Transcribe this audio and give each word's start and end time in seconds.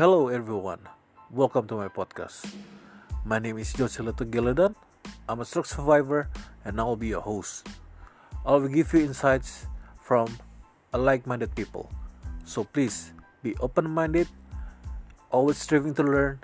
Hello 0.00 0.32
everyone, 0.32 0.80
welcome 1.28 1.68
to 1.68 1.76
my 1.76 1.92
podcast. 1.92 2.56
My 3.20 3.38
name 3.38 3.60
is 3.60 3.68
Josela 3.76 4.16
Geladan. 4.16 4.72
I'm 5.28 5.40
a 5.40 5.44
stroke 5.44 5.66
survivor 5.66 6.30
and 6.64 6.80
I 6.80 6.84
will 6.84 6.96
be 6.96 7.12
your 7.12 7.20
host. 7.20 7.68
I 8.46 8.56
will 8.56 8.72
give 8.72 8.94
you 8.96 9.04
insights 9.04 9.68
from 10.00 10.32
a 10.94 10.98
like-minded 10.98 11.54
people. 11.54 11.92
So 12.46 12.64
please 12.64 13.12
be 13.44 13.52
open-minded, 13.60 14.24
always 15.28 15.58
striving 15.58 15.92
to 16.00 16.02
learn, 16.02 16.40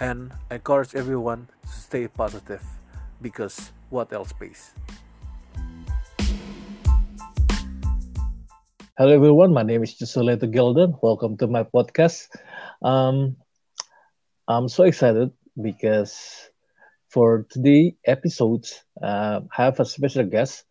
and 0.00 0.32
encourage 0.50 0.94
everyone 0.94 1.52
to 1.60 1.68
stay 1.68 2.08
positive 2.08 2.64
because 3.20 3.68
what 3.92 4.14
else 4.16 4.32
pays? 4.32 4.72
Hello 8.98 9.14
everyone, 9.14 9.54
my 9.54 9.62
name 9.62 9.84
is 9.84 9.94
Josela 9.94 10.36
Gilden. 10.36 10.98
Welcome 11.02 11.36
to 11.38 11.46
my 11.46 11.62
podcast. 11.62 12.26
Um, 12.82 13.36
I'm 14.48 14.68
so 14.68 14.82
excited 14.84 15.30
because 15.62 16.50
for 17.08 17.46
today 17.48 17.96
episodes, 18.04 18.84
uh, 19.00 19.40
I 19.56 19.64
have 19.64 19.78
a 19.80 19.84
special 19.84 20.24
guest. 20.24 20.64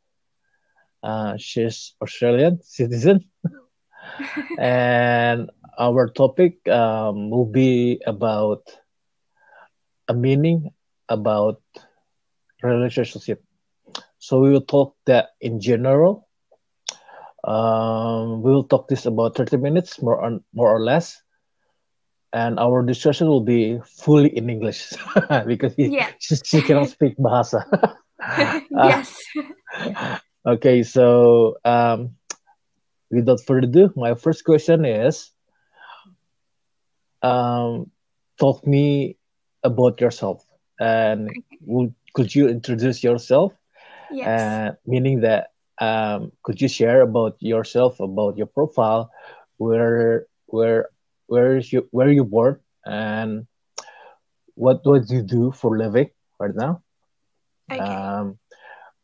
Uh, 1.04 1.38
she's 1.38 1.96
Australian 2.02 2.62
citizen, 2.64 3.24
and 4.59 5.50
our 5.80 6.09
topic 6.09 6.68
um, 6.68 7.30
will 7.30 7.46
be 7.50 8.02
about 8.06 8.64
a 10.09 10.14
meaning 10.14 10.72
about 11.09 11.62
relationship. 12.64 13.44
So 14.20 14.40
we 14.40 14.52
will 14.52 14.62
talk 14.66 14.96
that 15.06 15.30
in 15.42 15.59
general. 15.59 16.27
Um, 17.48 18.44
we 18.44 18.52
will 18.52 18.66
talk 18.66 18.88
this 18.90 19.06
about 19.06 19.36
30 19.36 19.58
minutes, 19.58 20.02
more 20.02 20.20
or, 20.20 20.40
more 20.54 20.70
or 20.70 20.82
less 20.84 21.22
and 22.34 22.60
our 22.60 22.84
discussion 22.84 23.28
will 23.28 23.42
be 23.42 23.80
fully 23.86 24.36
in 24.36 24.50
English 24.50 24.94
because 25.45 25.73
he, 25.75 25.88
Yeah. 25.88 26.12
she, 26.20 26.36
she 26.44 26.62
cannot 26.62 26.90
speak 26.90 27.18
Bahasa. 27.18 27.64
yes. 28.72 29.23
okay, 30.45 30.84
so 30.84 31.56
um, 31.64 32.16
without 33.09 33.42
further 33.42 33.68
ado, 33.68 33.94
my 33.95 34.16
first 34.16 34.44
question 34.44 34.86
is 34.86 35.31
um, 37.22 37.90
talk 38.40 38.66
me 38.68 39.18
about 39.64 40.02
yourself 40.02 40.44
and 40.80 41.31
would, 41.62 41.94
could 42.14 42.34
you 42.36 42.48
introduce 42.50 43.03
yourself? 43.03 43.53
Yes. 44.12 44.28
Uh, 44.28 44.75
meaning 44.86 45.22
that 45.22 45.52
um, 45.80 46.31
could 46.44 46.61
you 46.61 46.67
share 46.67 47.02
about 47.02 47.36
yourself, 47.39 48.00
about 48.00 48.38
your 48.38 48.47
profile, 48.47 49.11
where 49.58 50.28
where 50.47 50.89
where 51.28 51.58
is 51.58 51.72
you 51.72 51.88
where 51.92 52.09
you 52.11 52.23
born 52.23 52.59
and 52.86 53.47
what 54.56 54.81
what 54.86 55.08
do 55.08 55.16
you 55.16 55.23
do 55.23 55.52
for 55.52 55.78
living 55.78 56.09
right 56.39 56.56
now? 56.56 56.81
okay. 57.72 57.81
Um, 57.81 58.39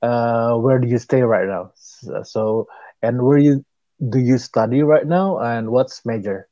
uh, 0.02 0.56
where 0.56 0.80
do 0.80 0.88
you 0.88 0.98
stay 0.98 1.22
right 1.22 1.48
now? 1.48 1.72
So, 1.76 2.24
so 2.24 2.68
and 3.02 3.22
where 3.24 3.38
you 3.38 3.66
do 4.10 4.20
you 4.20 4.38
study 4.38 4.84
right 4.84 5.06
now 5.06 5.40
and 5.40 5.70
what's 5.70 6.06
major? 6.06 6.48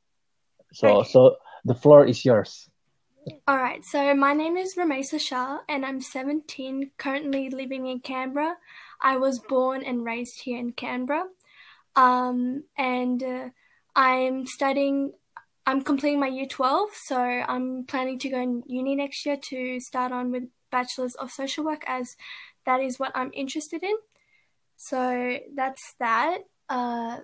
So 0.72 1.02
Okay. 1.02 1.10
so 1.10 1.36
the 1.64 1.74
floor 1.74 2.06
is 2.06 2.24
yours. 2.24 2.68
All 3.46 3.56
right. 3.56 3.84
So 3.84 4.14
my 4.14 4.32
name 4.32 4.56
is 4.56 4.74
Ramesa 4.74 5.20
Shah, 5.20 5.60
and 5.68 5.84
I'm 5.86 6.00
17, 6.00 6.90
currently 6.98 7.50
living 7.50 7.86
in 7.86 8.00
Canberra. 8.00 8.56
I 9.02 9.16
was 9.16 9.38
born 9.38 9.82
and 9.84 10.04
raised 10.04 10.42
here 10.42 10.58
in 10.58 10.72
Canberra, 10.72 11.24
um, 11.96 12.64
and 12.78 13.22
uh, 13.22 13.48
I'm 13.96 14.46
studying. 14.46 15.12
I'm 15.64 15.82
completing 15.82 16.18
my 16.18 16.26
year 16.26 16.46
12, 16.46 16.90
so 17.04 17.16
I'm 17.16 17.84
planning 17.86 18.18
to 18.18 18.28
go 18.28 18.40
in 18.40 18.64
uni 18.66 18.96
next 18.96 19.24
year 19.24 19.36
to 19.50 19.78
start 19.78 20.10
on 20.10 20.32
with 20.32 20.44
bachelor's 20.72 21.14
of 21.14 21.30
social 21.30 21.64
work, 21.64 21.84
as 21.86 22.16
that 22.66 22.80
is 22.80 22.98
what 22.98 23.12
I'm 23.14 23.30
interested 23.32 23.84
in. 23.84 23.94
So 24.76 25.38
that's 25.54 25.94
that. 26.00 26.38
Uh, 26.68 27.18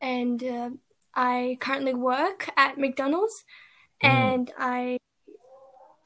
and 0.00 0.42
uh, 0.42 0.70
I 1.14 1.58
currently 1.60 1.94
work 1.94 2.48
at 2.56 2.78
McDonald's, 2.78 3.44
Mm. 4.02 4.08
and 4.08 4.52
I 4.58 4.98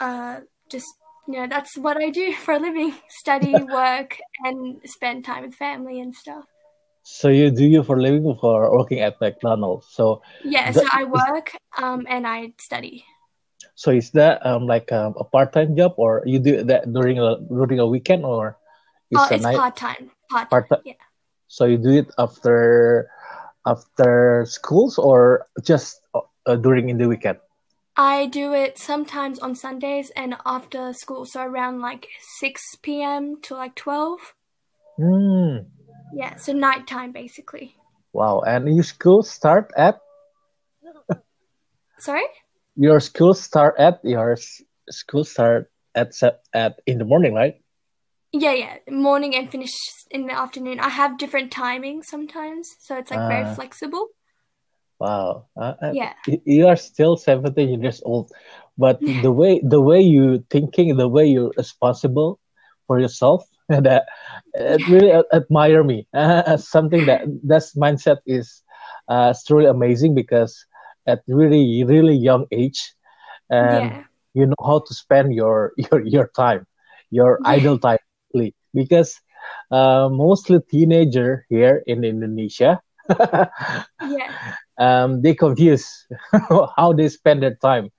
uh, 0.00 0.40
just 0.70 0.86
you 1.26 1.34
know 1.34 1.46
that's 1.48 1.76
what 1.76 1.96
I 1.96 2.10
do 2.10 2.32
for 2.44 2.54
a 2.54 2.58
living: 2.58 2.94
study, 3.08 3.62
work, 3.72 4.18
and 4.44 4.80
spend 4.84 5.24
time 5.24 5.44
with 5.44 5.54
family 5.54 6.00
and 6.00 6.14
stuff. 6.14 6.44
So 7.02 7.28
you 7.28 7.50
do 7.50 7.64
you 7.64 7.82
for 7.82 8.00
living 8.00 8.36
for 8.40 8.70
working 8.76 9.00
at 9.00 9.20
McDonald's. 9.20 9.86
So 9.90 10.22
Yeah, 10.44 10.70
That 10.72 10.82
so 10.82 10.88
I 10.92 11.04
work 11.04 11.56
um, 11.78 12.06
and 12.08 12.26
I 12.26 12.52
study. 12.58 13.04
so 13.74 13.90
is 13.90 14.10
that 14.12 14.44
um 14.46 14.66
like 14.66 14.90
um, 14.92 15.14
a 15.18 15.24
part 15.24 15.52
time 15.52 15.76
job 15.76 15.94
or 15.96 16.22
you 16.26 16.38
do 16.38 16.62
that 16.64 16.90
during 16.92 17.18
a 17.18 17.36
during 17.48 17.78
a 17.78 17.86
weekend 17.86 18.24
or 18.24 18.56
Oh, 19.14 19.26
a 19.30 19.36
it's 19.36 19.42
night 19.42 19.56
part 19.56 19.76
time. 19.76 20.10
Part 20.30 20.50
time. 20.50 20.68
part-time? 20.68 20.82
Yeah. 20.84 21.00
So 21.48 21.64
you 21.64 21.78
do 21.78 21.90
it 21.90 22.10
after 22.18 23.08
after 23.66 24.44
schools 24.48 24.98
or 24.98 25.46
just 25.62 26.00
uh, 26.14 26.56
during 26.56 26.88
in 26.90 26.98
the 26.98 27.08
weekend? 27.08 27.38
I 27.96 28.26
do 28.26 28.52
it 28.52 28.78
sometimes 28.78 29.38
on 29.38 29.54
Sundays 29.54 30.10
and 30.14 30.36
after 30.44 30.92
school, 30.92 31.24
so 31.24 31.42
around 31.42 31.80
like 31.80 32.08
6 32.40 32.60
p.m. 32.82 33.40
to 33.42 33.54
like 33.54 33.74
12. 33.74 34.34
Hmm. 34.98 35.56
Yeah, 36.14 36.36
so 36.36 36.52
nighttime 36.52 37.12
basically. 37.12 37.74
Wow. 38.12 38.40
And 38.46 38.68
your 38.74 38.84
school 38.84 39.22
start 39.22 39.72
at 39.76 39.98
Sorry? 41.98 42.24
your 42.76 43.00
school 43.00 43.32
start 43.32 43.74
at 43.78 44.00
your 44.04 44.36
school 44.90 45.24
start 45.24 45.70
at 45.94 46.12
at 46.52 46.80
in 46.86 46.98
the 46.98 47.04
morning, 47.04 47.32
right? 47.34 47.54
Yeah, 48.32 48.52
yeah, 48.52 48.76
morning 48.90 49.34
and 49.34 49.50
finish 49.50 49.72
in 50.10 50.26
the 50.26 50.34
afternoon. 50.36 50.78
I 50.80 50.90
have 50.90 51.16
different 51.16 51.50
timings 51.52 52.04
sometimes, 52.04 52.68
so 52.80 52.96
it's 52.98 53.10
like 53.10 53.26
very 53.28 53.44
Ah. 53.44 53.54
flexible. 53.54 54.08
Wow. 54.98 55.46
Uh, 55.56 55.74
uh, 55.82 55.94
Yeah. 55.94 56.14
you 56.26 56.66
are 56.66 56.76
still 56.76 57.16
17 57.16 57.82
years 57.82 58.02
old, 58.04 58.30
but 58.78 59.02
the 59.06 59.30
way 59.32 59.60
the 59.64 59.80
way 59.80 60.00
you 60.00 60.44
thinking, 60.50 60.96
the 60.96 61.08
way 61.08 61.26
you're 61.26 61.52
responsible 61.56 62.38
for 62.86 62.98
yourself, 63.00 63.44
that 63.68 64.04
it 64.54 64.82
really 64.86 65.12
admire 65.32 65.82
me. 65.84 66.06
Uh, 66.14 66.56
something 66.56 67.04
that 67.06 67.22
that's 67.44 67.74
mindset 67.76 68.18
is 68.26 68.62
uh, 69.08 69.32
truly 69.46 69.66
amazing 69.66 70.14
because 70.14 70.66
at 71.06 71.20
really 71.28 71.84
really 71.86 72.14
young 72.16 72.46
age, 72.52 72.94
and 73.50 73.96
Yeah. 73.96 74.34
you 74.34 74.46
know 74.46 74.62
how 74.64 74.80
to 74.86 74.94
spend 74.94 75.34
your 75.34 75.72
your 75.76 76.00
your 76.06 76.28
time, 76.36 76.66
your 77.10 77.40
Yeah. 77.40 77.68
idle 77.68 77.78
time, 77.78 77.98
because 78.74 79.20
uh, 79.70 80.08
mostly 80.10 80.58
teenager 80.70 81.44
here 81.48 81.82
in 81.86 82.04
Indonesia. 82.04 82.80
Yeah. 84.00 84.34
Um, 84.78 85.22
they 85.22 85.34
confuse 85.34 86.06
how 86.76 86.92
they 86.96 87.08
spend 87.08 87.42
their 87.42 87.54
time. 87.56 87.90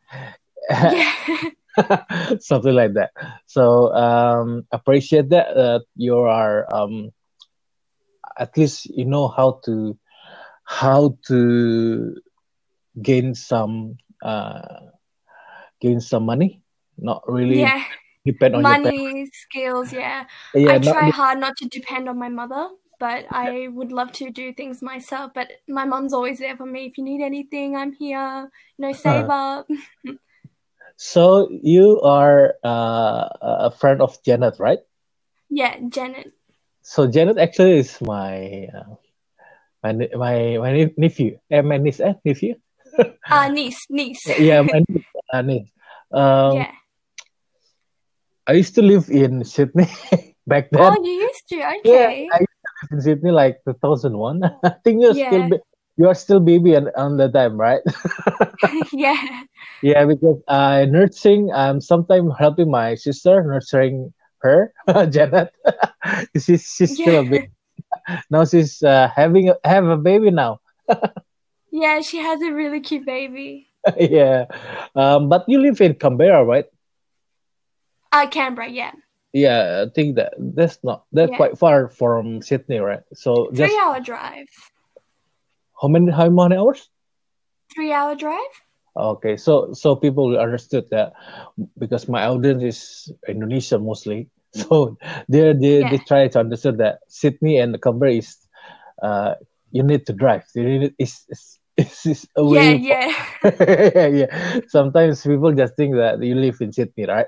Yeah. 0.82 1.14
Something 2.40 2.74
like 2.76 2.94
that. 2.94 3.12
So 3.46 3.94
um, 3.94 4.66
appreciate 4.72 5.30
that 5.30 5.48
uh, 5.56 5.80
you 5.96 6.18
are 6.18 6.66
um, 6.74 7.12
at 8.40 8.56
least 8.58 8.86
you 8.86 9.06
know 9.06 9.28
how 9.28 9.60
to 9.66 9.98
how 10.66 11.18
to 11.28 12.16
gain 13.02 13.34
some 13.34 13.98
uh, 14.24 14.62
gain 15.82 16.00
some 16.00 16.26
money. 16.26 16.62
Not 16.98 17.24
really 17.28 17.74
Yeah. 17.74 17.84
depend 18.26 18.56
on 18.56 18.68
your. 18.68 18.78
Money, 18.78 19.28
skills, 19.32 19.94
yeah. 19.94 20.26
Yeah, 20.54 20.76
I 20.76 20.80
try 20.80 21.10
hard 21.10 21.40
not 21.40 21.56
to 21.58 21.68
depend 21.68 22.10
on 22.10 22.18
my 22.20 22.30
mother, 22.30 22.70
but 23.00 23.26
I 23.30 23.68
would 23.68 23.92
love 23.92 24.12
to 24.14 24.32
do 24.32 24.54
things 24.54 24.82
myself. 24.82 25.32
But 25.34 25.52
my 25.68 25.86
mom's 25.86 26.14
always 26.14 26.40
there 26.40 26.58
for 26.58 26.66
me. 26.66 26.86
If 26.86 26.98
you 26.98 27.04
need 27.04 27.22
anything, 27.22 27.76
I'm 27.76 27.94
here. 27.94 28.50
You 28.78 28.88
know, 28.88 28.94
save 28.94 29.30
up. 29.30 29.68
So 30.98 31.48
you 31.62 32.02
are 32.02 32.56
uh, 32.66 33.30
a 33.42 33.70
friend 33.70 34.02
of 34.02 34.18
Janet, 34.26 34.58
right? 34.58 34.80
Yeah, 35.48 35.78
Janet. 35.90 36.34
So 36.82 37.06
Janet 37.06 37.38
actually 37.38 37.78
is 37.78 38.02
my 38.02 38.66
uh, 38.74 38.98
my 39.84 39.94
my 40.18 40.58
my 40.58 40.90
nephew. 40.98 41.38
Eh, 41.52 41.62
my 41.62 41.78
niece, 41.78 42.02
eh, 42.02 42.14
nephew. 42.26 42.56
Uh, 43.30 43.48
niece, 43.50 43.86
niece. 43.92 44.26
yeah, 44.40 44.64
my 44.64 44.82
niece. 44.90 45.06
Uh, 45.32 45.42
niece. 45.44 45.70
Um, 46.12 46.58
yeah. 46.58 46.72
I 48.48 48.54
used 48.54 48.74
to 48.76 48.82
live 48.82 49.10
in 49.12 49.44
Sydney 49.44 49.92
back 50.48 50.72
then. 50.72 50.82
Oh, 50.82 50.96
you 51.04 51.12
used 51.12 51.46
to? 51.50 51.58
yeah, 51.58 51.74
Okay. 51.84 52.30
I 52.32 52.38
to 52.40 52.42
live 52.42 52.57
in 52.92 53.02
Sydney 53.02 53.32
like 53.32 53.58
2001. 53.66 54.44
I 54.64 54.70
think 54.84 55.02
you're 55.02 55.14
still 55.14 55.42
Yeah. 55.44 55.48
ba- 55.50 55.62
you 55.98 56.08
are 56.08 56.14
still 56.16 56.40
baby 56.40 56.76
on, 56.76 56.90
on 56.96 57.18
the 57.18 57.28
time, 57.28 57.58
right? 57.58 57.82
yeah. 58.94 59.18
yeah, 59.82 60.06
because 60.06 60.38
uh, 60.48 60.86
nursing. 60.88 61.50
I'm 61.52 61.82
sometimes 61.82 62.34
helping 62.38 62.70
my 62.70 62.94
sister 62.96 63.42
nurturing 63.42 64.14
her, 64.46 64.72
Janet. 65.10 65.50
she's 66.38 66.70
she's 66.70 66.94
still 66.94 67.18
a 67.18 67.24
Yeah. 67.24 67.30
baby. 67.30 67.50
Now 68.30 68.46
she's 68.46 68.84
uh, 68.84 69.10
having 69.14 69.50
a, 69.50 69.56
have 69.64 69.86
a 69.86 69.98
baby 69.98 70.30
now. 70.32 70.60
Yeah, 71.72 72.02
she 72.02 72.18
has 72.20 72.42
a 72.42 72.52
really 72.54 72.80
cute 72.80 73.06
baby. 73.06 73.68
yeah. 74.00 74.46
Um, 74.96 75.30
but 75.30 75.46
you 75.48 75.60
live 75.60 75.82
in 75.82 75.96
Canberra, 75.96 76.44
right? 76.46 76.66
Uh, 78.12 78.28
Canberra, 78.28 78.70
yeah. 78.70 78.92
Yeah, 79.38 79.86
I 79.86 79.90
think 79.94 80.16
that 80.18 80.34
that's 80.38 80.80
not 80.84 81.06
that's 81.12 81.32
Yeah. 81.32 81.38
quite 81.38 81.58
far 81.58 81.90
from 81.90 82.42
Sydney, 82.42 82.80
right? 82.80 83.04
So 83.14 83.52
just 83.56 83.74
Three 83.74 83.80
hour 83.80 84.00
drive. 84.00 84.48
how 85.82 85.88
many 85.88 86.12
how 86.12 86.30
many 86.30 86.56
hours? 86.58 86.90
Three 87.74 87.92
hour 87.94 88.16
drive? 88.16 88.62
Okay, 88.98 89.38
so 89.38 89.74
so 89.74 89.96
people 89.96 90.38
understood 90.38 90.86
that 90.92 91.14
because 91.78 92.08
my 92.10 92.26
audience 92.26 92.64
is 92.64 92.80
Indonesian 93.28 93.86
mostly, 93.86 94.30
so 94.54 94.98
they 95.30 95.54
they 95.54 95.84
they 95.84 95.98
Yeah. 95.98 96.00
try 96.00 96.28
to 96.28 96.40
understand 96.40 96.80
that 96.80 97.00
Sydney 97.08 97.58
and 97.58 97.80
Canberra 97.82 98.14
is 98.14 98.38
uh 99.02 99.36
you 99.72 99.84
need 99.84 100.06
to 100.08 100.14
drive. 100.14 100.44
You 100.56 100.64
need 100.80 100.94
it's 101.00 101.26
it's 101.30 101.57
it's, 101.78 102.06
it's 102.06 102.28
Yeah, 102.46 102.72
away. 102.72 102.76
yeah. 102.82 103.26
yeah, 103.44 104.08
yeah. 104.22 104.60
Sometimes 104.68 105.24
people 105.24 105.54
just 105.54 105.76
think 105.76 105.96
that 105.96 106.22
you 106.24 106.36
live 106.36 106.58
in 106.62 106.72
Sydney, 106.74 107.06
right? 107.06 107.26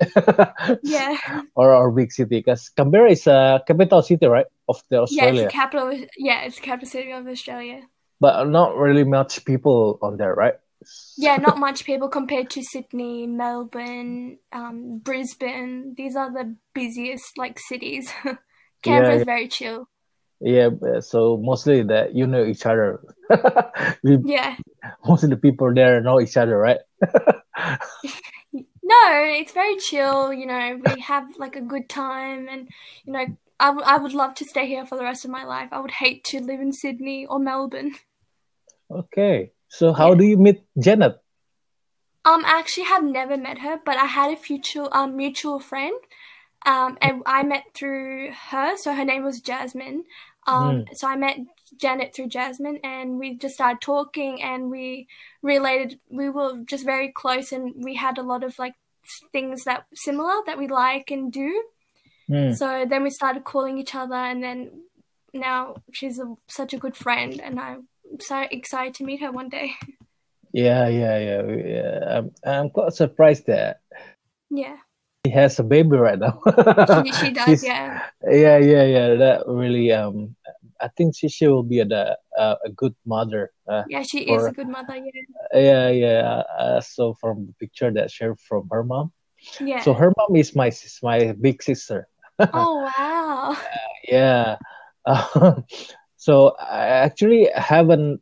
yeah. 0.84 1.18
or 1.56 1.74
or 1.76 1.92
big 1.92 2.12
city, 2.12 2.38
because 2.40 2.70
Canberra 2.70 3.12
is 3.12 3.28
a 3.28 3.62
capital 3.68 4.02
city, 4.02 4.26
right, 4.28 4.48
of 4.68 4.82
the 4.90 5.06
Yeah, 5.10 5.30
it's 5.32 5.42
Australia. 5.42 5.44
the 5.46 5.52
capital 5.52 5.94
yeah, 6.18 6.42
it's 6.44 6.56
the 6.58 6.62
capital 6.62 6.90
city 6.90 7.12
of 7.12 7.28
Australia. 7.28 7.82
But 8.20 8.46
not 8.50 8.76
really 8.76 9.04
much 9.06 9.46
people 9.46 9.98
on 10.02 10.18
there, 10.18 10.34
right? 10.36 10.56
Yeah, 11.18 11.38
not 11.38 11.58
much 11.68 11.86
people 11.86 12.10
compared 12.10 12.50
to 12.52 12.64
Sydney, 12.64 13.28
Melbourne, 13.28 14.40
um, 14.52 15.00
Brisbane. 15.04 15.94
These 15.98 16.16
are 16.16 16.32
the 16.32 16.56
busiest 16.74 17.38
like 17.38 17.60
cities. 17.60 18.12
Canberra's 18.84 19.20
yeah. 19.20 19.26
very 19.26 19.48
chill. 19.48 19.90
Yeah, 20.42 20.70
so 21.02 21.38
mostly 21.38 21.84
that 21.84 22.16
you 22.16 22.26
know 22.28 22.46
each 22.46 22.66
other. 22.66 23.02
we, 24.04 24.18
Yeah. 24.24 24.56
most 25.06 25.24
of 25.24 25.30
the 25.30 25.38
people 25.38 25.74
there 25.74 26.02
know 26.02 26.22
each 26.22 26.38
other, 26.38 26.58
right? 26.58 26.80
No, 28.54 29.06
it's 29.40 29.52
very 29.52 29.76
chill. 29.78 30.34
You 30.34 30.46
know, 30.46 30.80
we 30.82 31.00
have 31.02 31.26
like 31.38 31.56
a 31.56 31.62
good 31.62 31.90
time, 31.90 32.48
and 32.50 32.68
you 33.06 33.14
know, 33.14 33.26
I, 33.60 33.68
w- 33.68 33.86
I 33.86 33.98
would 33.98 34.14
love 34.14 34.34
to 34.36 34.46
stay 34.46 34.66
here 34.68 34.86
for 34.86 34.98
the 34.98 35.04
rest 35.04 35.26
of 35.26 35.32
my 35.32 35.44
life. 35.44 35.70
I 35.72 35.80
would 35.80 35.92
hate 35.92 36.24
to 36.26 36.42
live 36.42 36.60
in 36.60 36.72
Sydney 36.74 37.26
or 37.26 37.40
Melbourne. 37.40 37.96
Okay. 38.92 39.52
So 39.68 39.94
how 39.94 40.14
Yeah. 40.14 40.16
do 40.16 40.24
you 40.26 40.38
meet 40.38 40.64
Janet? 40.80 41.18
Um, 42.26 42.44
I 42.46 42.60
actually 42.60 42.86
have 42.86 43.04
never 43.04 43.38
met 43.38 43.60
her, 43.60 43.80
but 43.86 43.98
I 43.98 44.06
had 44.06 44.32
a 44.34 44.36
future 44.36 44.88
um 44.92 45.16
mutual 45.16 45.60
friend, 45.60 45.96
um, 46.66 46.98
and 47.02 47.22
I 47.26 47.44
met 47.44 47.66
through 47.74 48.32
her. 48.50 48.78
So 48.78 48.94
her 48.94 49.06
name 49.06 49.24
was 49.24 49.42
Jasmine. 49.42 50.04
Um, 50.48 50.86
so 50.94 51.08
I 51.08 51.16
met 51.16 51.38
Janet 51.78 52.16
through 52.16 52.30
Jasmine, 52.30 52.80
and 52.84 53.20
we 53.20 53.38
just 53.38 53.56
started 53.56 53.82
talking, 53.82 54.42
and 54.42 54.70
we 54.70 55.08
related. 55.42 56.00
We 56.10 56.30
were 56.30 56.64
just 56.66 56.86
very 56.86 57.12
close, 57.12 57.52
and 57.52 57.74
we 57.84 57.96
had 57.96 58.18
a 58.18 58.24
lot 58.24 58.44
of 58.44 58.58
like 58.58 58.74
things 59.32 59.64
that 59.66 59.86
similar 59.94 60.34
that 60.46 60.58
we 60.58 60.68
like 60.68 61.12
and 61.12 61.32
do. 61.32 61.64
Hmm. 62.28 62.52
So 62.54 62.86
then 62.90 63.04
we 63.04 63.10
started 63.10 63.44
calling 63.44 63.78
each 63.78 63.94
other, 63.94 64.16
and 64.16 64.44
then 64.44 64.84
now 65.34 65.76
she's 65.92 66.20
a, 66.20 66.34
such 66.48 66.74
a 66.74 66.80
good 66.80 66.98
friend, 66.98 67.40
and 67.40 67.60
I'm 67.60 67.88
so 68.20 68.46
excited 68.50 68.96
to 68.96 69.04
meet 69.04 69.22
her 69.22 69.32
one 69.32 69.50
day. 69.50 69.74
Yeah, 70.52 70.88
yeah, 70.88 71.20
yeah. 71.20 71.42
yeah. 71.64 72.18
I'm, 72.18 72.32
I'm 72.44 72.70
quite 72.72 72.94
surprised 72.94 73.46
that 73.46 73.82
yeah, 74.50 74.78
he 75.24 75.30
has 75.32 75.60
a 75.60 75.64
baby 75.64 75.98
right 75.98 76.18
now. 76.18 76.40
she, 77.04 77.12
she 77.12 77.32
does. 77.34 77.64
Yeah. 77.64 78.06
yeah, 78.24 78.58
yeah, 78.58 78.84
yeah. 78.84 79.16
That 79.16 79.44
really, 79.48 79.92
um, 79.92 80.36
I 80.80 80.88
think 80.96 81.16
she, 81.16 81.28
she 81.28 81.48
will 81.48 81.64
be 81.64 81.80
a 81.80 82.16
uh, 82.38 82.56
a 82.66 82.70
good 82.70 82.96
mother. 83.06 83.52
Uh, 83.68 83.84
Yeah, 83.90 84.04
she 84.04 84.20
is 84.20 84.46
a 84.46 84.52
good 84.52 84.70
mother. 84.70 84.96
Yeah, 84.96 85.20
yeah, 85.54 85.90
yeah. 85.90 86.44
Uh, 86.58 86.82
so 86.82 87.16
from 87.20 87.48
the 87.48 87.54
picture 87.60 87.92
that 87.92 88.12
shared 88.12 88.40
from 88.40 88.68
her 88.72 88.84
mom, 88.84 89.12
yeah. 89.60 89.82
so 89.82 89.94
her 89.94 90.14
mom 90.18 90.36
is 90.36 90.56
my 90.56 90.70
sis- 90.70 91.04
my 91.04 91.34
big 91.34 91.62
sister. 91.62 92.08
oh 92.54 92.88
wow. 92.88 93.58
Yeah. 94.08 94.56
Um, 95.06 95.66
so 96.16 96.56
I 96.60 96.88
actually 97.04 97.50
haven't 97.54 98.22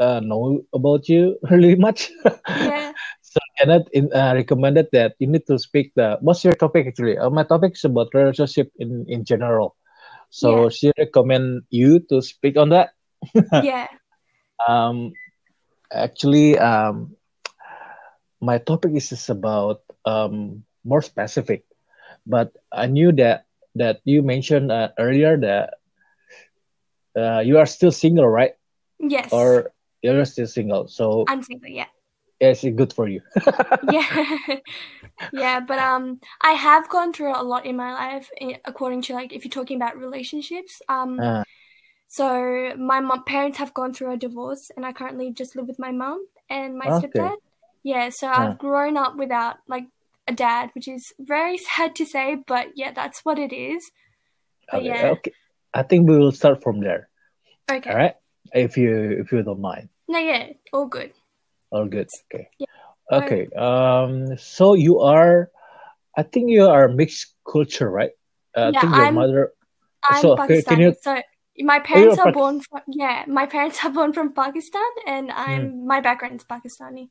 uh, 0.00 0.20
know 0.20 0.64
about 0.72 1.08
you 1.08 1.36
really 1.50 1.74
much. 1.76 2.10
Yeah. 2.48 2.87
Janet 3.58 3.88
in, 3.92 4.12
uh, 4.12 4.32
recommended 4.34 4.88
that 4.92 5.14
you 5.18 5.26
need 5.28 5.46
to 5.46 5.58
speak 5.58 5.92
the. 5.94 6.18
What's 6.20 6.44
your 6.44 6.54
topic 6.54 6.86
actually? 6.86 7.18
Uh, 7.18 7.30
my 7.30 7.44
topic 7.44 7.74
is 7.74 7.84
about 7.84 8.14
relationship 8.14 8.70
in 8.78 9.04
in 9.08 9.24
general. 9.24 9.76
So 10.30 10.68
Yeah. 10.68 10.68
she 10.68 10.92
recommend 10.98 11.62
you 11.70 12.00
to 12.10 12.22
speak 12.22 12.56
on 12.56 12.70
that. 12.70 12.90
yeah. 13.60 13.88
Um, 14.68 15.12
actually, 15.92 16.58
um, 16.58 17.16
my 18.40 18.58
topic 18.58 18.92
is 18.94 19.08
just 19.10 19.28
about 19.30 19.82
um 20.04 20.64
more 20.84 21.02
specific, 21.02 21.64
but 22.26 22.52
I 22.72 22.86
knew 22.86 23.12
that 23.12 23.46
that 23.74 24.00
you 24.04 24.22
mentioned 24.22 24.70
uh, 24.72 24.90
earlier 24.98 25.36
that 25.40 25.74
uh, 27.16 27.40
you 27.40 27.58
are 27.58 27.66
still 27.66 27.92
single, 27.92 28.26
right? 28.28 28.52
Yes. 29.00 29.30
Or 29.32 29.72
you're 30.02 30.24
still 30.24 30.46
single, 30.46 30.88
so 30.88 31.24
I'm 31.28 31.42
single. 31.42 31.68
Yeah. 31.70 31.86
It's 32.40 32.62
good 32.62 32.92
for 32.92 33.08
you. 33.08 33.20
Yeah. 33.90 34.56
yeah, 35.32 35.60
but 35.60 35.78
um, 35.78 36.20
I 36.40 36.52
have 36.52 36.88
gone 36.88 37.12
through 37.12 37.34
a 37.34 37.42
lot 37.42 37.66
in 37.66 37.76
my 37.76 37.92
life, 37.92 38.30
according 38.64 39.02
to 39.02 39.14
like 39.14 39.32
if 39.32 39.44
you're 39.44 39.50
talking 39.50 39.76
about 39.76 39.96
relationships. 39.96 40.80
Um, 40.88 41.18
Ah, 41.20 41.44
so 42.08 42.72
my 42.78 43.00
mom 43.00 43.24
parents 43.24 43.58
have 43.58 43.74
gone 43.74 43.92
through 43.92 44.12
a 44.12 44.16
divorce, 44.16 44.70
and 44.76 44.86
I 44.86 44.92
currently 44.92 45.32
just 45.32 45.56
live 45.56 45.66
with 45.68 45.78
my 45.78 45.92
mom 45.92 46.26
and 46.48 46.78
my 46.78 46.86
Okay. 46.88 47.06
stepdad. 47.08 47.36
Yeah, 47.82 48.08
so 48.10 48.28
Ah. 48.28 48.52
I've 48.52 48.58
grown 48.58 48.96
up 48.96 49.16
without 49.16 49.56
like 49.66 49.86
a 50.26 50.32
dad, 50.32 50.70
which 50.74 50.88
is 50.88 51.12
very 51.18 51.56
sad 51.68 51.94
to 51.96 52.06
say, 52.06 52.36
but 52.46 52.76
yeah, 52.76 52.92
that's 52.92 53.24
what 53.24 53.38
it 53.38 53.52
is. 53.52 53.90
But 54.70 54.80
okay, 54.80 54.88
yeah. 54.88 55.06
okay. 55.18 55.32
I 55.74 55.82
think 55.82 56.08
we 56.08 56.18
will 56.18 56.32
start 56.32 56.62
from 56.62 56.80
there. 56.80 57.08
Okay. 57.70 57.90
All 57.90 57.96
right, 57.96 58.14
if 58.54 58.76
you 58.76 59.20
if 59.20 59.32
you 59.32 59.42
don't 59.42 59.60
mind. 59.60 59.88
No, 60.08 60.18
yeah, 60.18 60.52
all 60.72 60.86
good. 60.86 61.12
All 61.70 61.86
good. 61.86 62.08
Okay. 62.32 62.48
Yeah. 62.58 62.66
Okay. 63.12 63.48
Um. 63.56 64.36
So 64.38 64.74
you 64.74 65.00
are, 65.00 65.50
I 66.16 66.22
think 66.22 66.50
you 66.50 66.66
are 66.66 66.88
mixed 66.88 67.34
culture, 67.44 67.90
right? 67.90 68.12
Uh, 68.56 68.68
I 68.68 68.70
Yeah, 68.70 68.80
think 68.80 68.94
your 68.94 69.04
I'm- 69.04 69.14
mother. 69.14 69.52
I'm 70.08 70.22
So, 70.22 70.36
Pakistani. 70.36 70.64
can 70.64 70.80
you- 70.80 70.96
So 71.02 71.20
my 71.64 71.80
parents 71.80 72.16
you're 72.16 72.28
are 72.28 72.32
born 72.32 72.60
from 72.60 72.80
yeah, 72.86 73.24
my 73.26 73.46
parents 73.46 73.84
are 73.84 73.90
born 73.90 74.12
from 74.12 74.32
Pakistan, 74.32 74.90
and 75.06 75.30
I'm 75.32 75.86
my 75.86 76.00
background 76.00 76.36
is 76.40 76.44
Pakistani. 76.44 77.10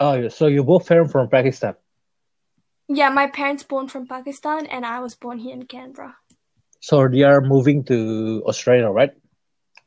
Oh, 0.00 0.14
yeah, 0.14 0.28
so 0.28 0.46
you 0.48 0.64
both 0.64 0.86
parents 0.88 1.12
from 1.12 1.28
Pakistan. 1.30 1.74
Yeah, 2.88 3.08
my 3.08 3.26
parents 3.28 3.62
born 3.62 3.88
from 3.88 4.06
Pakistan, 4.06 4.66
and 4.66 4.84
I 4.84 5.00
was 5.00 5.14
born 5.14 5.38
here 5.38 5.54
in 5.54 5.64
Canberra. 5.66 6.16
So 6.80 7.08
they 7.08 7.22
are 7.22 7.40
moving 7.40 7.84
to 7.84 8.42
Australia, 8.46 8.90
right? 8.90 9.10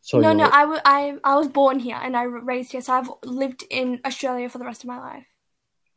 So 0.01 0.19
no, 0.19 0.33
no, 0.33 0.45
I 0.51 0.79
I 0.85 0.99
I 1.23 1.35
was 1.35 1.47
born 1.47 1.79
here 1.79 1.99
and 2.01 2.15
I 2.15 2.23
raised 2.23 2.71
here, 2.71 2.81
so 2.81 2.93
I've 2.93 3.11
lived 3.23 3.63
in 3.69 3.99
Australia 4.05 4.49
for 4.49 4.57
the 4.57 4.65
rest 4.65 4.83
of 4.83 4.87
my 4.87 4.99
life. 4.99 5.25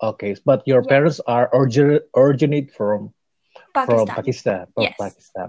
Okay, 0.02 0.34
but 0.44 0.66
your 0.66 0.82
Yeah. 0.82 0.88
parents 0.88 1.20
are 1.26 1.48
origin 1.52 2.00
originate 2.16 2.74
from 2.74 3.14
from 3.72 4.06
Pakistan. 4.10 4.16
Pakistan. 4.16 4.66
From 4.74 4.82
Yes. 4.84 4.98
Pakistan. 4.98 5.48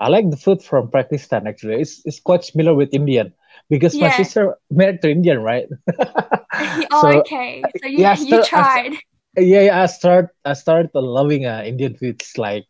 I 0.00 0.08
like 0.10 0.28
the 0.30 0.36
food 0.36 0.58
from 0.62 0.90
Pakistan 0.90 1.46
actually. 1.46 1.80
It's 1.80 2.02
it's 2.04 2.18
quite 2.18 2.42
similar 2.44 2.74
with 2.74 2.90
Indian 2.92 3.32
because 3.70 3.94
my 3.94 4.10
sister 4.10 4.58
married 4.70 5.00
to 5.02 5.10
Indian, 5.10 5.38
right? 5.38 5.70
oh, 5.98 6.90
So, 7.00 7.08
okay. 7.22 7.62
So 7.80 7.86
you 7.86 7.98
yeah, 8.02 8.18
you 8.18 8.42
so- 8.42 8.42
tried. 8.42 8.92
yeah, 9.38 9.70
yeah, 9.70 9.82
I 9.82 9.86
start 9.86 10.34
I 10.44 10.54
started 10.58 10.90
loving 10.94 11.46
uh, 11.46 11.62
Indian 11.64 11.94
foods 11.94 12.34
like 12.38 12.66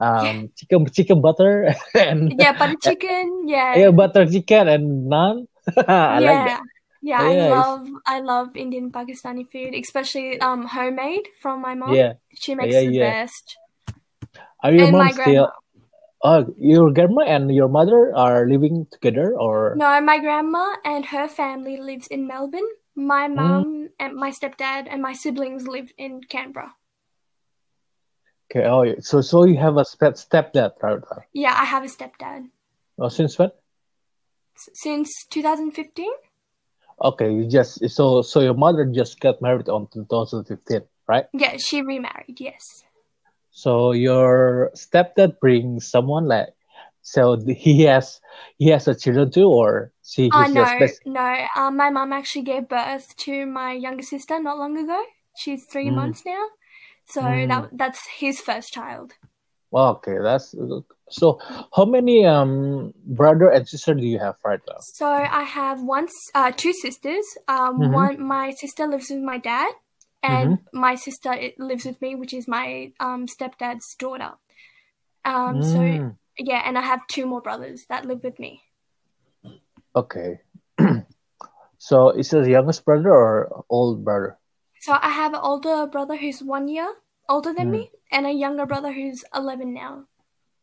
um 0.00 0.50
chicken 0.56 0.86
chicken 0.92 1.20
butter 1.20 1.74
and 1.94 2.34
yeah, 2.38 2.52
butter 2.52 2.76
chicken. 2.82 3.48
Yeah. 3.48 3.74
yeah 3.78 3.90
butter 3.90 4.26
chicken 4.26 4.68
and 4.68 5.10
naan. 5.10 5.46
I 5.88 6.20
yeah. 6.20 6.20
like 6.20 6.44
that. 6.44 6.62
Yeah, 7.02 7.22
Yeah, 7.22 7.28
I 7.28 7.34
love 7.50 7.88
I 8.06 8.20
love 8.20 8.56
Indian 8.56 8.90
Pakistani 8.90 9.44
food, 9.50 9.74
especially 9.74 10.40
um 10.40 10.66
homemade 10.66 11.28
from 11.40 11.60
my 11.62 11.74
mom. 11.74 11.94
Yeah. 11.94 12.12
She 12.34 12.54
makes 12.54 12.74
Yeah, 12.74 12.80
the 12.80 12.90
yeah. 12.90 13.10
best. 13.12 13.56
Are 14.62 14.72
your 14.72 14.86
and 14.86 14.92
mom 14.92 15.06
my 15.06 15.12
grandma. 15.12 15.32
still? 15.32 15.52
Oh, 16.24 16.46
your 16.58 16.90
grandma 16.92 17.22
and 17.22 17.54
your 17.54 17.68
mother 17.68 18.12
are 18.16 18.48
living 18.48 18.86
together, 18.90 19.36
or 19.38 19.76
No, 19.76 20.00
my 20.00 20.18
grandma 20.18 20.76
and 20.84 21.06
her 21.06 21.28
family 21.28 21.76
lives 21.76 22.06
in 22.08 22.26
Melbourne. 22.26 22.66
My 22.94 23.28
Mm. 23.28 23.90
and 24.00 24.16
my 24.16 24.30
stepdad 24.30 24.88
and 24.88 25.02
my 25.02 25.12
siblings 25.12 25.68
live 25.68 25.92
in 25.98 26.22
Canberra. 26.24 26.74
Okay? 28.50 28.66
Oh, 28.66 29.00
so 29.00 29.20
so 29.20 29.44
you 29.44 29.56
have 29.58 29.76
a 29.76 29.84
step 29.84 30.14
stepdad, 30.14 30.72
right? 30.82 31.00
Yeah, 31.32 31.54
I 31.56 31.64
have 31.64 31.84
a 31.84 31.88
stepdad 31.88 32.48
Oh, 32.98 33.08
since 33.08 33.38
when? 33.38 33.50
S- 34.56 34.70
since 34.74 35.26
2015. 35.30 36.12
Okay, 37.02 37.30
you 37.32 37.46
just 37.48 37.88
so 37.90 38.22
so 38.22 38.40
your 38.40 38.54
mother 38.54 38.84
just 38.86 39.20
got 39.20 39.42
married 39.42 39.68
on 39.68 39.86
2015, 39.92 40.82
right? 41.06 41.26
Yeah, 41.32 41.56
she 41.58 41.82
remarried. 41.82 42.40
Yes. 42.40 42.84
So 43.50 43.92
your 43.92 44.70
stepdad 44.74 45.38
brings 45.40 45.88
someone 45.88 46.26
like 46.26 46.48
So 47.02 47.36
he 47.46 47.82
has 47.82 48.20
he 48.58 48.68
has 48.70 48.88
a 48.88 48.94
children 48.94 49.30
too, 49.30 49.46
or 49.48 49.92
she 50.02 50.30
Uh, 50.32 50.48
no, 50.48 50.64
best. 50.64 51.00
no. 51.06 51.46
Um, 51.54 51.76
my 51.76 51.90
mom 51.90 52.12
actually 52.12 52.42
gave 52.42 52.68
birth 52.68 53.14
to 53.28 53.46
my 53.46 53.72
younger 53.72 54.02
sister 54.02 54.40
not 54.40 54.58
long 54.58 54.76
ago. 54.76 55.02
She's 55.36 55.64
three 55.66 55.90
Mm. 55.90 55.94
months 55.94 56.24
now. 56.26 56.44
So 57.08 57.20
Mm. 57.22 57.48
that 57.48 57.68
that's 57.72 58.06
his 58.18 58.40
first 58.40 58.72
child. 58.72 59.12
Okay, 59.72 60.16
that's 60.22 60.54
so. 61.10 61.38
How 61.74 61.84
many 61.84 62.24
um 62.24 62.94
brother 63.04 63.50
and 63.50 63.68
sister 63.68 63.94
do 63.94 64.02
you 64.06 64.18
have 64.18 64.36
right 64.44 64.60
now? 64.66 64.78
So 64.94 65.06
I 65.06 65.42
have 65.42 65.82
one, 65.82 66.04
s- 66.04 66.30
uh, 66.34 66.52
two 66.52 66.72
sisters. 66.72 67.24
Um, 67.48 67.80
Mhm. 67.80 67.92
one 67.92 68.22
my 68.26 68.50
sister 68.52 68.86
lives 68.86 69.10
with 69.10 69.20
my 69.20 69.38
dad, 69.38 69.72
and 70.22 70.58
my 70.72 70.94
sister 70.94 71.34
lives 71.58 71.84
with 71.84 72.00
me, 72.00 72.14
which 72.14 72.32
is 72.32 72.48
my 72.48 72.92
um 73.00 73.26
stepdad's 73.26 73.94
daughter. 73.98 74.32
Um, 75.24 75.62
so 75.62 75.80
Mm, 75.80 76.16
yeah, 76.38 76.62
and 76.64 76.78
I 76.78 76.82
have 76.82 77.06
two 77.08 77.26
more 77.26 77.42
brothers 77.42 77.84
that 77.88 78.06
live 78.06 78.22
with 78.24 78.38
me. 78.38 78.62
okay. 79.94 80.40
So 81.78 82.10
is 82.10 82.32
it 82.32 82.42
the 82.44 82.50
youngest 82.50 82.84
brother 82.84 83.10
or 83.12 83.64
old 83.68 84.04
brother? 84.04 84.38
So 84.86 84.98
I 85.02 85.10
have 85.10 85.34
an 85.34 85.40
older 85.42 85.84
brother 85.88 86.16
who's 86.16 86.44
one 86.44 86.68
year 86.68 86.94
older 87.28 87.52
than 87.52 87.72
Mm. 87.72 87.72
me, 87.72 87.90
and 88.12 88.24
a 88.24 88.30
younger 88.30 88.66
brother 88.66 88.92
who's 88.92 89.24
eleven 89.34 89.74
now. 89.74 90.06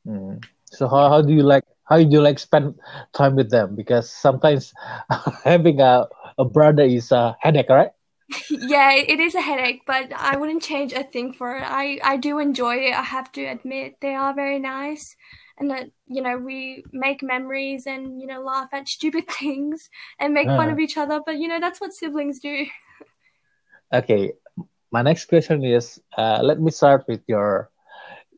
Mm. 0.08 0.44
So 0.65 0.88
how, 0.88 1.10
how 1.10 1.22
do 1.22 1.34
you 1.34 1.44
like 1.44 1.63
how 1.86 1.98
do 1.98 2.03
you 2.10 2.22
like 2.22 2.39
spend 2.39 2.75
time 3.13 3.36
with 3.36 3.51
them? 3.51 3.75
Because 3.75 4.12
sometimes 4.12 4.74
having 5.44 5.82
a, 5.82 6.08
a 6.38 6.46
brother 6.46 6.84
is 6.84 7.12
a 7.12 7.36
headache, 7.42 7.70
right? 7.70 7.92
yeah, 8.50 8.94
it 8.94 9.20
is 9.20 9.36
a 9.36 9.42
headache, 9.42 9.82
but 9.86 10.12
I 10.13 10.38
wouldn't 10.38 10.63
change 10.63 10.94
a 10.94 11.03
thing 11.03 11.34
for 11.34 11.58
it. 11.58 11.63
I, 11.65 12.00
I 12.03 12.18
do 12.18 12.39
enjoy 12.39 12.77
it, 12.77 12.94
I 12.94 13.03
have 13.03 13.32
to 13.34 13.44
admit. 13.46 13.96
They 14.01 14.15
are 14.15 14.34
very 14.34 14.60
nice. 14.60 15.15
And 15.58 15.70
that, 15.70 15.89
you 16.08 16.22
know, 16.22 16.38
we 16.38 16.84
make 16.92 17.22
memories 17.22 17.86
and, 17.86 18.20
you 18.20 18.25
know, 18.27 18.42
laugh 18.42 18.70
at 18.74 18.88
stupid 18.88 19.27
things 19.39 19.89
and 20.20 20.34
make 20.34 20.53
fun 20.53 20.70
Uh, 20.70 20.72
of 20.72 20.80
each 20.80 20.98
other. 20.98 21.22
But, 21.25 21.38
you 21.38 21.48
know, 21.48 21.60
that's 21.60 21.82
what 21.82 21.94
siblings 21.94 22.39
do. 22.39 22.65
Okay. 23.93 24.33
My 24.91 25.01
next 25.01 25.25
question 25.25 25.63
is 25.63 26.00
uh, 26.17 26.39
let 26.43 26.59
me 26.59 26.71
start 26.71 27.05
with 27.07 27.21
your 27.27 27.69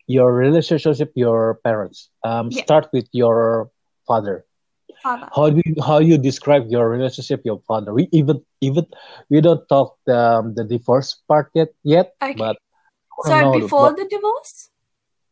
your 0.08 0.34
relationship 0.34 1.12
your 1.16 1.60
parents. 1.64 2.10
Um, 2.24 2.52
Yeah, 2.52 2.64
start 2.64 2.90
with 2.94 3.08
your 3.12 3.70
father. 4.08 4.46
father. 5.04 5.30
How 5.36 5.50
do 5.50 5.62
you, 5.66 5.76
how 5.84 6.00
you 6.00 6.18
describe 6.18 6.68
your 6.70 6.90
relationship 6.90 7.42
your 7.46 7.60
father? 7.68 7.94
We 7.94 8.08
even 8.12 8.42
even 8.62 8.86
we 9.30 9.42
don't 9.42 9.68
talk 9.68 9.98
the 10.06 10.18
um, 10.18 10.54
the 10.56 10.64
divorce 10.64 11.16
part 11.28 11.52
yet 11.54 11.70
yet, 11.84 12.14
Okay. 12.22 12.36
but 12.38 12.58
So 13.24 13.40
know 13.40 13.52
before 13.60 13.94
the 13.96 14.06
divorce 14.06 14.70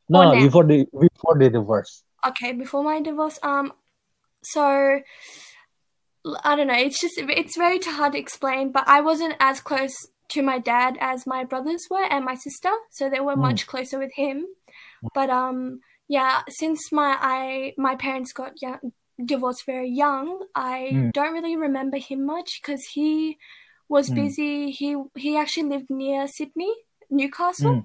no 0.10 0.24
no 0.24 0.36
before 0.36 0.64
the 0.66 0.86
before 1.00 1.38
the 1.38 1.50
divorce. 1.50 2.04
Okay, 2.28 2.54
before 2.54 2.84
my 2.84 3.02
divorce. 3.02 3.40
Um, 3.44 3.74
so 4.44 5.00
I 6.44 6.56
don't 6.56 6.68
know. 6.68 6.74
It's 6.76 7.00
just 7.02 7.16
it's 7.18 7.58
very 7.58 7.80
hard 7.80 8.14
to 8.14 8.20
explain. 8.20 8.72
But 8.72 8.88
I 8.88 9.02
wasn't 9.02 9.36
as 9.40 9.60
close 9.60 9.94
to 10.30 10.42
my 10.42 10.58
dad 10.60 10.98
as 11.02 11.28
my 11.28 11.44
brothers 11.44 11.86
were 11.90 12.04
and 12.10 12.26
my 12.26 12.36
sister, 12.36 12.72
so 12.92 13.10
they 13.10 13.20
were 13.20 13.36
Mm, 13.36 13.42
much 13.48 13.68
closer 13.68 14.00
with 14.00 14.14
him. 14.16 14.46
But 15.14 15.30
um, 15.30 15.82
yeah, 16.08 16.42
since 16.50 16.92
my 16.92 17.18
I 17.20 17.74
my 17.78 17.96
parents 17.96 18.34
got 18.34 18.62
young, 18.62 18.94
divorced 19.24 19.66
very 19.66 19.90
young, 19.90 20.48
I 20.56 21.04
mm, 21.04 21.12
don't 21.14 21.34
really 21.34 21.58
remember 21.58 21.98
him 21.98 22.26
much 22.26 22.62
because 22.62 22.84
he 22.94 23.38
was 23.90 24.10
mm, 24.10 24.16
busy. 24.16 24.72
He 24.72 24.96
he 25.16 25.38
actually 25.38 25.70
lived 25.70 25.90
near 25.90 26.28
Sydney, 26.28 26.74
Newcastle. 27.10 27.84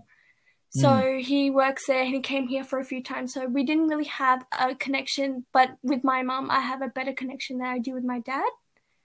Mm, 0.77 0.81
mm. 0.81 0.81
So 0.81 1.19
he 1.23 1.51
works 1.51 1.87
there 1.87 2.03
and 2.03 2.15
he 2.15 2.21
came 2.21 2.49
here 2.49 2.65
for 2.65 2.79
a 2.79 2.85
few 2.85 3.03
times. 3.03 3.35
So 3.35 3.47
we 3.47 3.65
didn't 3.65 3.89
really 3.89 4.05
have 4.07 4.45
a 4.53 4.75
connection, 4.75 5.45
but 5.53 5.77
with 5.83 6.05
my 6.05 6.23
mom, 6.23 6.51
I 6.51 6.61
have 6.61 6.83
a 6.83 6.89
better 6.89 7.13
connection 7.13 7.59
than 7.59 7.69
I 7.69 7.79
do 7.79 7.93
with 7.95 8.05
my 8.05 8.21
dad. 8.21 8.51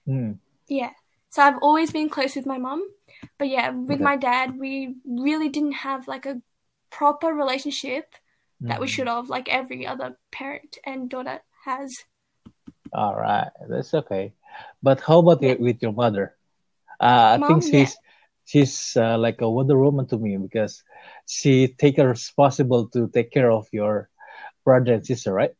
mm. 0.06 0.38
Yeah. 0.68 0.90
So 1.30 1.42
I've 1.42 1.58
always 1.62 1.90
been 1.92 2.08
close 2.08 2.36
with 2.36 2.46
my 2.46 2.58
mom. 2.58 2.82
But 3.38 3.48
yeah, 3.48 3.70
with 3.70 4.00
Okay. 4.00 4.04
my 4.04 4.16
dad, 4.16 4.58
we 4.58 4.96
really 5.04 5.48
didn't 5.48 5.72
have 5.72 6.06
like 6.08 6.26
a 6.26 6.40
proper 6.90 7.28
relationship 7.34 8.14
that 8.60 8.80
we 8.80 8.86
Mm. 8.86 8.90
should 8.90 9.08
have, 9.08 9.28
like 9.28 9.48
every 9.48 9.86
other 9.86 10.16
parent 10.30 10.78
and 10.84 11.10
daughter 11.10 11.40
has. 11.64 12.04
All 12.92 13.14
right, 13.16 13.50
that's 13.68 13.92
okay. 13.94 14.32
But 14.82 15.00
how 15.00 15.18
about 15.18 15.42
Yeah. 15.42 15.54
with 15.58 15.82
your 15.82 15.92
mother? 15.92 16.36
Uh, 17.00 17.34
I 17.34 17.38
think 17.38 17.40
Mom, 17.40 17.60
yeah. 17.60 17.70
she's 17.70 17.98
she's 18.46 18.96
uh, 18.96 19.18
like 19.18 19.40
a 19.40 19.50
Wonder 19.50 19.78
Woman 19.78 20.06
to 20.08 20.18
me 20.18 20.36
because 20.36 20.84
she 21.26 21.68
take 21.78 21.98
responsible 21.98 22.88
to 22.90 23.08
take 23.08 23.30
care 23.32 23.50
of 23.50 23.66
your 23.72 24.08
brother 24.64 24.94
and 24.94 25.06
sister, 25.06 25.32
right? 25.32 25.52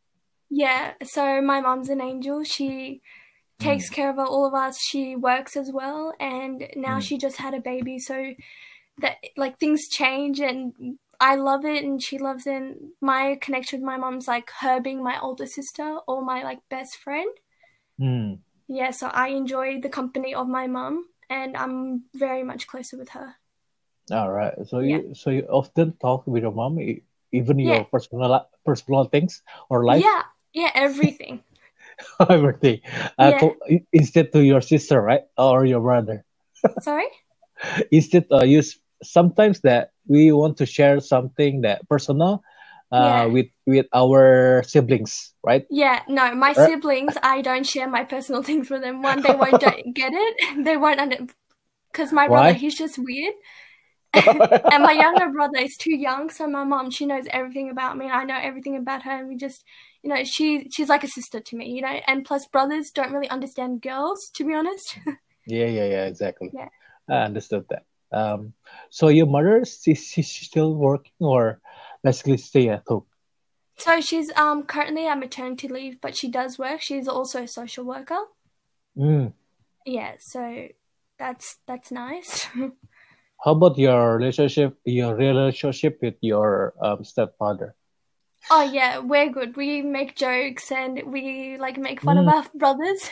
Yeah. 0.49 0.93
So 1.03 1.41
my 1.41 1.61
mom's 1.61 1.89
an 1.89 2.01
angel. 2.01 2.43
She 2.43 3.01
takes 3.59 3.89
Mm, 3.89 3.89
care 3.89 4.09
of 4.09 4.19
all 4.19 4.45
of 4.47 4.53
us. 4.53 4.79
She 4.81 5.15
works 5.15 5.55
as 5.57 5.71
well, 5.71 6.13
and 6.19 6.67
now 6.75 6.99
mm, 6.99 7.01
she 7.01 7.17
just 7.17 7.37
had 7.37 7.53
a 7.53 7.61
baby, 7.61 7.99
so 7.99 8.33
that 8.99 9.17
like 9.37 9.59
things 9.59 9.89
change, 9.89 10.39
and 10.41 10.99
I 11.19 11.35
love 11.35 11.65
it, 11.65 11.83
and 11.85 12.01
she 12.03 12.17
loves 12.19 12.47
it. 12.47 12.55
And 12.55 12.91
my 13.01 13.37
connection 13.41 13.81
with 13.81 13.87
my 13.87 13.97
mom's 13.97 14.27
like 14.29 14.51
her 14.61 14.81
being 14.81 15.03
my 15.03 15.19
older 15.21 15.47
sister 15.47 15.99
or 16.07 16.23
my 16.23 16.43
like 16.43 16.61
best 16.69 16.97
friend. 16.97 17.29
mm. 17.99 18.39
Yeah, 18.67 18.91
so 18.91 19.07
I 19.07 19.29
enjoy 19.29 19.81
the 19.81 19.89
company 19.89 20.33
of 20.35 20.47
my 20.47 20.67
mom, 20.67 21.09
and 21.29 21.55
I'm 21.57 22.05
very 22.13 22.43
much 22.43 22.67
closer 22.67 22.97
with 22.97 23.09
her. 23.09 23.35
All 24.11 24.31
right. 24.31 24.53
So 24.67 24.79
Yeah, 24.79 24.97
you 24.97 25.13
so 25.15 25.29
you 25.31 25.43
often 25.49 25.93
talk 26.01 26.25
with 26.27 26.43
your 26.43 26.51
mom, 26.51 26.79
even 27.31 27.59
yeah, 27.59 27.83
your 27.83 27.85
personal 27.85 28.47
personal 28.65 29.05
things 29.05 29.41
or 29.69 29.85
life, 29.85 30.03
yeah, 30.03 30.23
yeah, 30.53 30.71
everything. 30.73 31.43
everything. 32.29 32.81
Uh, 33.17 33.31
Yeah. 33.31 33.49
instead 33.91 34.31
to 34.33 34.43
your 34.43 34.61
sister, 34.61 35.01
right, 35.01 35.23
or 35.37 35.65
your 35.65 35.81
brother. 35.81 36.23
Sorry. 36.79 37.07
Instead, 37.91 38.25
uh, 38.31 38.43
you 38.43 38.61
sometimes 39.03 39.61
that 39.61 39.91
we 40.07 40.31
want 40.31 40.57
to 40.57 40.65
share 40.65 40.99
something 40.99 41.61
that 41.61 41.87
personal, 41.89 42.43
uh, 42.91 43.27
Yeah. 43.27 43.31
with 43.31 43.47
with 43.65 43.85
our 43.93 44.63
siblings, 44.65 45.33
right? 45.43 45.65
Yeah, 45.69 46.01
no, 46.07 46.33
my 46.35 46.53
Right? 46.55 46.55
siblings, 46.65 47.17
I 47.23 47.41
don't 47.41 47.65
share 47.65 47.89
my 47.89 48.03
personal 48.03 48.43
things 48.43 48.69
with 48.69 48.81
them. 48.81 49.01
One, 49.01 49.21
they 49.21 49.35
won't 49.35 49.59
get 49.93 50.13
it. 50.13 50.63
They 50.63 50.77
won't 50.77 50.99
under 50.99 51.17
because 51.91 52.11
my 52.13 52.27
brother, 52.29 52.53
he's 52.53 52.77
just 52.77 52.97
weird. 52.97 53.35
And 54.71 54.83
my 54.83 54.93
younger 54.93 55.29
brother 55.31 55.57
is 55.59 55.75
too 55.77 55.95
young, 55.95 56.29
so 56.29 56.47
my 56.47 56.63
mom, 56.63 56.91
she 56.91 57.05
knows 57.05 57.25
everything 57.29 57.69
about 57.69 57.97
me, 57.97 58.05
and 58.05 58.13
I 58.13 58.23
know 58.23 58.39
everything 58.41 58.75
about 58.77 59.03
her, 59.03 59.11
and 59.11 59.27
we 59.27 59.35
just, 59.35 59.63
you 60.03 60.09
know, 60.09 60.23
she 60.23 60.69
she's 60.71 60.89
like 60.89 61.03
a 61.03 61.07
sister 61.07 61.39
to 61.39 61.55
me, 61.55 61.69
you 61.69 61.81
know. 61.81 61.99
And 62.07 62.25
plus, 62.25 62.47
brothers 62.47 62.91
don't 62.91 63.11
really 63.11 63.29
understand 63.29 63.81
girls, 63.81 64.29
to 64.35 64.43
be 64.45 64.53
honest. 64.53 64.99
Yeah, 65.47 65.67
yeah, 65.67 65.85
yeah, 65.85 66.05
exactly. 66.05 66.49
Yeah. 66.51 66.69
I 67.07 67.17
understood 67.25 67.65
that. 67.69 67.85
Um, 68.11 68.53
so 68.89 69.09
your 69.09 69.27
mother 69.27 69.61
is 69.61 69.79
she, 69.83 69.93
she's 69.93 70.27
still 70.27 70.73
working 70.73 71.13
or 71.19 71.61
basically 72.03 72.37
stay 72.37 72.69
at 72.69 72.83
home? 72.87 73.05
So 73.77 73.99
she's 73.99 74.31
um 74.35 74.63
currently 74.63 75.07
on 75.07 75.19
maternity 75.19 75.67
leave, 75.67 75.99
but 76.01 76.15
she 76.15 76.29
does 76.29 76.57
work. 76.57 76.81
She's 76.81 77.07
also 77.07 77.43
a 77.43 77.47
social 77.47 77.83
worker. 77.83 78.19
Mm. 78.97 79.33
Yeah, 79.85 80.13
so 80.19 80.67
that's 81.19 81.57
that's 81.67 81.91
nice. 81.91 82.47
How 83.43 83.51
about 83.53 83.77
your 83.77 84.17
relationship, 84.17 84.77
your 84.83 85.15
relationship 85.15 85.99
with 86.01 86.15
your 86.19 86.73
um, 86.81 87.05
stepfather? 87.05 87.73
Oh 88.49 88.61
yeah, 88.63 88.99
we're 88.99 89.29
good. 89.29 89.55
We 89.57 89.81
make 89.81 90.15
jokes 90.15 90.71
and 90.71 91.01
we 91.11 91.57
like 91.57 91.77
make 91.77 92.01
fun 92.01 92.17
of 92.17 92.27
Mm. 92.27 92.33
our 92.33 92.45
brothers. 92.55 93.09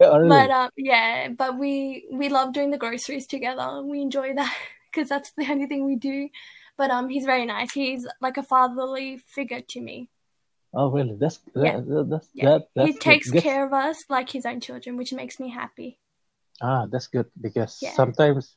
Yeah, 0.00 0.18
But 0.22 0.50
um 0.50 0.70
yeah, 0.76 1.28
but 1.28 1.58
we 1.58 2.06
we 2.12 2.28
love 2.28 2.52
doing 2.52 2.70
the 2.70 2.78
groceries 2.78 3.26
together. 3.26 3.82
We 3.82 4.00
enjoy 4.00 4.34
that 4.34 4.56
because 4.92 5.08
that's 5.08 5.32
the 5.32 5.46
only 5.50 5.66
thing 5.66 5.84
we 5.84 5.96
do. 5.96 6.28
But 6.76 6.90
um 6.90 7.08
he's 7.08 7.24
very 7.24 7.46
nice. 7.46 7.72
He's 7.72 8.06
like 8.20 8.36
a 8.36 8.42
fatherly 8.42 9.18
figure 9.18 9.60
to 9.60 9.80
me. 9.80 10.08
Oh, 10.72 10.90
really? 10.90 11.14
That's 11.16 11.40
Yeah. 11.60 11.76
that, 11.76 11.86
that 11.86 12.06
that's 12.10 12.28
Yeah. 12.34 12.48
that 12.48 12.68
He 12.78 12.92
that's 12.92 12.98
good. 13.00 13.18
takes 13.18 13.30
Because 13.30 13.44
care 13.44 13.64
of 13.66 13.72
us 13.72 13.98
like 14.08 14.30
his 14.30 14.46
own 14.46 14.60
children, 14.60 14.96
which 14.96 15.12
makes 15.12 15.38
me 15.40 15.50
happy. 15.50 15.98
ah, 16.62 16.86
that's 16.90 17.06
good 17.08 17.26
because 17.40 17.74
Yeah. 17.80 17.94
sometimes 17.94 18.56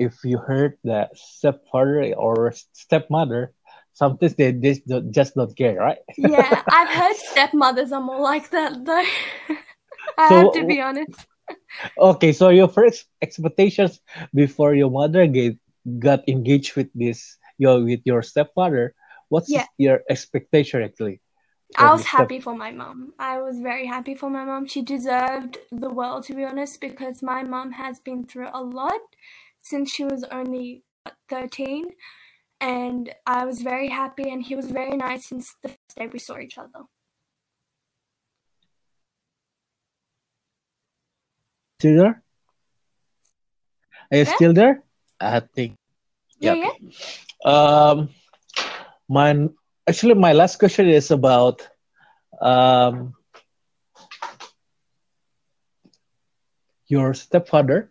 if 0.00 0.24
you 0.24 0.38
heard 0.38 0.78
that 0.84 1.12
stepfather 1.16 2.14
or 2.16 2.52
stepmother, 2.72 3.52
sometimes 3.92 4.34
they 4.34 4.52
just 4.52 4.86
don't, 4.88 5.12
just 5.12 5.34
don't 5.36 5.54
care, 5.56 5.76
right? 5.76 5.98
Yeah, 6.16 6.62
I've 6.70 6.88
heard 6.88 7.16
stepmothers 7.16 7.92
are 7.92 8.00
more 8.00 8.20
like 8.20 8.50
that 8.50 8.84
though. 8.84 9.04
I 10.18 10.26
have 10.28 10.52
to 10.52 10.64
be 10.64 10.80
honest. 10.80 11.26
okay, 11.98 12.32
so 12.32 12.48
your 12.50 12.68
first 12.68 13.06
expectations 13.22 14.00
before 14.34 14.74
your 14.74 14.90
mother 14.90 15.26
get 15.26 15.56
got 15.98 16.28
engaged 16.28 16.76
with 16.76 16.88
this 16.94 17.36
your 17.58 17.84
with 17.84 18.00
your 18.04 18.22
stepfather, 18.22 18.94
what's 19.28 19.50
Yeah. 19.50 19.66
your 19.78 20.02
expectation 20.08 20.82
actually 20.82 21.20
I 21.76 21.92
was 21.92 22.04
happy 22.04 22.40
for 22.40 22.54
my 22.56 22.72
mom. 22.72 23.14
I 23.18 23.40
was 23.40 23.60
very 23.60 23.86
happy 23.86 24.14
for 24.14 24.28
my 24.28 24.44
mom. 24.44 24.66
She 24.66 24.82
deserved 24.82 25.58
the 25.70 25.88
world, 25.88 26.24
to 26.24 26.34
be 26.34 26.44
honest, 26.44 26.80
because 26.80 27.22
my 27.22 27.44
mom 27.44 27.72
has 27.72 28.00
been 28.00 28.24
through 28.26 28.48
a 28.52 28.62
lot 28.62 29.00
since 29.62 29.90
she 29.92 30.04
was 30.04 30.24
only 30.30 30.84
13. 31.28 31.86
and 32.60 33.14
I 33.26 33.46
was 33.46 33.62
very 33.62 33.88
happy, 33.88 34.28
and 34.30 34.42
he 34.42 34.54
was 34.54 34.66
very 34.70 34.96
nice 34.96 35.28
since 35.28 35.56
the 35.62 35.68
first 35.70 35.96
day 35.96 36.06
we 36.12 36.18
saw 36.18 36.38
each 36.38 36.58
other. 36.58 36.84
Still 41.78 41.96
there? 41.96 42.22
Are 44.12 44.18
you 44.18 44.24
Yeah. 44.24 44.34
still 44.36 44.52
there? 44.52 44.82
I 45.20 45.40
think. 45.40 45.76
Yeah, 46.38 46.52
okay. 46.52 46.76
Um, 47.44 48.10
my 49.08 49.48
actually 49.88 50.14
my 50.14 50.32
last 50.32 50.58
question 50.58 50.88
is 50.88 51.10
about 51.10 51.66
um 52.40 53.14
your 56.88 57.14
stepfather. 57.14 57.90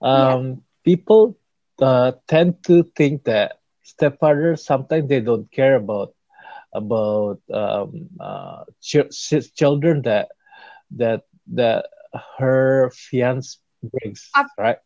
Um, 0.00 0.62
people 0.84 1.36
uh, 1.80 2.12
tend 2.28 2.62
to 2.66 2.82
think 2.96 3.24
that 3.24 3.58
stepfathers 3.84 4.60
sometimes 4.60 5.08
they 5.08 5.20
don't 5.20 5.50
care 5.52 5.76
about 5.76 6.14
about 6.72 7.38
um, 7.52 8.08
uh, 8.20 8.64
ch- 8.82 9.10
ch- 9.10 9.54
children 9.54 10.02
that 10.02 10.28
that 10.96 11.22
that 11.54 11.86
her 12.38 12.90
fiance 12.92 13.58
brings, 13.82 14.30
I've- 14.34 14.48
right? 14.58 14.78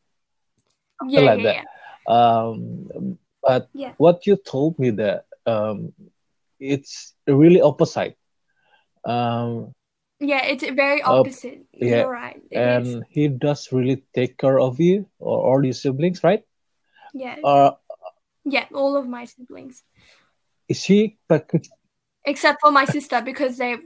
Yeah, 1.09 1.21
like 1.21 1.41
yeah, 1.41 1.43
that. 1.43 1.59
yeah. 1.63 1.65
Um, 2.07 3.19
but 3.43 3.69
Yeah. 3.73 3.93
what 3.97 4.27
you 4.27 4.37
told 4.37 4.79
me 4.79 4.91
that 4.91 5.25
um, 5.47 5.93
it's 6.59 7.15
really 7.27 7.61
opposite. 7.61 8.17
Um, 9.05 9.73
Yeah, 10.21 10.45
it's 10.45 10.65
very 10.71 11.03
Uh, 11.03 11.21
opposite. 11.21 11.65
yeah, 11.75 12.01
You're 12.03 12.11
right. 12.11 12.41
It 12.51 12.57
is. 12.57 12.95
and 12.95 13.05
he 13.11 13.29
does 13.29 13.73
really 13.73 14.03
take 14.15 14.39
care 14.39 14.61
of 14.61 14.79
you 14.81 15.07
or 15.19 15.39
all 15.47 15.65
your 15.65 15.73
siblings, 15.73 16.23
right? 16.23 16.45
Yeah, 17.15 17.37
Uh, 17.43 17.71
yeah, 18.45 18.67
all 18.75 18.97
of 18.97 19.07
my 19.07 19.25
siblings, 19.25 19.83
is 20.69 20.87
except 22.25 22.61
for 22.61 22.71
my 22.71 22.85
sister 22.85 23.21
because 23.23 23.57
they, 23.59 23.77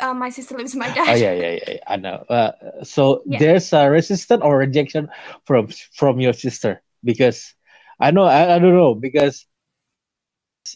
uh, 0.00 0.14
my 0.14 0.28
sister 0.30 0.56
lives 0.56 0.74
with 0.74 0.80
my 0.80 0.90
dad. 0.90 1.08
Oh, 1.12 1.14
yeah, 1.14 1.32
yeah, 1.32 1.50
yeah, 1.50 1.70
yeah, 1.74 1.78
I 1.86 1.96
know. 1.96 2.24
Uh, 2.28 2.52
so 2.82 3.22
Yeah. 3.26 3.38
there's 3.38 3.72
a 3.72 3.90
resistance 3.90 4.42
or 4.44 4.56
rejection 4.58 5.08
from 5.44 5.68
from 5.94 6.20
your 6.20 6.32
sister 6.32 6.82
because 7.04 7.54
I 8.00 8.10
know 8.10 8.24
I, 8.24 8.54
I 8.54 8.58
don't 8.58 8.74
know 8.74 8.94
because 8.94 9.46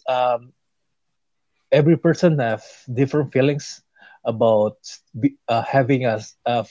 um 0.08 0.52
every 1.72 1.96
person 1.96 2.38
have 2.38 2.62
different 2.92 3.32
feelings 3.32 3.82
about 4.24 4.76
uh, 5.48 5.62
having 5.62 6.04
a 6.04 6.20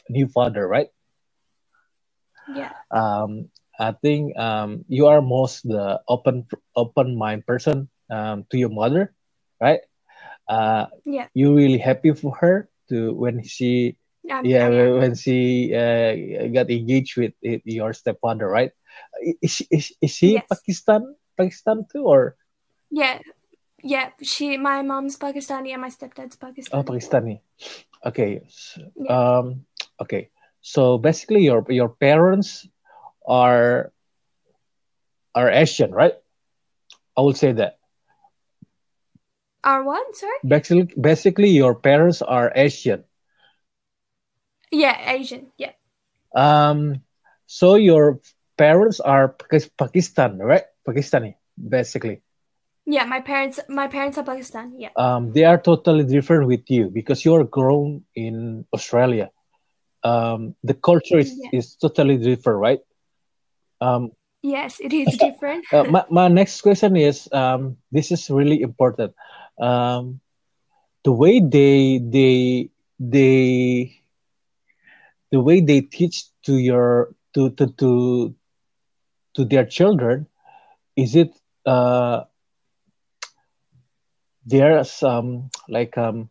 new 0.10 0.27
father, 0.27 0.67
right? 0.67 0.88
Yeah, 2.48 2.72
Um, 2.91 3.50
I 3.79 3.91
think 3.91 4.38
um 4.38 4.86
you 4.88 5.07
are 5.07 5.22
most 5.22 5.63
the 5.67 6.01
open 6.07 6.45
open 6.75 7.17
mind 7.17 7.45
person 7.45 7.89
um 8.12 8.45
to 8.51 8.57
your 8.57 8.69
mother, 8.69 9.13
right? 9.62 9.81
Uh, 10.50 10.86
yeah, 11.05 11.27
you 11.33 11.55
really 11.55 11.77
happy 11.79 12.12
for 12.13 12.36
her 12.41 12.69
to 12.89 13.13
when 13.13 13.43
she 13.43 13.98
um, 14.29 14.45
yeah 14.45 14.67
when 14.69 15.15
she 15.15 15.74
uh, 15.75 16.48
got 16.53 16.69
engaged 16.69 17.17
with 17.17 17.33
your 17.41 17.93
stepfather 17.93 18.48
right 18.48 18.72
is 19.41 19.51
she, 19.51 19.65
is, 19.72 19.93
is 20.01 20.17
he 20.17 20.39
Yes. 20.39 20.48
pakistan 20.50 21.01
pakistan 21.38 21.86
too 21.91 22.03
or 22.05 22.36
yeah, 22.91 23.19
yeah. 23.84 24.10
She, 24.22 24.58
my 24.58 24.82
mom's 24.82 25.18
Pakistani 25.18 25.72
and 25.74 25.82
my 25.82 25.90
stepdad's 25.90 26.36
Pakistani. 26.36 26.74
oh 26.74 26.84
pakistani 26.84 27.36
okay 28.06 28.42
Yeah. 28.96 29.12
um 29.16 29.66
okay 30.02 30.30
so 30.62 30.98
basically 30.98 31.44
your 31.44 31.63
your 31.70 31.90
parents 31.90 32.68
are 33.28 33.92
are 35.36 35.50
asian 35.52 35.92
right 35.92 36.16
i 37.18 37.22
would 37.22 37.38
say 37.38 37.52
that 37.54 37.80
Are 39.63 39.84
what? 39.84 40.16
Sorry. 40.16 40.40
basically 40.44 40.88
basically 41.00 41.50
your 41.56 41.75
parents 41.75 42.22
are 42.22 42.52
asian 42.56 43.04
Yeah, 44.74 44.98
Asian. 45.13 45.54
Yeah, 45.58 45.78
um 46.36 47.06
so 47.46 47.75
your 47.75 48.20
parents 48.58 49.00
are 49.00 49.30
Pakis- 49.38 49.70
pakistan 49.77 50.42
right 50.42 50.66
pakistani 50.88 51.36
basically 51.55 52.22
yeah. 52.85 53.05
My 53.05 53.19
parents, 53.22 53.59
my 53.69 53.87
parents 53.87 54.17
are 54.17 54.24
Pakistan. 54.24 54.74
Yeah, 54.77 54.89
um, 54.96 55.31
they 55.33 55.43
are 55.43 55.57
totally 55.57 56.03
different 56.05 56.48
with 56.48 56.69
you 56.69 56.89
because 56.89 57.24
you're 57.25 57.43
grown 57.43 58.03
in 58.15 58.65
Australia. 58.74 59.29
Um, 60.03 60.55
the 60.63 60.74
culture 60.74 61.19
is, 61.19 61.33
Yeah. 61.37 61.59
is 61.59 61.75
totally 61.75 62.17
different, 62.17 62.59
right? 62.59 62.79
Um, 63.81 64.11
yes, 64.41 64.79
it 64.79 64.93
is 64.93 65.17
different. 65.25 65.65
uh, 65.74 65.83
my, 65.85 66.03
my 66.09 66.27
next 66.27 66.61
question 66.61 66.96
is 66.98 67.29
um, 67.31 67.77
this 67.91 68.11
is 68.11 68.29
really 68.29 68.61
important. 68.61 69.13
Um, 69.59 70.19
the 71.03 71.11
way 71.11 71.39
they 71.39 72.00
they 72.00 72.69
they 73.00 73.91
the 75.31 75.39
way 75.39 75.61
they 75.61 75.81
teach 75.81 76.25
to 76.43 76.57
your 76.57 77.13
to 77.33 77.50
to 77.51 77.67
to 77.79 78.33
to 79.35 79.46
their 79.46 79.65
children 79.65 80.27
is 80.96 81.15
it 81.15 81.31
uh 81.65 82.24
there's 84.46 85.03
um 85.03 85.50
like 85.68 85.98
um 85.98 86.29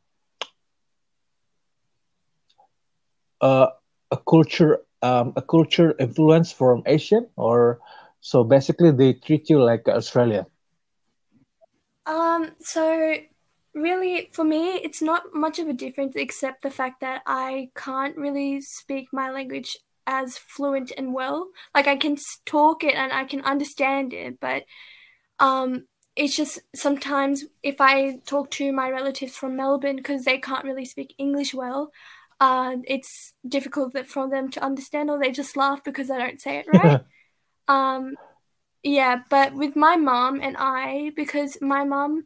uh, 3.42 3.66
a 4.10 4.16
culture 4.16 4.80
um, 5.02 5.32
a 5.36 5.42
culture 5.42 5.94
influence 5.98 6.52
from 6.52 6.82
Asian 6.86 7.26
or 7.36 7.80
so 8.20 8.44
basically 8.44 8.92
they 8.92 9.14
treat 9.14 9.50
you 9.50 9.60
like 9.62 9.88
Australia. 9.88 10.46
Um, 12.06 12.52
so 12.60 13.14
really 13.74 14.30
for 14.32 14.44
me 14.44 14.74
it's 14.74 15.02
not 15.02 15.34
much 15.34 15.58
of 15.58 15.66
a 15.66 15.72
difference 15.72 16.14
except 16.14 16.62
the 16.62 16.70
fact 16.70 17.00
that 17.00 17.22
I 17.26 17.70
can't 17.74 18.16
really 18.16 18.60
speak 18.60 19.08
my 19.12 19.30
language 19.30 19.76
as 20.06 20.38
fluent 20.38 20.92
and 20.96 21.12
well. 21.14 21.48
Like 21.74 21.88
I 21.88 21.96
can 21.96 22.16
talk 22.46 22.84
it 22.84 22.94
and 22.94 23.12
I 23.12 23.24
can 23.24 23.40
understand 23.42 24.12
it, 24.12 24.38
but 24.40 24.64
um 25.40 25.86
it's 26.16 26.36
just 26.36 26.60
sometimes 26.74 27.44
if 27.62 27.80
I 27.80 28.18
talk 28.26 28.50
to 28.52 28.72
my 28.72 28.90
relatives 28.90 29.36
from 29.36 29.56
Melbourne 29.56 29.96
because 29.96 30.24
they 30.24 30.38
can't 30.38 30.64
really 30.64 30.84
speak 30.84 31.14
English 31.18 31.54
well, 31.54 31.92
uh, 32.40 32.76
it's 32.84 33.34
difficult 33.46 33.92
that- 33.94 34.06
for 34.06 34.28
them 34.28 34.50
to 34.50 34.62
understand 34.62 35.10
or 35.10 35.18
they 35.18 35.30
just 35.30 35.56
laugh 35.56 35.82
because 35.84 36.10
I 36.10 36.18
don't 36.18 36.40
say 36.40 36.58
it 36.58 36.66
right. 36.68 37.00
Um, 37.68 38.16
yeah, 38.82 39.22
but 39.30 39.54
with 39.54 39.76
my 39.76 39.96
mom 39.96 40.40
and 40.42 40.56
I, 40.58 41.12
because 41.16 41.56
my 41.60 41.84
mom 41.84 42.24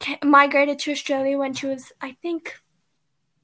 ca- 0.00 0.18
migrated 0.24 0.78
to 0.80 0.92
Australia 0.92 1.38
when 1.38 1.54
she 1.54 1.66
was, 1.66 1.92
I 2.00 2.16
think, 2.22 2.60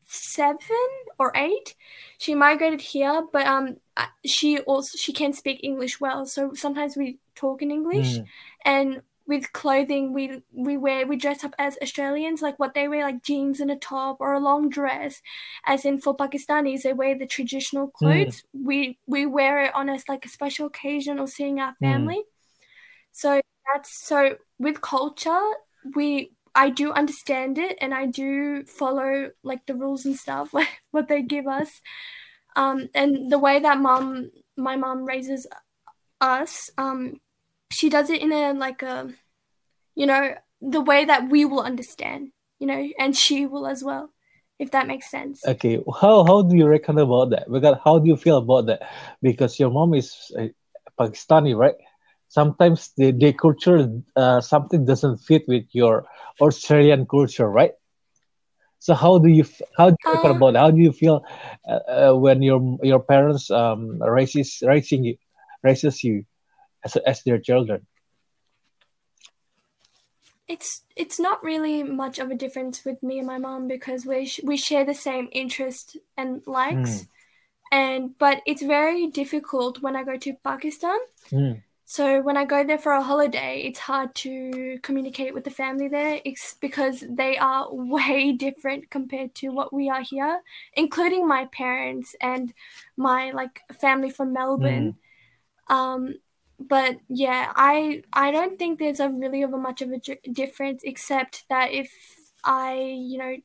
seven 0.07 0.77
or 1.19 1.33
eight. 1.37 1.75
She 2.19 2.35
migrated 2.35 2.81
here, 2.81 3.23
but 3.33 3.47
um, 3.47 3.77
she 4.25 4.59
also 4.61 4.97
she 4.99 5.13
can 5.13 5.33
speak 5.33 5.61
English 5.63 6.01
well. 6.01 6.27
So 6.27 6.55
sometimes 6.55 6.97
we 6.97 7.19
talk 7.35 7.63
in 7.63 7.71
English, 7.71 8.19
Mm. 8.19 8.27
and 8.65 9.03
with 9.29 9.53
clothing, 9.53 10.15
we 10.15 10.43
we 10.53 10.79
wear 10.79 11.07
we 11.07 11.17
dress 11.17 11.45
up 11.45 11.55
as 11.59 11.77
Australians, 11.83 12.43
like 12.43 12.59
what 12.59 12.75
they 12.75 12.89
wear, 12.89 13.05
like 13.05 13.23
jeans 13.23 13.61
and 13.61 13.71
a 13.71 13.77
top 13.77 14.17
or 14.21 14.33
a 14.33 14.41
long 14.41 14.71
dress. 14.71 15.21
As 15.67 15.85
in 15.85 16.01
for 16.01 16.17
Pakistanis, 16.17 16.83
they 16.83 16.95
wear 16.95 17.17
the 17.17 17.27
traditional 17.27 17.89
clothes. 17.89 18.43
We 18.55 18.99
we 19.07 19.27
wear 19.27 19.63
it 19.65 19.75
on 19.75 19.91
a 19.91 19.99
like 20.09 20.25
a 20.25 20.31
special 20.31 20.67
occasion 20.67 21.19
or 21.21 21.29
seeing 21.29 21.61
our 21.61 21.75
Mm. 21.75 21.79
family. 21.81 22.23
So 23.13 23.41
that's 23.73 24.07
so 24.07 24.37
with 24.59 24.81
culture, 24.81 25.41
we 25.95 26.33
I 26.55 26.71
do 26.71 26.93
understand 26.93 27.59
it 27.59 27.77
and 27.81 27.93
I 27.95 28.07
do 28.07 28.65
follow 28.65 29.31
like 29.43 29.67
the 29.67 29.75
rules 29.75 30.07
and 30.07 30.17
stuff, 30.17 30.53
what 30.91 31.09
they 31.09 31.23
give 31.23 31.47
us. 31.47 31.81
Um, 32.57 32.89
and 32.95 33.31
the 33.31 33.39
way 33.39 33.61
that 33.61 33.79
mom, 33.79 34.31
my 34.57 34.77
mom 34.77 35.05
raises 35.05 35.47
us, 36.21 36.71
um, 36.79 37.21
she 37.71 37.89
does 37.89 38.11
it 38.11 38.23
in 38.23 38.33
a 38.33 38.53
like 38.53 38.83
a, 38.83 39.11
you 39.95 40.07
know, 40.07 40.35
the 40.61 40.81
way 40.81 41.05
that 41.05 41.29
we 41.31 41.45
will 41.45 41.63
understand, 41.63 42.31
you 42.59 42.67
know, 42.67 42.89
and 42.99 43.17
she 43.17 43.47
will 43.47 43.67
as 43.67 43.83
well, 43.85 44.11
if 44.59 44.71
that 44.71 44.87
makes 44.87 45.11
sense. 45.11 45.45
Okay, 45.47 45.81
how 46.01 46.25
how 46.25 46.43
do 46.43 46.57
you 46.57 46.67
reckon 46.67 46.99
about 46.99 47.31
that? 47.31 47.51
Because 47.51 47.77
how 47.85 47.99
do 47.99 48.09
you 48.09 48.17
feel 48.17 48.39
about 48.39 48.67
that? 48.67 48.83
Because 49.23 49.59
your 49.59 49.71
mom 49.71 49.95
is 49.95 50.15
uh, 50.39 50.49
Pakistani, 50.99 51.57
right? 51.57 51.75
Sometimes 52.29 52.93
the, 52.97 53.13
the 53.13 53.33
culture 53.33 53.89
uh, 54.17 54.41
something 54.41 54.85
doesn't 54.85 55.19
fit 55.19 55.45
with 55.49 55.65
your 55.73 56.05
Australian 56.41 57.07
culture, 57.07 57.49
right? 57.49 57.73
So 58.81 58.95
how 58.95 59.19
do 59.19 59.29
you 59.29 59.45
how 59.77 59.91
do 59.91 59.97
you 60.05 60.11
reckon 60.13 60.31
Um, 60.31 60.37
about 60.37 60.55
it? 60.55 60.59
How 60.59 60.71
do 60.71 60.79
you 60.79 60.93
feel 60.93 61.25
uh, 61.69 61.81
uh, 61.89 62.15
when 62.15 62.43
your 62.43 62.79
your 62.83 63.01
parents 63.01 63.51
um 63.51 63.99
raises 64.03 64.63
raising 64.67 65.05
you 65.05 65.17
raises 65.63 66.03
you 66.05 66.25
as 66.85 66.97
as 66.97 67.23
their 67.23 67.39
children? 67.39 67.87
It's 70.47 70.83
it's 70.97 71.21
not 71.21 71.45
really 71.45 71.83
much 71.83 72.19
of 72.19 72.31
a 72.31 72.35
difference 72.35 72.85
with 72.85 73.03
me 73.03 73.19
and 73.19 73.27
my 73.27 73.39
mom 73.39 73.69
because 73.69 74.07
we 74.07 74.25
sh- 74.27 74.41
we 74.43 74.57
share 74.57 74.85
the 74.85 74.95
same 74.95 75.29
interest 75.33 75.97
and 76.17 76.43
likes, 76.47 77.03
Mm. 77.03 77.09
and 77.73 78.19
but 78.19 78.41
it's 78.47 78.63
very 78.63 79.07
difficult 79.09 79.83
when 79.83 79.95
I 79.95 80.05
go 80.05 80.17
to 80.17 80.33
Pakistan. 80.43 80.99
Mm. 81.31 81.63
So 81.85 82.21
when 82.21 82.37
I 82.37 82.45
go 82.45 82.65
there 82.65 82.77
for 82.77 82.93
a 82.93 83.03
holiday, 83.03 83.63
it's 83.65 83.79
hard 83.79 84.15
to 84.17 84.79
communicate 84.83 85.33
with 85.33 85.45
the 85.45 85.51
family 85.51 85.89
there 85.89 86.21
it's 86.23 86.55
because 86.61 87.03
they 87.09 87.39
are 87.39 87.67
way 87.97 88.33
different 88.33 88.91
compared 88.91 89.35
to 89.37 89.49
what 89.49 89.73
we 89.73 89.89
are 89.89 90.03
here, 90.03 90.43
including 90.75 91.27
my 91.27 91.47
parents 91.47 92.15
and 92.21 92.53
my 92.97 93.31
like 93.33 93.63
family 93.81 94.11
from 94.11 94.33
Melbourne. 94.35 94.97
Mm. 95.71 95.75
Um, 95.75 96.15
but 96.59 96.97
yeah, 97.09 97.53
I 97.55 98.03
I 98.13 98.31
don't 98.31 98.59
think 98.59 98.79
there's 98.79 99.01
a 99.01 99.09
really 99.09 99.43
of 99.43 99.53
a 99.53 99.59
much 99.59 99.83
of 99.83 99.91
a 99.93 100.01
difference 100.33 100.83
except 100.85 101.45
that 101.49 101.73
if 101.73 101.91
I 102.45 102.75
you 102.75 103.19
know 103.19 103.37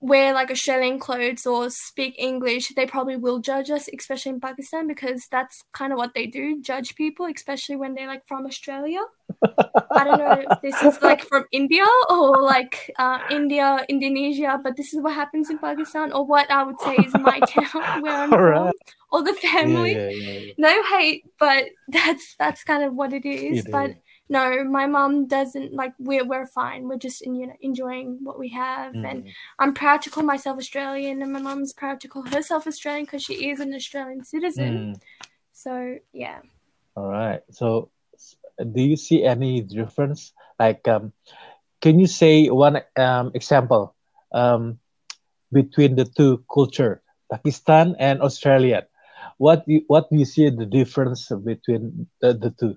wear 0.00 0.32
like 0.32 0.50
Australian 0.50 0.98
clothes 0.98 1.44
or 1.46 1.70
speak 1.70 2.14
English, 2.18 2.68
they 2.76 2.86
probably 2.86 3.16
will 3.16 3.40
judge 3.40 3.70
us, 3.70 3.88
especially 3.96 4.30
in 4.30 4.40
Pakistan, 4.40 4.86
because 4.86 5.26
that's 5.30 5.64
kind 5.72 5.92
of 5.92 5.98
what 5.98 6.14
they 6.14 6.26
do 6.26 6.60
judge 6.62 6.94
people, 6.94 7.26
especially 7.26 7.76
when 7.76 7.94
they're 7.94 8.06
like 8.06 8.26
from 8.26 8.46
Australia. 8.46 9.00
I 9.42 10.04
don't 10.04 10.18
know 10.18 10.44
if 10.50 10.60
this 10.60 10.82
is 10.82 11.00
like 11.02 11.22
from 11.22 11.44
India 11.52 11.84
or 12.10 12.42
like 12.42 12.90
uh, 12.98 13.18
India, 13.30 13.84
Indonesia, 13.88 14.58
but 14.62 14.76
this 14.76 14.92
is 14.92 15.00
what 15.00 15.14
happens 15.14 15.50
in 15.50 15.58
Pakistan, 15.58 16.12
or 16.12 16.24
what 16.24 16.50
I 16.50 16.62
would 16.62 16.80
say 16.80 16.96
is 16.96 17.12
my 17.14 17.40
town 17.48 18.02
where 18.02 18.12
I'm 18.12 18.30
from, 18.30 18.72
or 19.12 19.22
the 19.22 19.34
family. 19.34 19.94
Yeah, 19.94 20.08
yeah, 20.08 20.38
yeah, 20.38 20.52
no 20.58 20.82
hate, 20.84 21.24
but 21.38 21.66
that's 21.88 22.34
that's 22.38 22.64
kind 22.64 22.82
of 22.82 22.94
what 22.94 23.12
it 23.12 23.26
is. 23.26 23.66
but 23.70 23.94
no, 24.28 24.62
my 24.64 24.86
mom 24.86 25.26
doesn't 25.26 25.72
like 25.72 25.94
we're 25.98 26.24
we're 26.24 26.46
fine. 26.46 26.88
We're 26.88 26.98
just 26.98 27.22
in, 27.22 27.34
you 27.34 27.46
know 27.46 27.56
enjoying 27.60 28.18
what 28.22 28.38
we 28.38 28.50
have, 28.50 28.92
mm. 28.92 29.08
and 29.08 29.28
I'm 29.58 29.72
proud 29.72 30.02
to 30.02 30.10
call 30.10 30.24
myself 30.24 30.58
Australian, 30.58 31.22
and 31.22 31.32
my 31.32 31.40
mom's 31.40 31.72
proud 31.72 32.00
to 32.00 32.08
call 32.08 32.22
herself 32.22 32.66
Australian 32.66 33.04
because 33.04 33.22
she 33.22 33.50
is 33.50 33.60
an 33.60 33.74
Australian 33.74 34.24
citizen. 34.24 34.94
Mm. 34.94 35.00
So 35.52 35.96
yeah. 36.12 36.40
All 36.98 37.08
right. 37.08 37.40
So, 37.52 37.90
do 38.58 38.82
you 38.82 38.96
see 38.96 39.24
any 39.24 39.60
difference? 39.62 40.32
Like, 40.58 40.86
um, 40.88 41.12
can 41.80 41.98
you 41.98 42.06
say 42.06 42.46
one 42.48 42.80
um, 42.96 43.30
example 43.34 43.94
um, 44.32 44.78
between 45.52 45.96
the 45.96 46.04
two 46.04 46.44
culture, 46.52 47.02
Pakistan 47.30 47.94
and 47.98 48.20
Australian? 48.20 48.82
What 49.38 49.64
you, 49.66 49.82
what 49.86 50.10
do 50.10 50.16
you 50.18 50.24
see 50.24 50.48
the 50.50 50.66
difference 50.66 51.30
between 51.44 52.06
the, 52.20 52.34
the 52.34 52.50
two? 52.50 52.76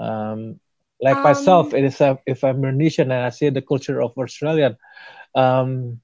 Um, 0.00 0.60
like 1.00 1.16
um, 1.16 1.22
myself 1.24 1.74
it 1.74 1.84
is 1.84 2.00
a, 2.00 2.18
if 2.26 2.42
i'm 2.44 2.56
Indonesian 2.64 3.10
and 3.10 3.24
i 3.24 3.30
see 3.30 3.48
the 3.50 3.60
culture 3.62 4.00
of 4.02 4.16
australian 4.16 4.76
um, 5.34 6.00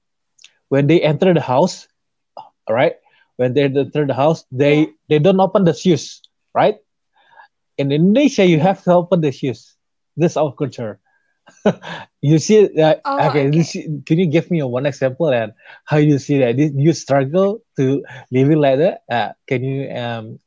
when 0.69 0.87
they 0.87 1.01
enter 1.01 1.33
the 1.33 1.41
house 1.41 1.87
right 2.69 2.95
when 3.37 3.53
they 3.53 3.63
enter 3.63 4.05
the 4.05 4.13
house 4.13 4.45
they 4.51 4.87
they 5.09 5.19
don't 5.19 5.39
open 5.39 5.63
the 5.63 5.73
shoes 5.73 6.21
right 6.53 6.77
in 7.77 7.91
indonesia 7.91 8.45
you 8.45 8.59
have 8.59 8.83
to 8.83 8.93
open 8.93 9.21
the 9.21 9.31
shoes. 9.31 9.75
This 10.15 10.37
our 10.37 10.53
culture. 10.53 10.99
You 12.23 12.39
see 12.39 12.71
that 12.79 13.01
oh, 13.03 13.19
okay, 13.27 13.51
okay. 13.51 13.83
can 14.07 14.17
you 14.17 14.27
give 14.27 14.49
me 14.49 14.59
a 14.59 14.67
one 14.67 14.85
example 14.85 15.27
and 15.27 15.51
how 15.83 15.97
you 15.97 16.17
see 16.17 16.39
that? 16.39 16.55
Did 16.55 16.79
you 16.79 16.93
struggle 16.93 17.59
to 17.75 17.99
live 18.31 18.47
living 18.47 18.59
like 18.59 18.79
that? 18.79 19.03
Uh, 19.11 19.31
can 19.45 19.59
you 19.61 19.91
um, 19.91 20.39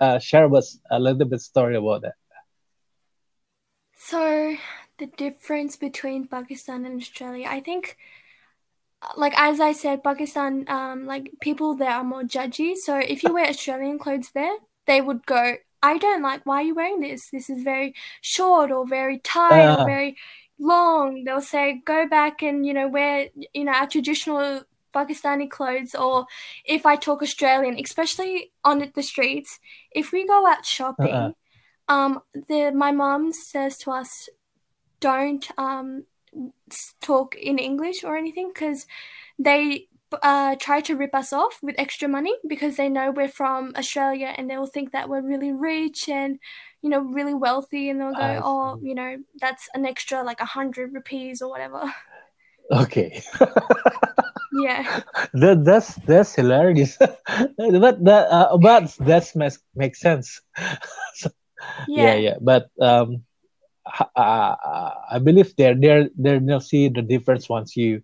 uh, 0.00 0.18
share 0.18 0.48
with 0.48 0.64
us 0.64 0.78
a 0.90 0.98
little 0.98 1.28
bit 1.28 1.40
story 1.42 1.76
about 1.76 2.08
that? 2.08 2.16
So, 3.96 4.56
the 4.96 5.06
difference 5.06 5.76
between 5.76 6.26
Pakistan 6.28 6.86
and 6.86 6.96
Australia, 7.00 7.46
I 7.46 7.60
think, 7.60 7.98
like 9.16 9.34
as 9.36 9.60
I 9.60 9.72
said, 9.72 10.02
Pakistan, 10.02 10.64
um, 10.68 11.06
like 11.06 11.30
people 11.40 11.74
there 11.74 11.90
are 11.90 12.04
more 12.04 12.22
judgy. 12.22 12.76
So 12.76 12.98
if 12.98 13.22
you 13.22 13.32
wear 13.32 13.46
Australian 13.46 13.98
clothes 13.98 14.30
there, 14.32 14.56
they 14.86 15.00
would 15.00 15.26
go, 15.26 15.56
"I 15.82 15.98
don't 15.98 16.22
like. 16.22 16.44
Why 16.44 16.56
are 16.56 16.62
you 16.62 16.74
wearing 16.74 17.00
this? 17.00 17.30
This 17.30 17.50
is 17.50 17.62
very 17.62 17.94
short 18.20 18.70
or 18.70 18.86
very 18.86 19.18
tight 19.18 19.66
uh. 19.66 19.82
or 19.82 19.86
very 19.86 20.16
long." 20.58 21.24
They'll 21.24 21.40
say, 21.40 21.82
"Go 21.84 22.08
back 22.08 22.42
and 22.42 22.66
you 22.66 22.74
know 22.74 22.88
wear 22.88 23.28
you 23.52 23.64
know 23.64 23.72
our 23.72 23.86
traditional." 23.86 24.62
Pakistani 24.94 25.48
clothes, 25.48 25.94
or 25.94 26.26
if 26.66 26.84
I 26.84 26.96
talk 26.96 27.22
Australian, 27.22 27.78
especially 27.82 28.52
on 28.62 28.92
the 28.94 29.02
streets, 29.02 29.58
if 29.90 30.12
we 30.12 30.26
go 30.26 30.46
out 30.46 30.66
shopping, 30.66 31.14
uh-uh 31.14 31.32
um, 31.88 32.20
the 32.48 32.72
my 32.72 32.92
mom 32.92 33.32
says 33.32 33.78
to 33.78 33.90
us, 33.90 34.28
don't 35.00 35.46
um 35.58 36.04
talk 37.00 37.34
in 37.34 37.58
English 37.58 38.04
or 38.04 38.16
anything 38.16 38.50
because 38.54 38.86
they 39.38 39.88
uh, 40.22 40.56
try 40.56 40.80
to 40.82 40.96
rip 40.96 41.14
us 41.14 41.32
off 41.32 41.58
with 41.62 41.74
extra 41.78 42.08
money 42.08 42.34
because 42.48 42.76
they 42.76 42.88
know 42.88 43.10
we're 43.10 43.28
from 43.28 43.72
Australia 43.76 44.34
and 44.36 44.48
they'll 44.48 44.66
think 44.66 44.92
that 44.92 45.08
we're 45.08 45.22
really 45.22 45.52
rich 45.52 46.08
and 46.08 46.38
you 46.82 46.90
know 46.90 47.00
really 47.00 47.34
wealthy 47.34 47.88
and 47.88 48.00
they'll 48.00 48.14
go, 48.14 48.40
oh, 48.42 48.80
you 48.82 48.94
know, 48.94 49.16
that's 49.40 49.68
an 49.74 49.86
extra 49.86 50.22
like 50.22 50.40
a 50.40 50.44
hundred 50.44 50.92
rupees 50.92 51.42
or 51.42 51.50
whatever. 51.50 51.92
Okay. 52.70 53.22
yeah. 54.52 55.00
That 55.34 55.64
that's 55.64 55.94
that's 56.04 56.34
hilarious, 56.34 56.96
but 56.98 58.04
that 58.04 58.26
uh, 58.30 58.56
but 58.58 58.94
that's 59.00 59.34
makes 59.34 59.58
makes 59.74 60.00
sense. 60.00 60.40
so, 61.14 61.30
yeah, 61.88 62.14
yeah, 62.14 62.14
yeah. 62.14 62.36
But 62.40 62.68
um, 62.80 63.24
uh, 63.86 64.54
I 65.10 65.18
believe 65.22 65.54
they're 65.56 65.74
they're 65.74 66.08
they'll 66.16 66.60
see 66.60 66.88
the 66.88 67.02
difference 67.02 67.48
once 67.48 67.76
you 67.76 68.02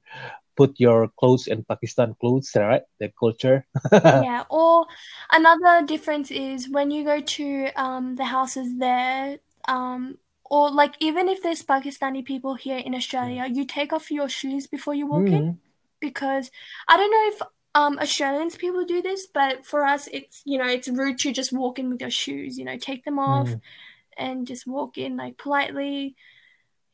put 0.59 0.75
your 0.81 1.07
clothes 1.21 1.47
in 1.47 1.63
Pakistan 1.63 2.17
clothes, 2.21 2.51
right? 2.57 2.83
The 2.99 3.13
culture. 3.19 3.65
yeah. 3.93 4.43
Or 4.51 4.87
another 5.31 5.87
difference 5.87 6.33
is 6.33 6.69
when 6.69 6.91
you 6.91 7.05
go 7.05 7.21
to 7.21 7.69
um, 7.77 8.17
the 8.17 8.25
houses 8.25 8.77
there, 8.77 9.39
um, 9.69 10.19
or 10.51 10.73
like 10.73 10.95
even 10.99 11.29
if 11.29 11.43
there's 11.45 11.63
Pakistani 11.63 12.25
people 12.25 12.57
here 12.57 12.79
in 12.79 12.95
Australia, 12.95 13.43
mm. 13.43 13.55
you 13.55 13.65
take 13.65 13.93
off 13.93 14.11
your 14.11 14.29
shoes 14.29 14.67
before 14.67 14.95
you 14.95 15.07
walk 15.07 15.31
mm. 15.31 15.39
in 15.39 15.59
because 16.01 16.51
I 16.89 16.97
don't 16.97 17.15
know 17.15 17.29
if 17.35 17.43
um, 17.77 17.99
Australians 18.01 18.57
people 18.57 18.85
do 18.85 19.01
this, 19.01 19.29
but 19.33 19.65
for 19.65 19.85
us, 19.85 20.09
it's 20.13 20.43
you 20.45 20.59
know 20.59 20.67
it's 20.67 20.89
rude 20.89 21.19
to 21.21 21.33
just 21.33 21.53
walk 21.53 21.79
in 21.79 21.89
with 21.89 22.01
your 22.01 22.11
shoes. 22.11 22.59
You 22.59 22.65
know, 22.65 22.77
take 22.77 23.05
them 23.05 23.21
off 23.21 23.49
mm. 23.49 23.61
and 24.17 24.45
just 24.45 24.67
walk 24.67 24.99
in 24.99 25.17
like 25.17 25.39
politely. 25.39 26.17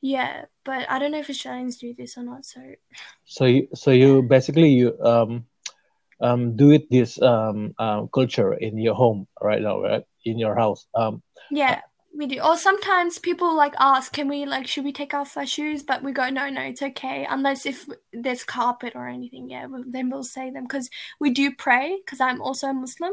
Yeah, 0.05 0.45
but 0.67 0.85
I 0.91 0.99
don't 0.99 1.13
know 1.13 1.21
if 1.21 1.31
Australians 1.31 1.79
do 1.79 1.95
this 1.97 2.19
or 2.19 2.25
not. 2.25 2.45
So, 2.45 2.61
so 3.25 3.47
you 3.47 3.69
so 3.73 3.91
you 3.91 4.21
basically 4.21 4.69
you 4.69 4.93
um 5.01 5.47
um 6.21 6.57
do 6.57 6.73
it 6.73 6.91
this 6.91 7.17
um, 7.23 7.73
um 7.79 8.11
culture 8.13 8.53
in 8.53 8.77
your 8.77 8.95
home 8.95 9.27
right 9.41 9.63
now, 9.63 9.81
right 9.81 10.05
in 10.27 10.39
your 10.39 10.55
house. 10.55 10.85
Um, 10.95 11.23
yeah 11.51 11.81
we 12.17 12.27
do. 12.27 12.41
Or 12.41 12.57
sometimes 12.57 13.19
people 13.19 13.57
like 13.57 13.75
ask, 13.79 14.13
can 14.13 14.29
we 14.29 14.45
like 14.45 14.67
should 14.67 14.85
we 14.85 14.93
take 14.93 15.15
off 15.15 15.39
our 15.39 15.47
shoes? 15.47 15.83
But 15.83 16.03
we 16.03 16.13
go, 16.13 16.29
no, 16.29 16.51
no, 16.51 16.61
it's 16.61 16.83
okay. 16.83 17.27
Unless 17.29 17.65
if 17.65 17.89
there's 18.13 18.45
carpet 18.45 18.93
or 18.95 19.09
anything, 19.09 19.49
yeah, 19.49 19.67
then 19.87 20.11
we'll 20.11 20.23
say 20.23 20.51
them 20.51 20.65
because 20.65 20.91
we 21.19 21.31
do 21.31 21.55
pray. 21.55 21.99
Because 22.05 22.21
I'm 22.21 22.41
also 22.41 22.69
a 22.69 22.75
Muslim, 22.75 23.13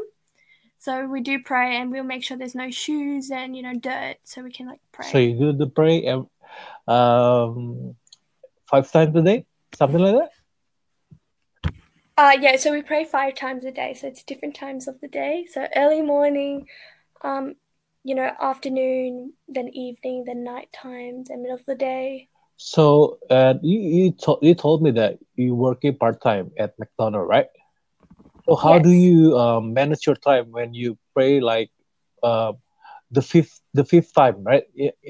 so 0.78 1.06
we 1.06 1.20
do 1.20 1.42
pray 1.42 1.76
and 1.76 1.90
we'll 1.90 2.04
make 2.04 2.24
sure 2.24 2.36
there's 2.36 2.54
no 2.54 2.70
shoes 2.70 3.30
and 3.30 3.56
you 3.56 3.62
know 3.62 3.74
dirt, 3.74 4.16
so 4.24 4.42
we 4.42 4.52
can 4.52 4.66
like 4.66 4.80
pray. 4.92 5.10
So 5.10 5.18
you 5.18 5.38
do 5.38 5.52
the 5.52 5.68
pray, 5.68 6.06
um, 6.88 7.94
five 8.70 8.90
times 8.90 9.16
a 9.16 9.22
day, 9.22 9.46
something 9.74 10.00
like 10.00 10.14
that. 10.14 10.30
Uh, 12.16 12.36
yeah, 12.40 12.56
so 12.56 12.72
we 12.72 12.82
pray 12.82 13.04
five 13.04 13.34
times 13.34 13.64
a 13.64 13.70
day. 13.72 13.94
So 13.94 14.06
it's 14.08 14.22
different 14.22 14.54
times 14.54 14.86
of 14.88 15.00
the 15.00 15.08
day. 15.08 15.46
So 15.50 15.66
early 15.76 16.02
morning, 16.02 16.66
um, 17.22 17.54
you 18.04 18.14
know, 18.14 18.30
afternoon, 18.40 19.34
then 19.48 19.68
evening, 19.68 20.24
then 20.26 20.44
night 20.44 20.68
time, 20.72 21.24
then 21.24 21.42
middle 21.42 21.56
of 21.56 21.64
the 21.66 21.74
day. 21.74 22.28
So 22.56 23.18
uh, 23.30 23.54
you 23.62 23.78
you, 23.80 24.12
to- 24.24 24.38
you 24.42 24.54
told 24.54 24.82
me 24.82 24.90
that 24.92 25.18
you 25.36 25.54
working 25.54 25.96
part 25.96 26.20
time 26.22 26.50
at 26.58 26.78
McDonald, 26.78 27.28
right? 27.28 27.46
So 28.44 28.56
how 28.56 28.78
yes. 28.78 28.80
do 28.80 28.90
you 28.90 29.36
um, 29.38 29.72
manage 29.74 30.06
your 30.06 30.16
time 30.16 30.50
when 30.50 30.74
you 30.74 30.98
pray 31.14 31.40
like 31.40 31.70
uh, 32.22 32.52
the 33.10 33.22
fifth 33.22 33.60
the 33.74 33.84
fifth 33.84 34.14
time, 34.14 34.42
right? 34.44 34.64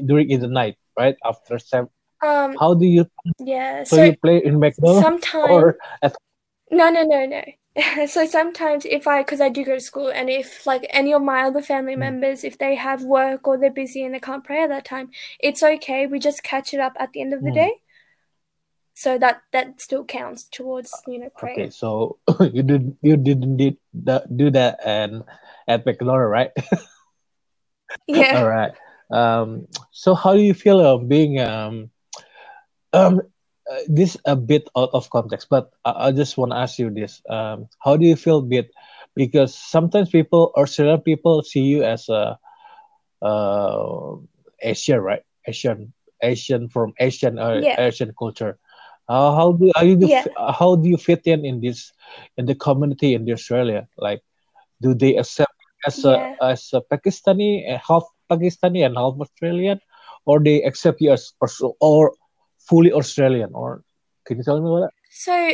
During 0.06 0.30
in 0.30 0.40
the 0.40 0.48
night, 0.48 0.76
right? 0.96 1.16
After 1.24 1.59
seven. 1.59 1.90
Um, 2.24 2.57
how 2.59 2.74
do 2.74 2.87
you? 2.87 3.07
Yeah. 3.38 3.85
So, 3.85 3.96
so 3.96 4.05
you 4.05 4.16
play 4.16 4.42
in 4.44 4.61
McDonald 4.61 5.02
sometimes 5.02 5.50
or 5.50 5.78
at? 6.02 6.14
No, 6.70 6.88
no, 6.90 7.02
no, 7.02 7.26
no. 7.26 7.42
so 8.07 8.26
sometimes 8.26 8.85
if 8.85 9.09
I, 9.09 9.22
because 9.22 9.40
I 9.40 9.48
do 9.48 9.64
go 9.64 9.74
to 9.74 9.81
school, 9.81 10.09
and 10.09 10.28
if 10.28 10.66
like 10.66 10.87
any 10.90 11.12
of 11.14 11.22
my 11.22 11.44
other 11.44 11.62
family 11.62 11.94
mm. 11.94 12.00
members, 12.00 12.44
if 12.44 12.59
they 12.59 12.74
have 12.74 13.02
work 13.02 13.48
or 13.48 13.59
they're 13.59 13.70
busy 13.70 14.05
and 14.05 14.14
they 14.14 14.20
can't 14.20 14.44
pray 14.44 14.62
at 14.62 14.68
that 14.68 14.85
time, 14.85 15.11
it's 15.40 15.62
okay. 15.62 16.07
We 16.07 16.18
just 16.18 16.42
catch 16.42 16.74
it 16.74 16.81
up 16.81 16.92
at 16.98 17.12
the 17.12 17.22
end 17.22 17.33
of 17.33 17.42
the 17.42 17.50
mm. 17.50 17.55
day. 17.55 17.72
So 18.94 19.16
that 19.18 19.40
that 19.52 19.81
still 19.81 20.05
counts 20.05 20.44
towards 20.44 20.92
you 21.07 21.18
know 21.18 21.31
praying. 21.37 21.59
Okay, 21.59 21.70
so 21.70 22.18
you 22.52 22.62
did 22.62 22.96
you 23.00 23.16
didn't 23.16 23.57
did 23.57 23.78
that, 24.05 24.37
do 24.37 24.50
that 24.50 24.81
and 24.85 25.24
at 25.66 25.87
McDonald, 25.87 26.28
right? 26.28 26.50
yeah. 28.07 28.40
All 28.40 28.48
right. 28.48 28.72
Um. 29.12 29.66
So 29.92 30.14
how 30.14 30.35
do 30.35 30.40
you 30.40 30.55
feel 30.55 30.81
of 30.81 31.09
being 31.09 31.40
um 31.40 31.90
um 32.92 33.20
uh, 33.70 33.79
this 33.88 34.16
a 34.27 34.37
bit 34.37 34.68
out 34.77 34.90
of 34.92 35.11
context, 35.11 35.48
but 35.51 35.70
I, 35.85 36.09
I 36.09 36.12
just 36.12 36.37
want 36.37 36.53
to 36.53 36.59
ask 36.59 36.79
you 36.79 36.90
this: 36.90 37.22
um, 37.29 37.68
How 37.81 37.96
do 37.96 38.07
you 38.07 38.16
feel, 38.16 38.42
bit? 38.42 38.70
Because 39.14 39.55
sometimes 39.55 40.11
people 40.11 40.53
or 40.57 40.66
certain 40.66 41.01
people 41.01 41.42
see 41.42 41.62
you 41.62 41.83
as 41.85 42.09
a 42.09 42.38
uh, 43.22 44.16
Asia, 44.62 45.01
right? 45.01 45.22
Asian, 45.46 45.92
Asian 46.22 46.68
from 46.68 46.94
Asian 47.01 47.38
uh, 47.38 47.62
Yeah. 47.62 47.77
Asian 47.79 48.12
culture. 48.18 48.59
Uh, 49.09 49.35
how 49.35 49.53
do 49.53 49.70
do 49.81 49.87
you, 49.87 50.09
Yeah. 50.09 50.25
how 50.59 50.77
do 50.77 50.88
you 50.88 50.96
fit 50.96 51.22
in 51.27 51.44
in 51.44 51.61
this 51.61 51.92
in 52.37 52.46
the 52.46 52.55
community 52.55 53.14
in 53.14 53.29
Australia? 53.31 53.88
Like, 53.98 54.22
do 54.83 54.94
they 54.94 55.16
accept 55.16 55.53
as 55.87 56.05
Yeah. 56.05 56.35
a 56.40 56.44
as 56.44 56.70
a 56.75 56.81
Pakistani, 56.81 57.64
uh, 57.68 57.79
half 57.87 58.05
Pakistani 58.33 58.85
and 58.87 58.97
half 58.97 59.21
Australian, 59.27 59.81
or 60.25 60.40
they 60.40 60.62
accept 60.62 61.01
you 61.01 61.12
as 61.12 61.33
or, 61.40 61.75
or 61.81 62.12
fully 62.68 62.92
Australian? 62.92 63.51
Or 63.55 63.83
can 64.27 64.38
you 64.38 64.45
tell 64.45 64.61
me 64.61 64.68
about 64.68 64.81
that? 64.87 64.95
So 65.11 65.53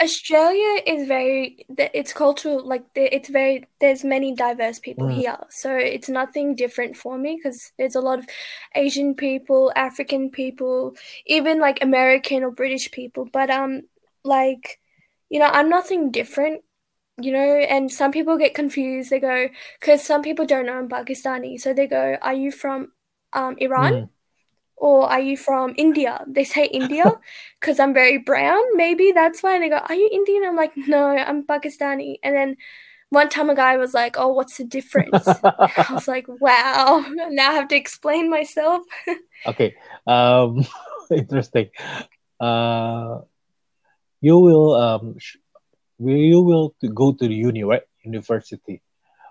Australia 0.00 0.82
is 0.86 1.08
very 1.08 1.64
it's 1.78 2.12
cultural 2.12 2.66
like 2.66 2.84
it's 2.94 3.28
very 3.28 3.64
there's 3.80 4.04
many 4.04 4.34
diverse 4.34 4.78
people 4.78 5.06
Mm. 5.08 5.14
here. 5.20 5.38
So 5.48 5.74
it's 5.76 6.08
nothing 6.08 6.54
different 6.54 6.96
for 6.96 7.16
me 7.16 7.36
because 7.36 7.72
there's 7.78 7.94
a 7.96 8.00
lot 8.00 8.18
of 8.18 8.26
Asian 8.74 9.14
people, 9.14 9.72
African 9.74 10.30
people, 10.30 10.96
even 11.26 11.60
like 11.60 11.82
American 11.82 12.44
or 12.44 12.50
British 12.50 12.90
people. 12.90 13.24
But 13.32 13.50
um 13.50 13.82
like 14.24 14.78
you 15.30 15.40
know, 15.40 15.50
I'm 15.50 15.68
nothing 15.68 16.10
different. 16.10 16.62
You 17.20 17.32
know, 17.32 17.56
and 17.56 17.90
some 17.90 18.12
people 18.12 18.36
get 18.36 18.54
confused. 18.54 19.10
They 19.10 19.20
go 19.20 19.48
because 19.80 20.04
some 20.04 20.22
people 20.22 20.44
don't 20.44 20.66
know 20.66 20.74
I'm 20.78 20.88
Pakistani, 20.88 21.58
so 21.58 21.72
they 21.72 21.86
go, 21.86 22.16
"Are 22.20 22.34
you 22.34 22.52
from 22.52 22.92
um 23.32 23.56
Iran?" 23.58 23.92
Mm. 23.92 24.08
or 24.76 25.08
are 25.10 25.20
you 25.20 25.36
from 25.36 25.74
India? 25.78 26.24
They 26.28 26.44
say 26.44 26.66
India 26.66 27.06
because 27.60 27.80
I'm 27.80 27.94
very 27.94 28.18
brown. 28.18 28.62
Maybe 28.76 29.12
that's 29.12 29.42
why. 29.42 29.54
And 29.54 29.62
they 29.64 29.68
go, 29.70 29.78
Are 29.78 29.94
you 29.94 30.08
Indian? 30.12 30.44
I'm 30.44 30.56
like, 30.56 30.72
No, 30.76 31.08
I'm 31.08 31.44
Pakistani. 31.46 32.16
And 32.22 32.36
then 32.36 32.56
one 33.10 33.28
time 33.30 33.50
a 33.50 33.54
guy 33.56 33.76
was 33.78 33.94
like, 33.94 34.16
Oh, 34.18 34.28
what's 34.28 34.58
the 34.58 34.64
difference? 34.64 35.42
I 35.76 35.86
was 35.92 36.08
like, 36.08 36.26
Wow. 36.28 37.04
Now 37.30 37.50
I 37.52 37.54
have 37.54 37.68
to 37.68 37.76
explain 37.76 38.30
myself. 38.30 38.82
Okay. 39.46 39.74
Um, 40.06 40.64
interesting. 41.10 41.70
Uh, 42.40 43.20
you 44.20 44.38
will 44.38 44.74
um, 44.74 45.14
sh- 45.18 45.36
you 45.98 46.40
will 46.42 46.74
go 46.94 47.12
to 47.12 47.26
the 47.28 47.34
uni, 47.34 47.64
right? 47.64 47.82
University. 48.04 48.82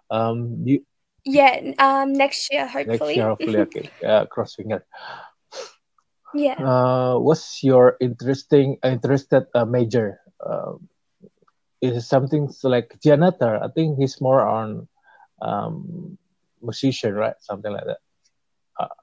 Um, 0.10 0.64
you, 0.66 0.86
Yeah, 1.26 1.74
um, 1.80 2.14
next 2.14 2.54
year, 2.54 2.68
hopefully. 2.68 2.98
next 3.00 3.16
year, 3.18 3.28
hopefully. 3.30 3.60
Okay. 3.66 3.90
Uh, 4.06 4.26
cross 4.26 4.56
finger. 4.56 4.86
yeah. 6.34 6.54
Uh, 6.60 7.18
what's 7.18 7.64
your 7.64 7.98
interesting 8.00 8.78
interested 8.84 9.48
uh, 9.56 9.66
major? 9.66 10.20
Uh, 10.40 10.78
is 11.82 11.98
it 11.98 12.06
something 12.06 12.50
like 12.64 12.94
janitor? 13.02 13.58
I 13.58 13.70
think 13.74 13.98
he's 13.98 14.22
more 14.22 14.42
on 14.42 14.88
um, 15.42 16.18
musician, 16.62 17.14
right? 17.14 17.36
Something 17.42 17.74
like 17.74 17.86
that. 17.86 18.02
Uh, 18.80 18.94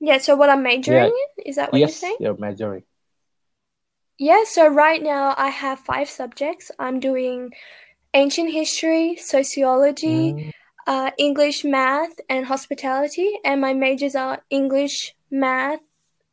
Yeah, 0.00 0.18
so 0.18 0.36
what 0.36 0.48
I'm 0.48 0.62
majoring 0.62 1.12
in? 1.12 1.30
Is 1.46 1.56
that 1.56 1.72
what 1.72 1.78
you're 1.78 1.88
yes, 1.88 2.00
saying? 2.00 2.16
you're 2.20 2.36
majoring. 2.36 2.84
Yeah, 4.20 4.44
so 4.44 4.68
right 4.68 5.02
now 5.02 5.34
I 5.38 5.48
have 5.48 5.80
five 5.80 6.10
subjects. 6.10 6.70
I'm 6.78 7.00
doing 7.00 7.54
ancient 8.12 8.52
history, 8.52 9.16
sociology, 9.16 10.34
Mm, 10.34 10.52
uh, 10.86 11.10
English, 11.16 11.64
math, 11.64 12.20
and 12.28 12.44
hospitality. 12.44 13.30
And 13.44 13.62
my 13.62 13.72
majors 13.72 14.14
are 14.14 14.42
English, 14.50 15.16
math, 15.30 15.80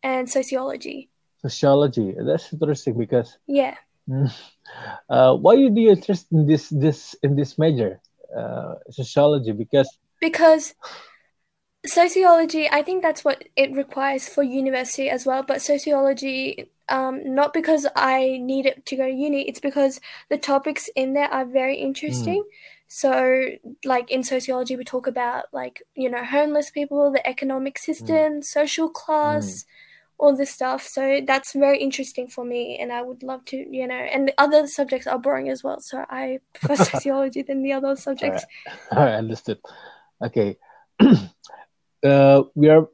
and 0.04 0.30
sociology. 0.30 1.10
sociology. 1.42 2.14
That's 2.28 2.52
interesting 2.52 2.98
because 2.98 3.38
Yeah. 3.48 3.76
Mm. 4.10 4.36
Uh, 5.10 5.34
why 5.36 5.54
you 5.54 5.70
do 5.70 5.80
you 5.80 5.92
interest 5.92 6.28
in 6.32 6.46
this 6.46 6.68
this 6.68 7.16
in 7.24 7.36
this 7.40 7.58
major, 7.58 8.02
uh, 8.36 8.76
sociology? 8.92 9.54
Because 9.54 9.88
Because 10.20 10.76
sociology, 11.88 12.70
I 12.70 12.82
think 12.82 13.02
that's 13.02 13.24
what 13.24 13.44
it 13.56 13.74
requires 13.74 14.28
for 14.28 14.44
university 14.44 15.10
as 15.10 15.26
well. 15.26 15.44
But 15.44 15.62
sociology, 15.62 16.70
um, 16.90 17.36
not 17.36 17.54
because 17.54 17.88
I 17.96 18.40
need 18.42 18.66
it 18.66 18.86
to 18.86 18.96
go 18.96 19.06
to 19.06 19.14
uni, 19.14 19.48
it's 19.48 19.60
because 19.60 20.00
the 20.30 20.38
topics 20.38 20.90
in 20.96 21.14
there 21.14 21.32
are 21.32 21.46
very 21.46 21.78
interesting. 21.78 22.44
Hmm. 22.44 22.50
So, 22.90 23.50
like 23.84 24.10
in 24.10 24.24
sociology, 24.24 24.78
we 24.78 24.86
talk 24.86 25.08
about 25.08 25.46
like, 25.52 25.84
you 25.94 26.10
know, 26.10 26.24
homeless 26.24 26.72
people, 26.72 27.12
the 27.12 27.28
economic 27.28 27.78
hmm. 27.78 27.92
system, 27.92 28.42
social 28.42 28.90
class, 28.90 29.64
hmm. 29.64 30.24
all 30.24 30.36
this 30.36 30.52
stuff. 30.52 30.84
So 30.88 31.22
that's 31.28 31.54
very 31.54 31.80
interesting 31.80 32.28
for 32.28 32.46
me, 32.46 32.78
and 32.80 32.94
I 32.94 33.02
would 33.02 33.24
love 33.24 33.46
to, 33.46 33.58
you 33.58 33.88
know, 33.88 33.96
and 33.96 34.28
the 34.28 34.34
other 34.38 34.68
subjects 34.68 35.06
are 35.06 35.20
boring 35.20 35.50
as 35.50 35.64
well. 35.64 35.82
So 35.82 36.06
I 36.10 36.40
prefer 36.54 36.84
sociology 36.92 37.42
than 37.42 37.62
the 37.62 37.74
other 37.74 37.96
subjects. 37.96 38.46
I 38.92 39.10
understood. 39.22 39.60
Okay, 40.24 40.58
uh, 42.04 42.44
we 42.56 42.70
are 42.70 42.88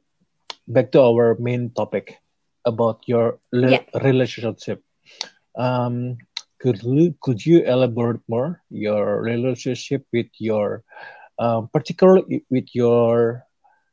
back 0.68 0.92
to 0.92 1.00
our 1.00 1.36
main 1.38 1.70
topic 1.70 2.18
about 2.64 3.00
your 3.06 3.38
Yeah. 3.52 3.82
relationship. 4.02 4.82
Um, 5.56 6.16
could 6.60 6.82
you 6.82 7.14
could 7.20 7.44
you 7.44 7.60
elaborate 7.64 8.20
more 8.28 8.60
your 8.70 9.20
relationship 9.22 10.04
with 10.12 10.26
your, 10.38 10.82
um, 11.38 11.68
particularly 11.72 12.44
with 12.50 12.68
your 12.74 13.44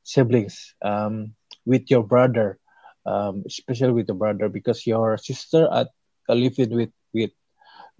siblings, 0.04 0.74
um, 0.84 1.34
with 1.66 1.90
your 1.90 2.04
brother, 2.04 2.60
um, 3.06 3.44
especially 3.46 3.92
with 3.94 4.08
the 4.08 4.14
brother 4.14 4.50
because 4.50 4.86
your 4.88 5.18
sister 5.18 5.68
at 5.72 5.88
uh, 6.30 6.34
living 6.34 6.72
with 6.76 6.92
with 7.14 7.32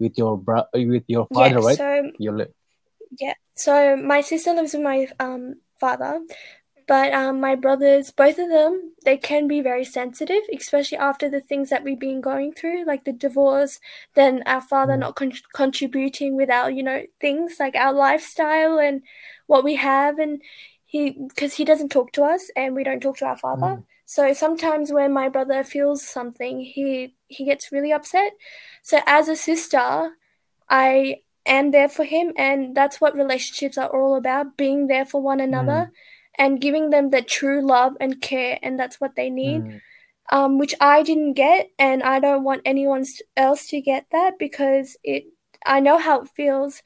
with 0.00 0.16
your 0.16 0.36
bro- 0.38 0.68
with 0.74 1.04
your 1.08 1.28
father, 1.32 1.60
yeah, 1.60 1.60
right? 1.60 1.78
so 1.78 2.10
You 2.18 2.32
li- 2.32 2.54
Yeah. 3.20 3.34
So 3.54 3.96
my 3.96 4.20
sister 4.20 4.52
lives 4.54 4.72
with 4.74 4.82
my 4.82 5.06
um 5.20 5.60
father, 5.80 6.20
but 6.86 7.12
um 7.12 7.40
my 7.40 7.54
brothers, 7.54 8.10
both 8.10 8.38
of 8.38 8.48
them, 8.50 8.92
they 9.04 9.16
can 9.16 9.48
be 9.48 9.60
very 9.60 9.84
sensitive, 9.84 10.42
especially 10.56 10.98
after 10.98 11.28
the 11.28 11.40
things 11.40 11.70
that 11.70 11.84
we've 11.84 11.98
been 11.98 12.20
going 12.20 12.52
through, 12.52 12.84
like 12.84 13.04
the 13.04 13.12
divorce, 13.12 13.80
then 14.14 14.42
our 14.46 14.60
father 14.60 14.94
Mm. 14.94 14.98
not 15.00 15.16
con- 15.16 15.32
contributing 15.54 16.36
with 16.36 16.50
our, 16.50 16.70
you 16.70 16.82
know, 16.82 17.02
things 17.20 17.56
like 17.60 17.74
our 17.76 17.92
lifestyle 17.92 18.78
and 18.78 19.02
what 19.46 19.64
we 19.64 19.74
have 19.76 20.18
and 20.18 20.42
he 20.84 21.10
because 21.10 21.54
he 21.54 21.64
doesn't 21.64 21.90
talk 21.90 22.12
to 22.12 22.22
us 22.22 22.50
and 22.56 22.74
we 22.74 22.84
don't 22.84 23.00
talk 23.00 23.16
to 23.18 23.26
our 23.26 23.36
father. 23.38 23.66
Mm. 23.76 23.84
So 24.04 24.32
sometimes 24.34 24.92
when 24.92 25.12
my 25.12 25.28
brother 25.28 25.64
feels 25.64 26.06
something, 26.06 26.60
he 26.60 27.14
he 27.28 27.44
gets 27.44 27.72
really 27.72 27.92
upset. 27.92 28.32
So 28.82 29.00
as 29.06 29.28
a 29.28 29.36
sister, 29.36 30.10
I 30.68 31.22
am 31.46 31.70
there 31.70 31.88
for 31.88 32.04
him 32.04 32.32
and 32.36 32.74
that's 32.74 33.00
what 33.00 33.14
relationships 33.16 33.76
are 33.78 33.88
all 33.88 34.14
about 34.16 34.56
being 34.56 34.86
there 34.86 35.04
for 35.04 35.20
one 35.20 35.40
another 35.40 35.90
and 36.38 36.60
giving 36.60 36.90
them 36.90 37.10
the 37.10 37.22
true 37.22 37.60
love 37.66 37.94
and 38.00 38.20
care 38.20 38.58
and 38.62 38.78
that's 38.78 39.00
what 39.00 39.16
they 39.16 39.30
need 39.30 39.62
Mm. 39.62 39.80
um, 40.30 40.58
which 40.58 40.74
i 40.80 41.02
didn't 41.02 41.34
get 41.34 41.70
and 41.78 42.02
i 42.02 42.18
don't 42.20 42.44
want 42.44 42.62
anyone 42.64 43.04
else 43.36 43.66
to 43.68 43.80
get 43.80 44.06
that 44.12 44.38
because 44.38 44.96
it 45.04 45.24
i 45.66 45.80
know 45.80 45.98
how 45.98 46.22
it 46.22 46.28
feels 46.36 46.82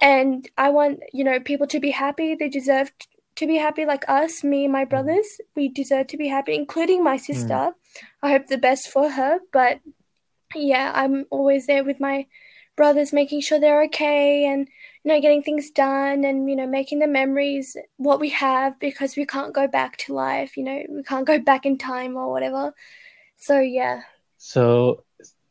and 0.00 0.48
i 0.56 0.68
want 0.68 1.00
you 1.12 1.24
know 1.24 1.40
people 1.40 1.66
to 1.66 1.80
be 1.80 1.90
happy. 1.90 2.34
They 2.34 2.48
deserve 2.48 2.92
to 3.36 3.46
be 3.46 3.56
happy 3.56 3.84
like 3.84 4.04
us 4.08 4.42
me 4.44 4.64
and 4.64 4.72
my 4.72 4.84
brothers. 4.84 5.26
We 5.54 5.68
deserve 5.68 6.06
to 6.08 6.16
be 6.16 6.28
happy 6.28 6.54
including 6.54 7.02
my 7.04 7.16
sister. 7.16 7.72
I 8.22 8.30
hope 8.30 8.46
the 8.46 8.58
best 8.58 8.88
for 8.88 9.10
her 9.10 9.40
but 9.52 9.80
yeah 10.54 10.92
i'm 10.94 11.24
always 11.30 11.66
there 11.66 11.82
with 11.84 11.98
my 11.98 12.26
brothers 12.76 13.12
making 13.12 13.40
sure 13.40 13.58
they're 13.58 13.84
okay 13.84 14.44
and 14.46 14.68
you 15.02 15.12
know 15.12 15.20
getting 15.20 15.42
things 15.42 15.70
done 15.70 16.24
and 16.24 16.48
you 16.48 16.56
know 16.56 16.66
making 16.66 16.98
the 16.98 17.06
memories 17.06 17.76
what 17.96 18.20
we 18.20 18.28
have 18.28 18.78
because 18.78 19.16
we 19.16 19.24
can't 19.24 19.54
go 19.54 19.66
back 19.66 19.96
to 19.96 20.14
life 20.14 20.56
you 20.56 20.62
know 20.62 20.82
we 20.90 21.02
can't 21.02 21.26
go 21.26 21.38
back 21.38 21.66
in 21.66 21.78
time 21.78 22.16
or 22.16 22.30
whatever. 22.30 22.74
So 23.36 23.60
yeah. 23.60 24.02
So 24.38 25.04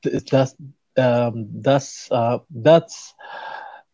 th- 0.03 0.23
that's 0.25 0.55
um, 0.97 1.47
that's 1.61 2.09
uh, 2.11 2.39
that's 2.49 3.13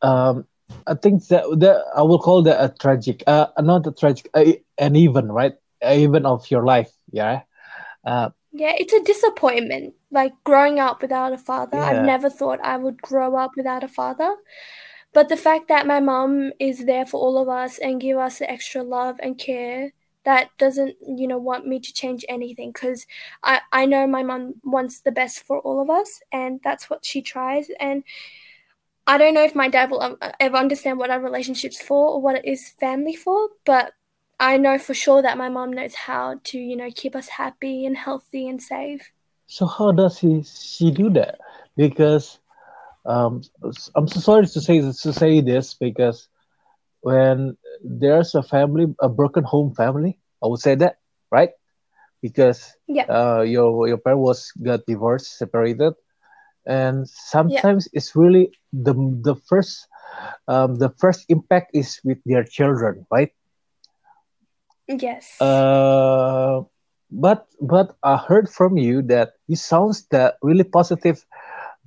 um, 0.02 0.46
I 0.88 0.94
think 0.96 1.28
that, 1.28 1.44
that 1.60 1.84
I 1.96 2.02
will 2.02 2.20
call 2.20 2.44
that 2.44 2.64
a 2.64 2.70
tragic, 2.70 3.24
uh, 3.28 3.48
not 3.60 3.88
a 3.88 3.92
tragic, 3.92 4.30
uh, 4.34 4.46
an 4.78 4.96
even 4.96 5.32
right, 5.32 5.54
a 5.82 6.00
even 6.00 6.26
of 6.26 6.50
your 6.50 6.66
life, 6.66 6.92
yeah. 7.12 7.42
Uh, 8.04 8.30
yeah 8.52 8.74
it's 8.78 8.94
a 8.94 9.04
disappointment 9.04 9.94
like 10.12 10.34
growing 10.44 10.80
up 10.80 11.02
without 11.02 11.34
a 11.34 11.38
father 11.38 11.78
Yeah. 11.78 11.86
i've 11.86 12.06
never 12.06 12.30
thought 12.30 12.60
i 12.64 12.78
would 12.78 13.02
grow 13.02 13.36
up 13.36 13.52
without 13.56 13.84
a 13.84 13.88
father 13.88 14.36
but 15.14 15.30
the 15.30 15.38
fact 15.38 15.68
that 15.68 15.88
my 15.88 16.00
mom 16.00 16.52
is 16.60 16.86
there 16.86 17.06
for 17.06 17.20
all 17.20 17.38
of 17.38 17.50
us 17.50 17.78
and 17.78 18.00
give 18.02 18.18
us 18.18 18.40
the 18.40 18.50
extra 18.50 18.84
love 18.84 19.18
and 19.22 19.38
care 19.38 19.94
that 20.24 20.50
doesn't 20.58 20.96
you 21.18 21.28
know 21.28 21.38
want 21.38 21.66
me 21.66 21.80
to 21.80 21.92
change 21.94 22.24
anything 22.30 22.72
because 22.72 23.08
I, 23.44 23.62
I 23.72 23.86
know 23.86 24.06
my 24.06 24.22
mom 24.24 24.56
wants 24.64 25.00
the 25.02 25.12
best 25.12 25.40
for 25.44 25.60
all 25.60 25.82
of 25.82 25.90
us 25.90 26.22
and 26.32 26.60
that's 26.64 26.90
what 26.90 27.04
she 27.04 27.22
tries 27.22 27.70
and 27.80 28.04
i 29.08 29.18
don't 29.18 29.34
know 29.34 29.44
if 29.44 29.56
my 29.56 29.68
dad 29.68 29.90
will 29.90 30.18
ever 30.40 30.58
understand 30.58 31.00
what 31.00 31.10
our 31.10 31.20
relationship's 31.20 31.82
for 31.82 32.10
or 32.10 32.22
what 32.22 32.36
it 32.36 32.46
is 32.46 32.70
family 32.80 33.16
for 33.16 33.50
but 33.66 33.94
i 34.40 34.58
know 34.58 34.78
for 34.78 34.94
sure 34.94 35.22
that 35.22 35.38
my 35.38 35.50
mom 35.50 35.74
knows 35.74 35.96
how 35.96 36.40
to 36.44 36.60
you 36.60 36.76
know 36.76 36.90
keep 36.96 37.16
us 37.16 37.28
happy 37.30 37.86
and 37.86 37.98
healthy 37.98 38.48
and 38.48 38.62
safe 38.62 39.12
so 39.52 39.66
how 39.68 39.92
does 39.92 40.20
he 40.20 40.44
she 40.44 40.92
do 40.92 41.10
that? 41.12 41.40
Because 41.78 42.40
um, 43.06 43.42
I'm 43.96 44.08
so 44.08 44.20
sorry 44.20 44.48
to 44.48 44.62
say 44.62 44.80
to 44.82 45.14
say 45.22 45.42
this 45.42 45.74
because 45.76 46.28
when 47.02 47.58
there's 47.84 48.36
a 48.36 48.44
family, 48.44 48.86
a 49.02 49.10
broken 49.10 49.44
home 49.44 49.74
family, 49.76 50.20
I 50.44 50.48
would 50.48 50.60
say 50.60 50.76
that, 50.76 50.98
right? 51.32 51.52
Because 52.22 52.76
Yeah. 52.88 53.08
uh, 53.10 53.42
your 53.42 53.88
your 53.88 53.98
parent 53.98 54.22
was 54.22 54.52
got 54.64 54.86
divorced, 54.88 55.38
separated, 55.38 55.94
and 56.66 57.08
Yeah. 57.08 57.10
sometimes 57.10 57.88
it's 57.94 58.16
really 58.16 58.52
the 58.74 58.94
the 59.24 59.36
first 59.50 59.88
um, 60.48 60.76
the 60.78 60.90
first 61.00 61.26
impact 61.30 61.72
is 61.74 62.00
with 62.04 62.20
their 62.26 62.44
children, 62.44 63.06
right? 63.12 63.32
Yes. 64.88 65.38
Uh, 65.40 66.62
but 67.12 67.48
but 67.62 67.96
I 68.04 68.18
heard 68.18 68.50
from 68.50 68.78
you 68.78 69.02
that 69.04 69.34
you 69.48 69.56
sounds 69.56 70.08
that 70.12 70.36
really 70.42 70.64
positive 70.64 71.26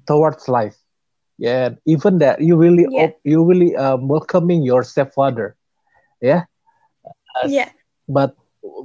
towards 0.07 0.49
life. 0.49 0.77
Yeah, 1.39 1.71
even 1.87 2.19
that 2.19 2.41
you 2.41 2.57
really 2.57 2.87
Yeah. 2.87 2.97
op- 2.97 3.21
you 3.25 3.45
really 3.45 3.77
um, 3.77 4.09
welcoming 4.09 4.63
your 4.63 4.83
stepfather. 4.85 5.57
Yeah, 6.21 6.45
Yeah. 7.43 7.71
But 8.09 8.37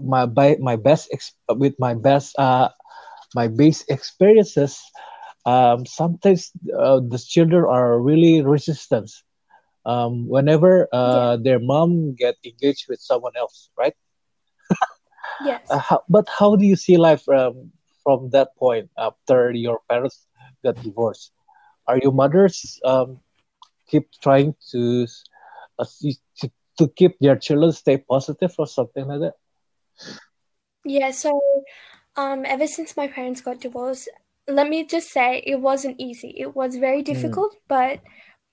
my 0.03 0.25
by 0.25 0.57
my 0.59 0.75
best 0.75 1.09
ex- 1.11 1.35
with 1.49 1.75
my 1.79 1.93
best 1.93 2.37
uh 2.37 2.69
my 3.35 3.47
base 3.47 3.83
experiences, 3.89 4.79
um, 5.45 5.85
sometimes 5.85 6.51
uh, 6.77 6.99
the 7.01 7.17
children 7.19 7.65
are 7.65 7.99
really 7.99 8.41
resistant. 8.41 9.09
Um, 9.85 10.27
whenever 10.27 10.87
Yeah. 11.03 11.21
uh, 11.21 11.37
their 11.37 11.59
mom 11.59 12.13
get 12.15 12.35
engaged 12.45 12.85
with 12.89 12.99
someone 13.01 13.33
else, 13.37 13.69
right? 13.77 13.93
Yes. 15.39 15.69
Uh, 15.69 15.79
how, 15.79 16.03
but 16.09 16.27
how 16.29 16.55
do 16.55 16.65
you 16.65 16.75
see 16.75 16.97
life 16.97 17.27
um, 17.29 17.71
from 18.03 18.29
that 18.31 18.55
point 18.57 18.89
after 18.97 19.51
your 19.51 19.79
parents 19.89 20.27
got 20.63 20.81
divorced? 20.81 21.31
Are 21.87 21.97
your 21.97 22.11
mothers 22.11 22.79
um, 22.85 23.19
keep 23.89 24.09
trying 24.21 24.55
to, 24.71 25.07
uh, 25.79 25.85
to 26.39 26.49
to 26.77 26.87
keep 26.95 27.17
their 27.19 27.35
children 27.35 27.71
stay 27.71 27.97
positive 27.97 28.53
or 28.57 28.67
something 28.67 29.05
like 29.07 29.19
that? 29.21 29.33
Yeah, 30.85 31.11
so 31.11 31.41
um, 32.15 32.45
ever 32.45 32.67
since 32.67 32.95
my 32.97 33.07
parents 33.07 33.41
got 33.41 33.59
divorced, 33.61 34.09
let 34.47 34.69
me 34.69 34.85
just 34.85 35.09
say 35.11 35.43
it 35.45 35.61
wasn't 35.61 35.99
easy. 35.99 36.33
It 36.37 36.55
was 36.55 36.77
very 36.77 37.01
Mm, 37.11 37.41
difficult, 37.41 37.55
but 37.67 37.99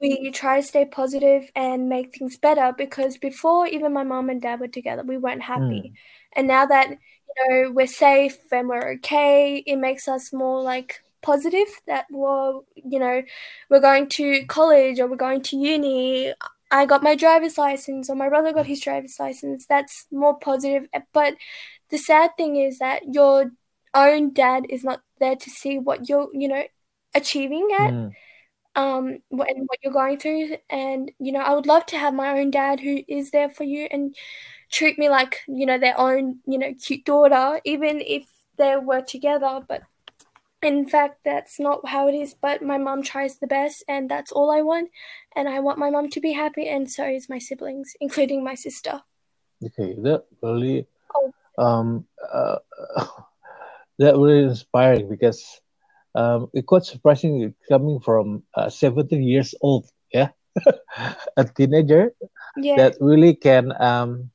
we 0.00 0.30
try 0.32 0.60
to 0.60 0.66
stay 0.66 0.84
positive 0.84 1.50
and 1.56 1.88
make 1.88 2.16
things 2.16 2.36
better 2.36 2.72
because 2.76 3.16
before 3.18 3.66
even 3.66 3.92
my 3.92 4.04
mom 4.04 4.28
and 4.30 4.42
dad 4.42 4.60
were 4.60 4.68
together, 4.68 5.02
we 5.02 5.16
weren't 5.18 5.42
happy. 5.42 5.92
mm, 5.92 5.96
And 6.34 6.46
now 6.46 6.66
that, 6.66 6.90
you 6.90 7.48
know, 7.64 7.70
we're 7.72 7.86
safe 7.86 8.36
and 8.52 8.68
we're 8.68 8.92
okay, 8.94 9.62
it 9.66 9.76
makes 9.76 10.06
us 10.08 10.32
more 10.32 10.62
like 10.62 11.00
positive 11.22 11.66
that 11.86 12.06
we're, 12.10 12.60
you 12.76 12.98
know, 12.98 13.22
we're 13.70 13.80
going 13.80 14.08
to 14.10 14.44
college 14.46 15.00
or 15.00 15.06
we're 15.06 15.16
going 15.16 15.42
to 15.42 15.56
uni. 15.56 16.32
I 16.70 16.84
got 16.86 17.02
my 17.02 17.14
driver's 17.14 17.56
license 17.58 18.10
or 18.10 18.16
my 18.16 18.28
brother 18.28 18.52
got 18.52 18.66
his 18.66 18.80
driver's 18.80 19.16
license. 19.18 19.66
That's 19.66 20.06
more 20.12 20.38
positive. 20.38 20.88
But 21.12 21.34
the 21.90 21.98
sad 21.98 22.30
thing 22.36 22.56
is 22.56 22.78
that 22.78 23.02
your 23.14 23.52
own 23.94 24.32
dad 24.32 24.66
is 24.68 24.84
not 24.84 25.00
there 25.20 25.36
to 25.36 25.50
see 25.50 25.78
what 25.78 26.08
you're, 26.08 26.28
you 26.34 26.48
know, 26.48 26.64
achieving 27.14 27.68
at 27.78 27.94
mm, 27.94 28.14
um 28.76 29.18
what 29.30 29.48
and 29.48 29.66
what 29.66 29.78
you're 29.82 29.92
going 29.92 30.18
through 30.18 30.56
and 30.70 31.10
you 31.18 31.32
know 31.32 31.40
I 31.40 31.54
would 31.54 31.66
love 31.66 31.86
to 31.86 31.98
have 31.98 32.14
my 32.14 32.38
own 32.38 32.50
dad 32.50 32.78
who 32.78 33.02
is 33.08 33.30
there 33.30 33.48
for 33.48 33.64
you 33.64 33.88
and 33.90 34.14
treat 34.70 34.98
me 34.98 35.08
like 35.08 35.40
you 35.48 35.66
know 35.66 35.78
their 35.78 35.98
own 35.98 36.38
you 36.46 36.58
know 36.58 36.72
cute 36.74 37.04
daughter 37.04 37.60
even 37.64 38.00
if 38.00 38.26
they 38.58 38.76
were 38.76 39.00
together 39.00 39.60
but 39.66 39.82
in 40.62 40.88
fact 40.88 41.20
that's 41.24 41.58
not 41.58 41.86
how 41.88 42.08
it 42.08 42.14
is 42.14 42.34
but 42.34 42.62
my 42.62 42.76
mom 42.76 43.02
tries 43.02 43.38
the 43.38 43.46
best 43.46 43.84
and 43.88 44.10
that's 44.10 44.32
all 44.32 44.50
I 44.50 44.62
want 44.62 44.90
and 45.34 45.48
I 45.48 45.60
want 45.60 45.78
my 45.78 45.90
mom 45.90 46.10
to 46.10 46.20
be 46.20 46.32
happy 46.32 46.68
and 46.68 46.90
so 46.90 47.04
is 47.04 47.28
my 47.28 47.38
siblings 47.38 47.94
including 48.00 48.44
my 48.44 48.54
sister. 48.54 49.02
Okay, 49.64 49.94
that 50.02 50.24
really 50.42 50.86
oh. 51.14 51.32
um 51.58 52.06
uh, 52.32 52.56
that 53.98 54.16
really 54.16 54.42
inspiring 54.42 55.08
because 55.08 55.60
um 56.16 56.48
it's 56.54 56.66
quite 56.66 56.84
surprising 56.84 57.54
coming 57.68 58.00
from 58.00 58.42
uh, 58.56 58.68
17 58.70 59.22
years 59.22 59.54
old, 59.62 59.84
yeah, 60.12 60.30
a 61.36 61.44
teenager 61.44 62.12
yeah 62.56 62.76
that 62.76 62.94
really 63.00 63.34
can 63.34 63.72
um 63.80 64.30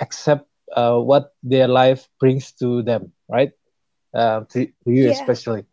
accept 0.00 0.46
uh, 0.76 0.98
what 0.98 1.32
their 1.42 1.68
life 1.68 2.08
brings 2.20 2.52
to 2.52 2.82
them, 2.82 3.12
right? 3.28 3.52
Uh, 4.14 4.40
to, 4.50 4.66
to 4.66 4.90
you 4.90 5.08
yeah 5.08 5.10
especially. 5.10 5.64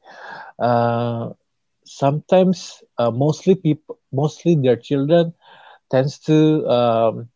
Uh, 0.59 1.29
sometimes, 1.85 2.83
uh, 2.97 3.11
mostly 3.11 3.55
people, 3.55 3.99
mostly 4.11 4.55
their 4.55 4.75
children 4.77 5.33
tends 5.91 6.19
to 6.19 6.67
um, 6.67 7.29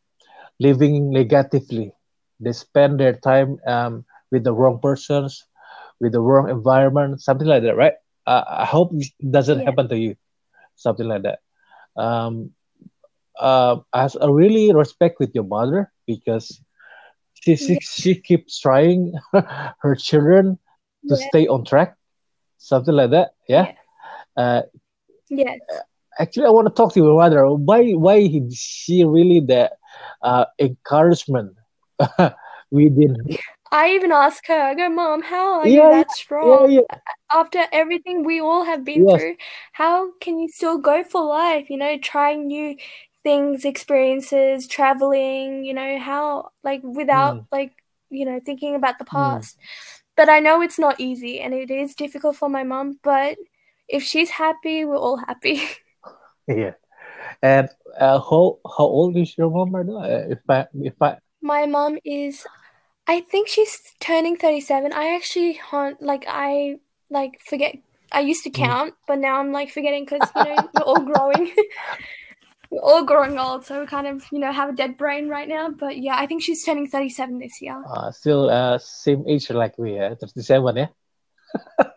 living 0.60 1.12
negatively. 1.12 1.93
They 2.39 2.54
spend 2.54 3.00
their 3.00 3.13
time 3.13 3.58
um, 3.67 4.06
with 4.32 4.43
the 4.43 4.54
wrong 4.54 4.80
persons, 4.82 5.46
with 5.99 6.13
the 6.13 6.19
wrong 6.21 6.49
environment, 6.49 7.21
something 7.21 7.47
like 7.47 7.63
that, 7.63 7.75
right? 7.75 7.93
Uh, 8.25 8.43
I 8.47 8.65
hope 8.65 8.91
it 8.93 9.31
doesn't 9.31 9.60
yeah 9.60 9.65
happen 9.65 9.88
to 9.89 9.97
you, 9.97 10.15
something 10.75 11.07
like 11.07 11.23
that. 11.23 11.39
Um, 12.01 12.51
uh, 13.39 13.77
as 13.93 14.15
I 14.17 14.27
really 14.27 14.73
respect 14.73 15.17
with 15.19 15.31
your 15.33 15.43
mother 15.45 15.91
because 16.07 16.62
she 17.43 17.55
she, 17.55 17.77
yeah 17.77 17.79
she 17.81 18.15
keeps 18.21 18.60
trying 18.60 19.13
her 19.81 19.95
children 19.95 20.57
to 21.10 21.15
yeah 21.15 21.17
stay 21.17 21.47
on 21.47 21.65
track, 21.65 21.95
something 22.57 22.93
like 22.95 23.12
that. 23.12 23.29
Yeah. 23.47 23.67
yeah 23.67 23.73
Uh, 24.38 24.62
yes 25.29 25.60
actually, 26.19 26.45
I 26.45 26.49
want 26.49 26.67
to 26.67 26.73
talk 26.73 26.93
to 26.93 26.99
your 26.99 27.17
mother. 27.17 27.45
Why 27.47 27.91
why 27.91 28.27
she 28.51 29.03
really 29.03 29.41
the 29.45 29.71
uh, 30.21 30.45
encouragement 30.60 31.53
within? 32.71 33.29
I 33.71 33.91
even 33.91 34.12
ask 34.12 34.45
her, 34.47 34.60
I 34.60 34.73
go, 34.75 34.89
Mom, 34.89 35.23
how 35.23 35.60
are 35.60 35.67
you 35.67 35.88
that 35.89 36.12
strong? 36.12 36.69
yeah, 36.69 36.99
After 37.32 37.65
everything 37.71 38.23
we 38.23 38.39
all 38.39 38.65
have 38.65 38.84
been 38.86 39.08
yes. 39.08 39.08
through, 39.08 39.36
how 39.73 40.13
can 40.21 40.39
you 40.39 40.49
still 40.49 40.77
go 40.77 41.03
for 41.03 41.23
life? 41.23 41.69
You 41.69 41.77
know, 41.77 41.97
trying 41.97 42.47
new 42.47 42.77
things, 43.23 43.65
experiences, 43.65 44.67
traveling, 44.67 45.63
you 45.65 45.73
know, 45.73 45.99
how, 45.99 46.51
like, 46.63 46.82
without, 46.84 47.38
Mm, 47.38 47.47
like, 47.51 47.73
you 48.10 48.25
know, 48.25 48.39
thinking 48.45 48.75
about 48.75 48.99
the 48.99 49.06
mm, 49.12 49.47
past. 49.47 49.58
But 50.15 50.30
I 50.30 50.39
know 50.39 50.62
it's 50.62 50.80
not 50.80 50.99
easy 50.99 51.39
and 51.41 51.53
it 51.53 51.71
is 51.71 51.95
difficult 51.95 52.36
for 52.38 52.49
my 52.49 52.63
mom, 52.63 52.99
but 53.03 53.38
if 53.88 54.03
she's 54.03 54.32
happy, 54.32 54.86
we're 54.86 54.97
all 54.97 55.17
happy. 55.17 55.62
yeah. 56.47 56.73
And 57.41 57.69
uh, 57.99 58.19
how 58.19 58.60
how 58.65 58.86
old 58.86 59.17
is 59.17 59.38
your 59.38 59.51
mom 59.51 59.75
right 59.75 59.86
now? 59.86 59.99
Uh, 60.03 60.25
If 60.32 60.39
I 60.49 60.67
if 60.75 60.95
I 61.01 61.17
My 61.41 61.65
mom 61.65 61.97
is 62.06 62.45
I 63.08 63.22
think 63.22 63.48
she's 63.48 63.80
turning 64.00 64.36
37. 64.36 64.91
I 64.93 65.15
actually 65.15 65.54
haunt, 65.54 66.02
like, 66.02 66.26
I, 66.28 66.76
like, 67.10 67.39
forget. 67.48 67.76
I 68.12 68.22
used 68.22 68.43
to 68.43 68.50
mm. 68.50 68.56
count, 68.56 68.93
but 69.08 69.20
now 69.20 69.39
I'm, 69.39 69.52
like, 69.52 69.72
forgetting 69.72 70.06
because, 70.06 70.30
you 70.36 70.43
know, 70.43 70.70
we're 70.74 70.82
all 70.82 71.00
growing. 71.02 71.52
we're 72.70 72.82
all 72.82 73.04
growing 73.06 73.39
old, 73.39 73.65
so 73.65 73.80
we 73.80 73.88
kind 73.88 74.08
of, 74.08 74.26
you 74.32 74.39
know, 74.39 74.52
have 74.52 74.70
a 74.70 74.74
dead 74.74 74.98
brain 74.98 75.30
right 75.30 75.48
now. 75.48 75.70
But 75.70 75.98
yeah, 75.98 76.15
I 76.17 76.26
think 76.28 76.43
she's 76.43 76.63
turning 76.63 76.88
37 76.88 77.39
this 77.39 77.62
year. 77.62 77.82
uh, 77.88 78.12
still 78.12 78.50
uh, 78.50 78.78
same 78.78 79.24
age 79.28 79.50
like 79.50 79.80
me, 79.80 79.96
yeah, 79.96 80.15
37, 80.15 80.76
yeah. 80.76 80.88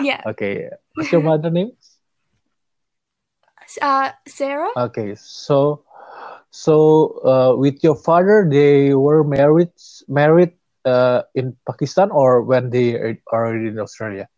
Yeah. 0.00 0.20
Okay, 0.26 0.68
what's 0.94 1.10
your 1.10 1.22
mother 1.22 1.50
name? 1.50 1.72
uh, 3.80 4.10
Sarah? 4.28 4.70
Okay, 4.76 5.14
so 5.16 5.82
so 6.52 7.18
uh, 7.24 7.56
with 7.56 7.82
your 7.82 7.96
father, 7.96 8.46
they 8.48 8.94
were 8.94 9.24
married 9.24 9.72
married 10.06 10.52
uh, 10.84 11.22
in 11.34 11.56
Pakistan 11.66 12.10
or 12.12 12.42
when 12.42 12.68
they 12.68 13.16
are 13.32 13.56
in 13.56 13.80
Australia? 13.80 14.28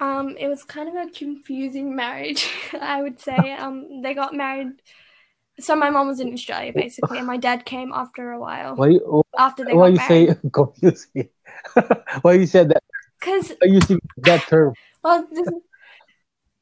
Um, 0.00 0.34
it 0.36 0.48
was 0.48 0.64
kind 0.64 0.88
of 0.88 0.96
a 0.96 1.10
confusing 1.10 1.94
marriage, 1.94 2.48
I 2.80 3.00
would 3.02 3.20
say. 3.20 3.36
Um, 3.60 4.02
they 4.02 4.14
got 4.14 4.34
married. 4.34 4.82
So 5.60 5.76
my 5.76 5.90
mom 5.90 6.08
was 6.08 6.18
in 6.20 6.32
Australia 6.32 6.72
basically, 6.74 7.18
and 7.18 7.26
my 7.26 7.36
dad 7.36 7.64
came 7.64 7.92
after 7.92 8.32
a 8.32 8.40
while 8.40 8.74
Why 8.74 8.88
you 8.96 9.22
after 9.38 9.64
they 9.64 9.74
why 9.74 9.90
got 9.90 9.92
you 9.92 9.98
say 10.08 10.26
married. 10.26 10.40
confusing? 10.52 11.28
why 12.22 12.32
you 12.34 12.46
said 12.46 12.70
that? 12.70 12.82
Because 13.20 13.52
Why 13.60 13.68
using 13.68 14.00
that 14.24 14.40
term? 14.48 14.74
well, 15.04 15.28
this 15.30 15.46
is 15.46 15.62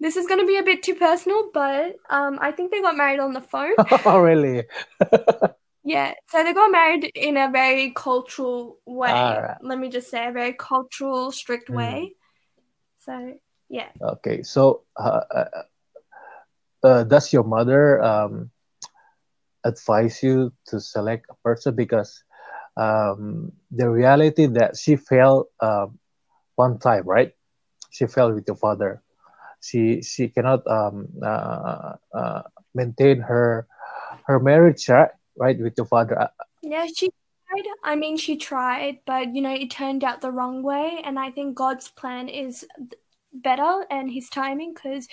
this 0.01 0.16
is 0.16 0.26
gonna 0.26 0.46
be 0.46 0.57
a 0.57 0.62
bit 0.62 0.82
too 0.82 0.94
personal, 0.94 1.51
but 1.53 1.96
um, 2.11 2.38
I 2.40 2.53
think 2.53 2.70
they 2.70 2.80
got 2.80 2.96
married 2.96 3.20
on 3.20 3.32
the 3.32 3.40
phone. 3.40 3.72
Oh, 4.05 4.18
really? 4.18 4.64
Yeah, 5.84 6.12
so 6.28 6.44
they 6.44 6.53
got 6.53 6.70
married 6.70 7.11
in 7.14 7.38
a 7.38 7.51
very 7.51 7.92
cultural 7.92 8.78
way. 8.84 9.11
Alright. 9.11 9.57
Let 9.62 9.78
me 9.78 9.88
just 9.88 10.11
say, 10.11 10.26
a 10.28 10.32
very 10.32 10.53
cultural, 10.53 11.32
strict 11.32 11.70
Mm. 11.70 11.76
way. 11.76 12.14
So 12.99 13.34
yeah, 13.70 13.88
Okay, 14.03 14.42
so 14.42 14.82
uh, 14.96 15.20
uh, 15.34 15.62
uh, 16.82 17.05
does 17.05 17.32
your 17.32 17.44
mother 17.44 18.03
um, 18.03 18.51
advise 19.64 20.22
you 20.22 20.53
to 20.66 20.80
select 20.80 21.26
a 21.30 21.34
person 21.42 21.74
because 21.74 22.22
um, 22.76 23.53
the 23.70 23.88
reality 23.88 24.46
that 24.46 24.76
she 24.76 24.96
failed 24.96 25.46
um, 25.61 25.99
one 26.57 26.78
time, 26.78 27.05
right? 27.05 27.32
She 27.90 28.07
failed 28.07 28.34
with 28.34 28.44
your 28.46 28.57
father. 28.57 29.03
She 29.61 30.02
she 30.02 30.28
cannot 30.28 30.66
um, 30.66 31.09
uh, 31.22 31.94
uh, 32.14 32.42
maintain 32.74 33.20
her 33.20 33.66
her 34.26 34.38
marriage, 34.38 34.88
right? 34.88 35.11
Right 35.36 35.59
with 35.59 35.74
your 35.76 35.86
father. 35.86 36.20
Uh, 36.20 36.28
yeah, 36.62 36.86
she 36.86 37.11
tried. 37.48 37.64
I 37.84 37.96
mean, 37.96 38.16
she 38.16 38.36
tried, 38.36 39.00
but 39.06 39.34
you 39.34 39.42
know, 39.42 39.54
it 39.54 39.70
turned 39.70 40.04
out 40.04 40.20
the 40.20 40.30
wrong 40.30 40.62
way. 40.62 41.00
And 41.04 41.18
I 41.18 41.30
think 41.30 41.56
God's 41.56 41.88
plan 41.88 42.28
is 42.28 42.66
better 43.32 43.84
and 43.90 44.11
His 44.11 44.28
timing 44.28 44.74
because 44.74 45.09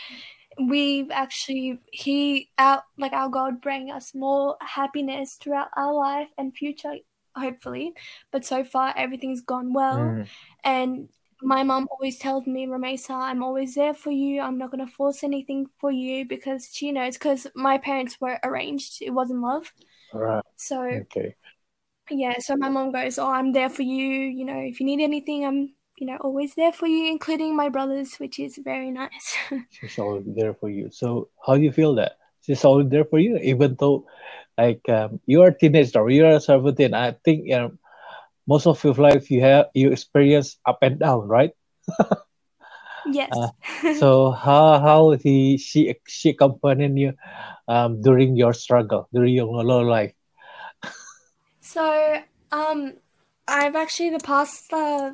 we've 0.59 1.11
actually 1.11 1.79
He 1.91 2.49
our 2.57 2.83
like 2.97 3.13
our 3.13 3.29
God 3.29 3.61
bring 3.61 3.91
us 3.91 4.13
more 4.15 4.57
happiness 4.61 5.35
throughout 5.35 5.69
our 5.75 5.93
life 5.93 6.29
and 6.37 6.55
future, 6.55 6.95
hopefully. 7.35 7.93
But 8.31 8.45
so 8.45 8.63
far, 8.63 8.93
everything's 8.95 9.41
gone 9.41 9.73
well, 9.73 9.97
Mm. 9.97 10.27
and 10.63 11.09
my 11.45 11.63
mom 11.63 11.87
always 11.91 12.17
tells 12.17 12.47
me, 12.47 12.65
Ramesa, 12.65 13.11
I'm 13.11 13.43
always 13.43 13.75
there 13.75 13.93
for 13.93 14.11
you. 14.11 14.41
I'm 14.41 14.57
not 14.57 14.71
going 14.71 14.85
to 14.85 14.91
force 14.91 15.23
anything 15.23 15.67
for 15.79 15.91
you 15.91 16.25
because 16.25 16.69
she 16.73 16.91
knows, 16.91 17.17
because 17.17 17.47
my 17.55 17.77
parents 17.77 18.19
were 18.19 18.39
arranged. 18.43 19.01
It 19.01 19.11
wasn't 19.11 19.41
love. 19.41 19.71
Right. 20.13 20.43
So, 20.55 20.83
Okay. 20.83 21.35
yeah, 22.09 22.35
so 22.39 22.55
my 22.55 22.69
mom 22.69 22.91
goes, 22.91 23.17
Oh, 23.19 23.29
I'm 23.29 23.51
there 23.53 23.69
for 23.69 23.83
you. 23.83 24.07
You 24.07 24.45
know, 24.45 24.59
if 24.59 24.79
you 24.79 24.85
need 24.85 25.01
anything, 25.01 25.45
I'm, 25.45 25.73
you 25.97 26.07
know, 26.07 26.17
always 26.17 26.55
there 26.55 26.71
for 26.71 26.87
you, 26.87 27.11
including 27.11 27.55
my 27.55 27.69
brothers, 27.69 28.15
which 28.15 28.39
is 28.39 28.59
very 28.63 28.91
nice. 28.91 29.37
She's 29.69 29.99
always 29.99 30.25
there 30.27 30.53
for 30.53 30.69
you. 30.69 30.89
So 30.91 31.29
how 31.45 31.55
do 31.55 31.61
you 31.61 31.71
feel 31.71 31.95
that 31.95 32.13
she's 32.41 32.63
always 32.63 32.89
there 32.89 33.05
for 33.05 33.19
you, 33.19 33.37
even 33.37 33.75
though, 33.79 34.05
like, 34.57 34.87
um, 34.89 35.19
you 35.25 35.41
are 35.41 35.51
teenager, 35.51 36.09
you 36.09 36.25
are 36.25 36.39
17. 36.39 36.93
I 36.93 37.11
think 37.11 37.45
you 37.45 37.57
know, 37.57 37.71
most 38.47 38.67
of 38.67 38.83
your 38.83 38.93
life 38.95 39.29
you 39.31 39.41
have 39.41 39.67
you 39.73 39.91
experience 39.91 40.57
up 40.65 40.79
and 40.81 40.99
down, 40.99 41.27
right? 41.27 41.51
yes. 43.11 43.29
Uh, 43.31 43.49
So 43.99 44.31
how 44.31 44.79
how 44.79 45.11
he 45.11 45.57
she 45.57 45.95
she 46.07 46.29
accompanied 46.29 46.97
you 46.97 47.13
um 47.67 48.01
during 48.01 48.35
your 48.35 48.53
struggle, 48.53 49.07
during 49.13 49.33
your 49.33 49.47
low 49.63 49.81
life? 49.81 50.13
So, 51.61 52.21
um, 52.51 52.93
I've 53.47 53.75
actually 53.75 54.11
the 54.11 54.19
past 54.19 54.71
uh, 54.73 55.11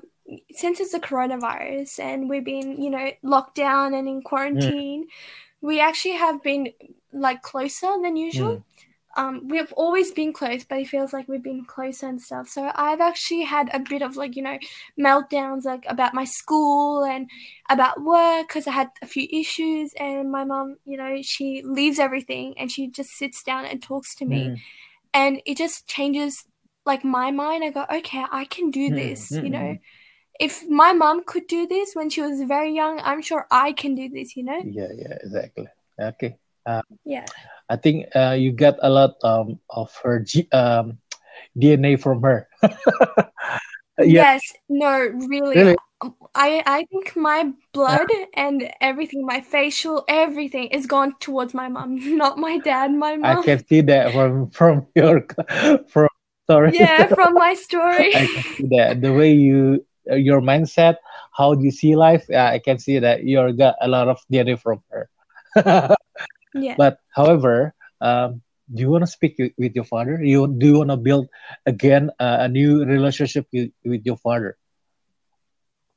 since 0.52 0.80
it's 0.80 0.92
the 0.92 1.00
coronavirus 1.00 2.00
and 2.00 2.30
we've 2.30 2.44
been, 2.46 2.82
you 2.82 2.90
know, 2.90 3.12
locked 3.24 3.56
down 3.56 3.94
and 3.94 4.08
in 4.08 4.22
quarantine, 4.22 5.08
we 5.62 5.80
actually 5.80 6.16
have 6.16 6.42
been 6.44 6.74
like 7.14 7.42
closer 7.42 7.94
than 8.02 8.16
usual. 8.16 8.58
Mm. 8.58 8.64
Um, 9.18 9.48
we've 9.48 9.72
always 9.74 10.12
been 10.12 10.34
close, 10.34 10.64
but 10.64 10.80
it 10.80 10.88
feels 10.88 11.14
like 11.14 11.28
we've 11.28 11.44
been 11.44 11.66
closer 11.66 12.08
and 12.08 12.22
stuff. 12.22 12.48
So 12.50 12.72
I've 12.76 13.02
actually 13.02 13.42
had 13.44 13.70
a 13.74 13.80
bit 13.80 14.02
of 14.02 14.16
like, 14.18 14.36
you 14.36 14.44
know, 14.44 14.58
meltdowns 15.00 15.66
like 15.66 15.86
about 15.88 16.14
my 16.14 16.26
school 16.26 17.04
and 17.04 17.30
about 17.70 18.02
work 18.02 18.48
because 18.48 18.68
I 18.68 18.72
had 18.72 18.90
a 19.02 19.08
few 19.08 19.28
issues. 19.32 19.94
And 20.00 20.32
my 20.32 20.44
mom, 20.46 20.78
you 20.86 20.98
know, 20.98 21.18
she 21.22 21.62
leaves 21.66 22.00
everything 22.00 22.56
and 22.58 22.72
she 22.72 22.88
just 22.90 23.12
sits 23.12 23.44
down 23.44 23.66
and 23.66 23.82
talks 23.82 24.16
to 24.16 24.26
me 24.26 24.54
Mm. 24.54 24.62
and 25.14 25.42
it 25.46 25.58
just 25.58 25.88
changes 25.88 26.46
like 26.86 27.04
my 27.04 27.32
mind. 27.32 27.64
I 27.64 27.70
go, 27.72 27.86
okay, 27.92 28.26
I 28.32 28.46
can 28.46 28.72
do 28.72 28.90
Mm, 28.90 28.96
this. 28.96 29.32
mm, 29.32 29.40
You 29.42 29.50
know, 29.52 29.60
mm. 29.74 29.80
if 30.40 30.68
my 30.70 30.94
mom 30.94 31.24
could 31.26 31.48
do 31.48 31.68
this 31.68 31.94
when 31.96 32.10
she 32.10 32.22
was 32.22 32.42
very 32.44 32.74
young, 32.74 33.00
I'm 33.04 33.22
sure 33.22 33.48
I 33.52 33.74
can 33.74 33.96
do 33.96 34.10
this. 34.10 34.36
You 34.36 34.44
know, 34.46 34.64
Yeah, 34.64 34.88
yeah, 34.96 35.18
exactly. 35.24 35.68
Okay. 36.00 36.38
yeah, 37.06 37.26
I 37.72 37.78
think 37.78 38.08
uh, 38.14 38.36
you 38.38 38.52
get 38.52 38.76
a 38.82 38.90
lot 38.90 39.16
um, 39.24 39.58
of 39.70 39.96
her 40.04 40.20
G 40.20 40.48
um, 40.52 41.00
DNA 41.56 41.96
from 41.96 42.22
her. 42.22 42.48
Yeah, 44.00 44.34
yes, 44.34 44.42
no, 44.68 44.98
really. 44.98 45.58
really. 45.58 45.76
I 46.34 46.64
I 46.66 46.86
think 46.90 47.16
my 47.16 47.52
blood 47.72 48.08
and 48.34 48.72
everything, 48.82 49.26
my 49.26 49.42
facial, 49.42 50.06
everything 50.08 50.68
is 50.68 50.88
gone 50.88 51.14
towards 51.20 51.54
my 51.54 51.68
mom, 51.68 52.00
not 52.18 52.40
my 52.40 52.58
dad. 52.58 52.94
My 52.94 53.18
mom. 53.18 53.38
I 53.38 53.44
can 53.44 53.66
see 53.68 53.82
that 53.82 54.12
from 54.12 54.50
from 54.50 54.88
your 54.96 55.28
from 55.90 56.10
sorry. 56.50 56.72
Yeah, 56.74 57.08
from 57.14 57.36
my 57.36 57.54
story. 57.54 58.16
I 58.16 58.26
can 58.26 58.44
see 58.58 58.68
that 58.78 59.02
the 59.02 59.14
way 59.14 59.34
you 59.34 59.86
uh, 60.10 60.16
your 60.16 60.42
mindset, 60.42 60.96
how 61.38 61.54
do 61.54 61.64
you 61.64 61.72
see 61.72 61.96
life? 61.96 62.26
I 62.32 62.58
can 62.58 62.80
see 62.80 62.98
that 62.98 63.24
you 63.24 63.54
got 63.54 63.76
a 63.82 63.88
lot 63.88 64.08
of 64.08 64.18
DNA 64.32 64.58
from 64.58 64.82
her. 64.90 65.10
Yeah. 66.54 66.76
But 66.78 67.00
however, 67.16 67.74
um, 68.02 68.42
do 68.74 68.82
you 68.82 68.90
want 68.90 69.04
to 69.04 69.12
speak 69.12 69.36
with, 69.58 69.76
your 69.76 69.84
father? 69.84 70.22
You 70.24 70.48
do 70.48 70.66
you 70.66 70.78
want 70.80 70.90
to 70.92 70.98
build 70.98 71.28
again 71.66 72.12
uh, 72.20 72.38
a 72.42 72.48
new 72.48 72.84
relationship 72.86 73.48
with, 73.52 73.72
with 73.84 74.06
your 74.06 74.18
father? 74.18 74.58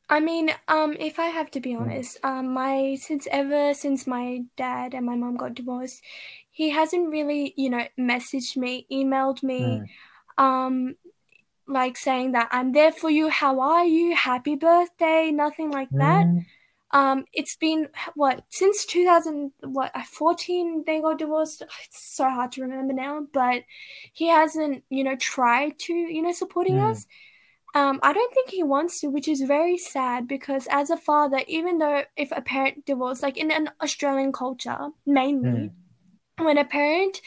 I 0.09 0.21
mean, 0.21 0.51
um, 0.69 0.97
if 1.01 1.19
I 1.19 1.27
have 1.27 1.51
to 1.53 1.61
be 1.61 1.71
Mm. 1.73 1.81
honest, 1.81 2.19
um, 2.23 2.53
my 2.53 2.97
since 3.01 3.27
ever 3.31 3.75
since 3.75 4.07
my 4.07 4.45
dad 4.57 4.95
and 4.95 5.07
my 5.07 5.17
mom 5.17 5.37
got 5.37 5.55
divorced, 5.55 6.03
he 6.51 6.71
hasn't 6.71 7.11
really, 7.11 7.55
you 7.57 7.71
know, 7.71 7.87
messaged 7.99 8.57
me, 8.57 8.87
emailed 8.93 9.43
me, 9.43 9.83
Mm. 10.39 10.45
um, 10.45 10.95
like 11.67 11.97
saying 11.97 12.33
that 12.33 12.49
I'm 12.53 12.73
there 12.73 12.93
for 12.93 13.09
you, 13.11 13.29
how 13.29 13.61
are 13.61 13.85
you, 13.87 14.15
happy 14.15 14.57
birthday, 14.57 15.31
nothing 15.31 15.71
like 15.71 15.91
that. 15.99 16.25
Um, 16.95 17.25
it's 17.33 17.57
been 17.57 17.89
what 18.15 18.45
since 18.51 18.87
2000 18.87 19.53
what 19.63 19.91
uh, 19.95 20.05
14 20.05 20.85
they 20.87 21.01
got 21.01 21.19
divorced. 21.19 21.63
It's 21.87 22.17
so 22.17 22.25
hard 22.31 22.53
to 22.53 22.63
remember 22.63 22.95
now, 22.95 23.27
but 23.33 23.65
he 24.13 24.29
hasn't, 24.29 24.85
you 24.91 25.05
know, 25.05 25.17
tried 25.17 25.79
to, 25.81 25.93
you 25.93 26.23
know, 26.23 26.33
supporting 26.33 26.77
Mm. 26.77 26.93
us. 26.93 27.07
Um, 27.75 27.99
I 28.05 28.13
don't 28.13 28.33
think 28.33 28.51
he 28.51 28.63
wants 28.63 29.01
to, 29.01 29.09
which 29.09 29.27
is 29.27 29.41
very 29.43 29.77
sad 29.77 30.29
because 30.29 30.69
as 30.71 30.91
a 30.91 30.97
father, 30.97 31.41
even 31.49 31.79
though 31.79 32.05
if 32.17 32.31
a 32.31 32.41
parent 32.41 32.87
divorces, 32.87 33.23
like 33.25 33.37
in 33.37 33.51
an 33.51 33.71
Australian 33.83 34.33
culture, 34.33 34.91
mainly, 35.05 35.51
Mm. 35.51 36.45
when 36.47 36.59
a 36.59 36.65
parent 36.65 37.21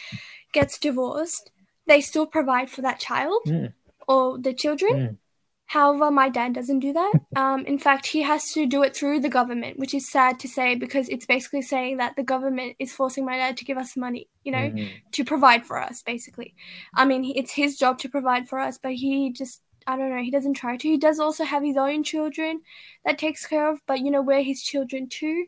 gets 0.53 0.79
divorced, 0.79 1.51
they 1.85 2.01
still 2.01 2.25
provide 2.25 2.69
for 2.69 2.81
that 2.81 2.99
child 2.99 3.41
Mm. 3.45 3.73
or 4.07 4.37
the 4.39 4.53
children. 4.53 5.19
However, 5.67 6.09
my 6.11 6.29
dad 6.29 6.53
doesn't 6.53 6.79
do 6.79 6.93
that. 6.93 7.13
Um, 7.37 7.65
in 7.65 7.77
fact, 7.77 8.07
he 8.07 8.23
has 8.23 8.51
to 8.53 8.65
do 8.65 8.81
it 8.81 8.95
through 8.95 9.19
the 9.19 9.29
government, 9.29 9.77
which 9.77 9.93
is 9.93 10.09
sad 10.09 10.39
to 10.39 10.47
say 10.47 10.73
because 10.73 11.07
it's 11.07 11.27
basically 11.27 11.61
saying 11.61 11.97
that 11.97 12.15
the 12.15 12.23
government 12.23 12.75
is 12.79 12.91
forcing 12.91 13.25
my 13.25 13.37
dad 13.37 13.57
to 13.57 13.65
give 13.65 13.77
us 13.77 13.95
money, 13.95 14.27
you 14.43 14.51
know, 14.51 14.71
Mm. 14.71 14.89
to 15.11 15.23
provide 15.23 15.63
for 15.63 15.77
us, 15.79 16.01
basically. 16.01 16.55
I 16.95 17.05
mean, 17.05 17.23
it's 17.35 17.51
his 17.53 17.77
job 17.77 17.99
to 17.99 18.09
provide 18.09 18.49
for 18.49 18.59
us, 18.59 18.79
but 18.79 18.93
he 18.93 19.31
just, 19.31 19.61
I 19.85 19.97
don't 19.97 20.09
know, 20.09 20.23
he 20.23 20.31
doesn't 20.31 20.55
try 20.55 20.77
to. 20.77 20.87
He 20.87 20.97
does 20.97 21.19
also 21.19 21.43
have 21.43 21.63
his 21.63 21.77
own 21.77 22.03
children 22.03 22.61
that 23.05 23.19
takes 23.19 23.45
care 23.45 23.69
of, 23.69 23.79
but 23.85 23.99
you 23.99 24.09
know, 24.09 24.21
we're 24.23 24.41
his 24.41 24.63
children 24.63 25.07
too. 25.07 25.45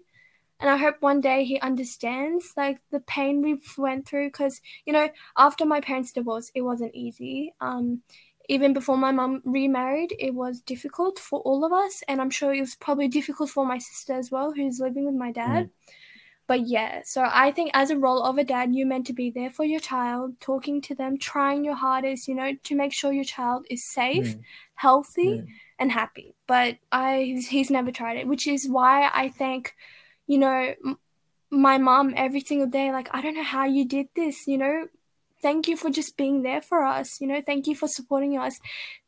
And 0.59 0.69
I 0.69 0.77
hope 0.77 0.97
one 0.99 1.21
day 1.21 1.45
he 1.45 1.59
understands 1.61 2.53
like 2.57 2.79
the 2.91 2.99
pain 2.99 3.41
we've 3.41 3.77
went 3.77 4.05
through 4.07 4.27
because 4.27 4.61
you 4.85 4.91
know 4.93 5.09
after 5.37 5.65
my 5.65 5.79
parents' 5.81 6.11
divorce, 6.11 6.51
it 6.53 6.61
wasn't 6.61 6.93
easy. 6.95 7.53
Um, 7.61 8.01
even 8.49 8.73
before 8.73 8.97
my 8.97 9.11
mum 9.11 9.41
remarried, 9.45 10.13
it 10.19 10.33
was 10.35 10.61
difficult 10.61 11.19
for 11.19 11.39
all 11.41 11.63
of 11.65 11.71
us, 11.71 12.03
and 12.09 12.19
I'm 12.21 12.31
sure 12.31 12.53
it 12.53 12.61
was 12.61 12.75
probably 12.75 13.07
difficult 13.07 13.49
for 13.51 13.65
my 13.65 13.77
sister 13.77 14.13
as 14.13 14.31
well, 14.31 14.53
who's 14.53 14.79
living 14.81 15.05
with 15.05 15.15
my 15.15 15.31
dad. 15.31 15.69
But 16.47 16.67
yeah, 16.67 17.01
so 17.05 17.23
I 17.31 17.51
think 17.51 17.71
as 17.75 17.91
a 17.91 17.97
role 17.97 18.23
of 18.23 18.39
a 18.39 18.43
dad, 18.43 18.73
you're 18.73 18.87
meant 18.87 19.05
to 19.07 19.13
be 19.13 19.29
there 19.29 19.51
for 19.51 19.63
your 19.65 19.79
child, 19.79 20.39
talking 20.39 20.81
to 20.83 20.95
them, 20.95 21.17
trying 21.19 21.63
your 21.63 21.75
hardest, 21.75 22.27
you 22.27 22.33
know, 22.35 22.53
to 22.63 22.75
make 22.75 22.91
sure 22.91 23.13
your 23.13 23.23
child 23.23 23.67
is 23.69 23.85
safe, 23.85 24.35
Mm. 24.35 24.43
healthy, 24.75 25.27
Mm. 25.43 25.47
and 25.79 25.91
happy. 25.91 26.35
But 26.47 26.77
I 26.91 27.21
he's, 27.23 27.47
he's 27.49 27.69
never 27.69 27.91
tried 27.91 28.17
it, 28.17 28.27
which 28.27 28.47
is 28.47 28.67
why 28.67 29.09
I 29.13 29.29
thank, 29.29 29.75
you 30.27 30.39
know, 30.39 30.73
m- 30.85 30.97
my 31.51 31.77
mom 31.77 32.13
every 32.17 32.41
single 32.41 32.67
day. 32.67 32.91
Like 32.91 33.09
I 33.13 33.21
don't 33.21 33.35
know 33.35 33.43
how 33.43 33.65
you 33.65 33.85
did 33.85 34.07
this, 34.15 34.47
you 34.47 34.57
know. 34.57 34.87
Thank 35.41 35.67
you 35.67 35.77
for 35.77 35.89
just 35.89 36.17
being 36.17 36.41
there 36.43 36.61
for 36.61 36.83
us, 36.83 37.21
you 37.21 37.27
know. 37.27 37.41
Thank 37.45 37.67
you 37.67 37.75
for 37.75 37.87
supporting 37.87 38.37
us. 38.37 38.59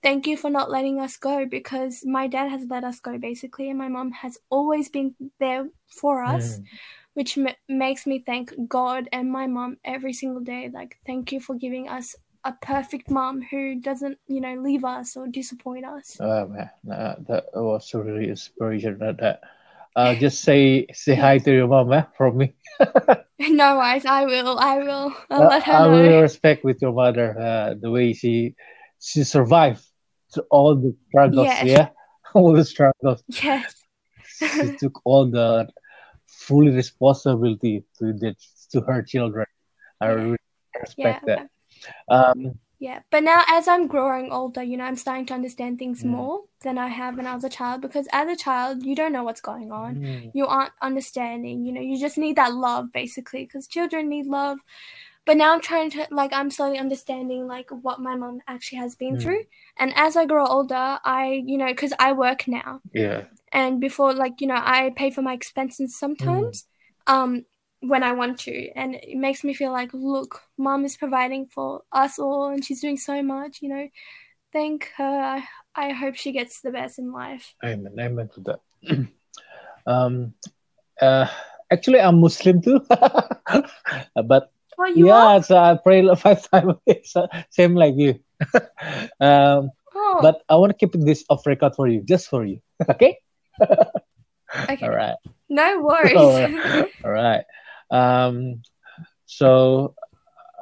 Thank 0.02 0.28
you 0.28 0.38
for 0.38 0.50
not 0.50 0.72
letting 0.72 1.00
us 1.00 1.18
go 1.18 1.46
because 1.46 2.04
my 2.06 2.28
dad 2.28 2.50
has 2.50 2.66
let 2.70 2.84
us 2.84 3.00
go 3.00 3.18
basically, 3.18 3.70
and 3.70 3.78
my 3.78 3.90
mom 3.90 4.12
has 4.12 4.38
always 4.50 4.90
been 4.90 5.16
there 5.40 5.68
for 5.88 6.24
us 6.24 6.60
Mm. 6.60 6.66
which 7.14 7.38
m- 7.38 7.56
makes 7.68 8.08
me 8.08 8.20
thank 8.20 8.54
God 8.70 9.10
and 9.12 9.30
my 9.30 9.46
mom 9.46 9.78
every 9.84 10.14
single 10.14 10.42
day. 10.42 10.70
Like, 10.74 10.98
thank 11.06 11.32
you 11.34 11.42
for 11.42 11.56
giving 11.56 11.90
us 11.90 12.16
a 12.46 12.54
perfect 12.54 13.12
mom 13.12 13.42
who 13.42 13.80
doesn't, 13.82 14.18
you 14.28 14.40
know, 14.42 14.56
leave 14.56 14.86
us 14.86 15.18
or 15.18 15.28
disappoint 15.28 15.86
us. 15.86 16.18
Oh 16.20 16.48
man, 16.48 16.70
uh, 16.90 17.16
that 17.28 17.46
was 17.54 17.94
really 17.94 18.30
inspirational. 18.30 18.98
That, 19.00 19.18
that. 19.18 19.42
Uh, 19.96 20.16
just 20.16 20.42
say 20.42 20.86
say 20.94 21.16
hi 21.16 21.38
to 21.38 21.52
your 21.52 21.68
mom, 21.68 21.92
eh, 21.92 22.04
from 22.18 22.38
me. 22.38 22.54
no 23.40 23.78
worries, 23.78 24.06
I 24.06 24.26
will, 24.26 24.58
I 24.58 24.78
will. 24.78 25.14
I'll 25.30 25.44
Uh, 25.44 25.50
let 25.50 25.64
her 25.64 25.74
I 25.74 25.88
know. 25.88 26.22
respect 26.22 26.64
with 26.64 26.82
your 26.82 26.94
mother 26.94 27.38
uh, 27.40 27.74
the 27.80 27.92
way 27.92 28.14
she 28.14 28.56
she 29.00 29.24
survived 29.24 29.84
through 30.34 30.46
all 30.50 30.76
the 30.76 30.96
struggles. 31.10 31.46
Yes. 31.48 31.68
Yeah, 31.68 31.88
all 32.34 32.54
the 32.54 32.64
struggles. 32.64 33.24
Yes. 33.28 33.76
She 34.24 34.72
took 34.80 35.02
all 35.06 35.30
the 35.30 35.68
full 36.28 36.66
responsibility 36.72 37.84
to 38.00 38.14
the 38.14 38.36
to 38.72 38.82
her 38.82 39.02
children. 39.04 39.46
I 40.00 40.08
Yeah. 40.08 40.14
really 40.14 40.38
Yeah. 40.98 41.20
respect 41.20 41.26
that. 41.28 41.50
Um, 42.08 42.58
Yeah. 42.82 43.02
But 43.12 43.24
now 43.24 43.44
as 43.48 43.68
I'm 43.68 43.88
growing 43.88 44.32
older, 44.32 44.64
you 44.64 44.76
know, 44.76 44.86
I'm 44.86 44.96
starting 44.96 45.28
to 45.28 45.36
understand 45.36 45.78
things 45.80 46.04
Mm. 46.04 46.10
more 46.10 46.42
than 46.64 46.78
I 46.80 46.88
have 46.88 47.16
when 47.16 47.28
I 47.28 47.36
was 47.36 47.44
a 47.44 47.50
child 47.50 47.82
because 47.82 48.08
as 48.12 48.28
a 48.28 48.36
child, 48.36 48.84
you 48.86 48.96
don't 48.96 49.14
know 49.14 49.24
what's 49.24 49.42
going 49.42 49.72
on. 49.72 49.98
mm, 49.98 50.32
you 50.34 50.48
aren't 50.48 50.74
understanding 50.82 51.66
you 51.66 51.72
know 51.74 51.82
you 51.82 52.00
just 52.00 52.18
need 52.18 52.36
that 52.38 52.54
love 52.54 52.92
basically 52.94 53.44
because 53.46 53.68
children 53.68 54.10
need 54.10 54.26
love 54.26 54.60
but 55.26 55.38
now 55.38 55.54
I'm 55.54 55.62
trying 55.62 55.90
to 55.92 56.08
like 56.12 56.34
I'm 56.34 56.52
slowly 56.52 56.80
understanding 56.80 57.48
like 57.48 57.70
what 57.72 58.00
my 58.00 58.16
mom 58.16 58.42
actually 58.48 58.80
has 58.80 58.96
been 58.96 59.18
Mm. 59.18 59.22
through. 59.24 59.44
And 59.78 59.94
as 59.96 60.18
I 60.18 60.26
grow 60.26 60.46
older, 60.48 61.00
I 61.06 61.44
you 61.46 61.58
know 61.58 61.68
because 61.68 61.94
I 62.00 62.14
work 62.14 62.48
now, 62.48 62.82
Yeah. 62.94 63.26
and 63.52 63.80
before 63.82 64.14
like 64.14 64.42
you 64.42 64.48
know 64.48 64.62
I 64.78 64.92
pay 64.96 65.12
for 65.12 65.22
my 65.22 65.34
expenses 65.34 65.98
sometimes, 65.98 66.66
um 67.08 67.46
when 67.82 68.04
I 68.04 68.14
want 68.14 68.40
to, 68.42 68.70
and 68.76 68.96
it 68.96 69.18
makes 69.18 69.44
me 69.44 69.54
feel 69.54 69.72
like 69.72 69.90
look, 69.94 70.42
mom 70.58 70.86
is 70.86 70.98
providing 70.98 71.48
for 71.48 71.82
us 71.92 72.20
all, 72.20 72.50
and 72.50 72.64
she's 72.64 72.82
doing 72.82 72.98
so 72.98 73.22
much. 73.22 73.60
You 73.62 73.70
know, 73.70 73.88
thank 74.54 74.90
her. 74.98 75.44
I, 75.76 75.92
hope 75.92 76.16
she 76.16 76.32
gets 76.32 76.62
the 76.62 76.72
best 76.72 77.00
in 77.00 77.12
life. 77.12 77.54
Amen. 77.64 77.94
Amen 78.00 78.30
to 78.36 78.42
that. 78.42 78.60
um, 79.88 80.34
uh, 81.02 81.28
actually, 81.72 82.00
I'm 82.00 82.20
Muslim 82.20 82.62
too, 82.62 82.82
but 84.16 84.52
Oh, 84.82 84.86
you 84.86 85.12
are. 85.12 85.36
yeah, 85.36 85.42
so 85.42 85.58
I 85.58 85.78
pray 85.78 86.02
five 86.16 86.50
times. 86.50 86.76
so 87.04 87.28
same 87.50 87.76
like 87.76 87.96
you. 87.98 88.20
um, 89.20 89.72
Oh, 89.94 90.20
but 90.22 90.42
I 90.48 90.56
want 90.56 90.72
to 90.72 90.78
keep 90.78 90.94
this 90.94 91.24
off 91.30 91.46
record 91.46 91.76
for 91.76 91.88
you, 91.88 92.02
just 92.02 92.30
for 92.30 92.46
you. 92.46 92.62
Okay. 92.90 93.18
okay. 93.62 94.80
All 94.82 94.90
right. 94.90 95.16
No 95.50 95.82
worries. 95.82 96.16
All 96.16 96.34
right. 96.34 96.86
All 97.04 97.12
right. 97.12 97.44
Um, 97.92 98.62
so, 99.26 99.96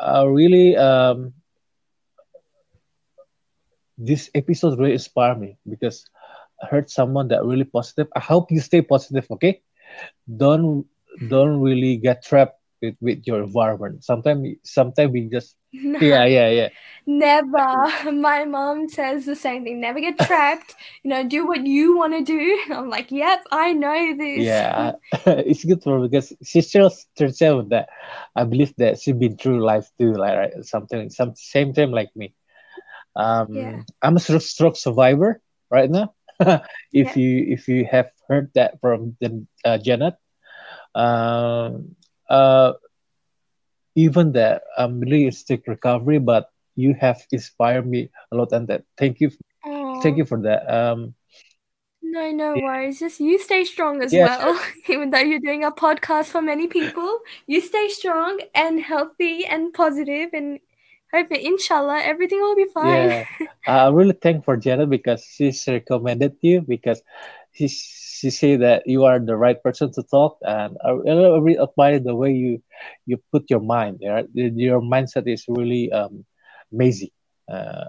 uh, 0.01 0.27
really, 0.27 0.75
um, 0.77 1.33
this 3.97 4.29
episode 4.35 4.79
really 4.79 4.93
inspired 4.93 5.39
me 5.39 5.57
because 5.69 6.05
I 6.61 6.67
heard 6.67 6.89
someone 6.89 7.27
that 7.29 7.43
really 7.45 7.65
positive. 7.65 8.07
I 8.15 8.19
hope 8.19 8.51
you 8.51 8.59
stay 8.59 8.81
positive. 8.81 9.27
Okay. 9.31 9.61
Don't 10.37 10.85
don't 11.27 11.59
really 11.61 11.97
get 11.97 12.23
trapped 12.23 12.58
with, 12.81 12.95
with 13.01 13.23
your 13.25 13.43
environment. 13.43 14.03
Sometimes 14.03 14.57
sometimes 14.63 15.11
we 15.11 15.29
just 15.29 15.55
No, 15.73 15.99
yeah 16.01 16.25
yeah 16.25 16.49
yeah 16.49 16.69
never. 17.05 18.11
My 18.11 18.45
mom 18.45 18.87
says 18.89 19.25
the 19.25 19.35
same 19.35 19.63
thing. 19.63 19.81
Never 19.81 19.99
get 19.99 20.17
trapped. 20.19 20.75
You 21.03 21.09
know, 21.09 21.27
do 21.27 21.47
what 21.47 21.65
you 21.65 21.97
want 21.97 22.13
to 22.13 22.23
do. 22.23 22.59
I'm 22.73 22.89
like, 22.89 23.11
yep, 23.11 23.43
I 23.51 23.73
know 23.73 24.15
this. 24.17 24.43
yeah. 24.43 24.93
it's 25.25 25.63
good 25.65 25.81
for 25.83 25.99
because 26.07 26.33
she 26.43 26.61
tells 26.61 27.05
herself 27.17 27.69
that 27.69 27.89
I 28.35 28.43
believe 28.43 28.73
that 28.77 28.99
she 28.99 29.11
been 29.13 29.37
through 29.37 29.63
life 29.63 29.89
too, 29.99 30.13
like 30.13 30.37
right, 30.37 30.65
something 30.65 31.09
some 31.09 31.33
same 31.35 31.73
time 31.73 31.91
like 31.91 32.09
me. 32.15 32.33
Um, 33.15 33.49
Yeah. 33.53 33.81
I'm 34.01 34.15
a 34.15 34.19
stroke, 34.19 34.41
stroke 34.41 34.77
survivor 34.77 35.41
right 35.69 35.89
now. 35.89 36.13
if 36.93 37.15
Yeah. 37.15 37.15
you 37.15 37.45
if 37.49 37.67
you 37.67 37.85
have 37.91 38.09
heard 38.27 38.51
that 38.55 38.79
from 38.81 39.17
the 39.21 39.45
uh, 39.65 39.77
Janet, 39.77 40.15
um, 40.95 41.95
uh, 42.29 42.73
even 43.95 44.31
that 44.33 44.63
I'm 44.77 44.99
really 45.01 45.31
stick 45.31 45.67
recovery, 45.67 46.19
but 46.19 46.49
you 46.75 46.93
have 46.99 47.25
inspired 47.31 47.87
me 47.87 48.09
a 48.31 48.35
lot, 48.35 48.51
and 48.51 48.67
that 48.67 48.83
thank 48.97 49.19
you, 49.19 49.31
thank 50.01 50.17
you 50.17 50.25
for 50.25 50.41
that. 50.41 50.69
Um, 50.69 51.15
No, 52.01 52.31
no 52.31 52.55
worries. 52.55 52.99
Just 52.99 53.19
you 53.19 53.37
stay 53.37 53.63
strong 53.65 54.01
as 54.01 54.13
yeah, 54.13 54.39
well. 54.39 54.59
Even 54.87 55.11
though 55.11 55.19
you're 55.19 55.43
doing 55.43 55.63
a 55.63 55.71
podcast 55.71 56.27
for 56.27 56.41
many 56.41 56.67
people, 56.67 57.19
you 57.45 57.61
stay 57.61 57.89
strong 57.89 58.39
and 58.55 58.79
healthy 58.79 59.45
and 59.45 59.73
positive 59.73 60.29
and 60.33 60.59
hope 61.13 61.31
inshallah 61.31 62.01
everything 62.03 62.39
will 62.39 62.55
be 62.55 62.65
fine. 62.73 63.09
yeah. 63.09 63.25
I 63.67 63.89
really 63.89 64.13
thank 64.13 64.45
for 64.45 64.57
Jenna 64.57 64.87
because 64.87 65.23
she's 65.23 65.67
recommended 65.67 66.37
you 66.41 66.61
because 66.61 67.01
she 67.53 67.67
she 67.67 68.29
say 68.29 68.55
that 68.57 68.83
you 68.85 69.03
are 69.05 69.19
the 69.19 69.35
right 69.35 69.61
person 69.61 69.91
to 69.93 70.03
talk, 70.03 70.37
and 70.43 70.77
I 70.83 70.91
really 70.91 71.39
really 71.41 71.59
admire 71.59 71.99
the 71.99 72.15
way 72.15 72.31
you 72.31 72.61
you 73.05 73.17
put 73.31 73.49
your 73.49 73.61
mind. 73.61 73.99
Yeah, 74.01 74.23
your 74.33 74.81
mindset 74.81 75.27
is 75.27 75.45
really 75.47 75.91
um 75.91 76.25
amazing. 76.73 77.09
Uh, 77.51 77.85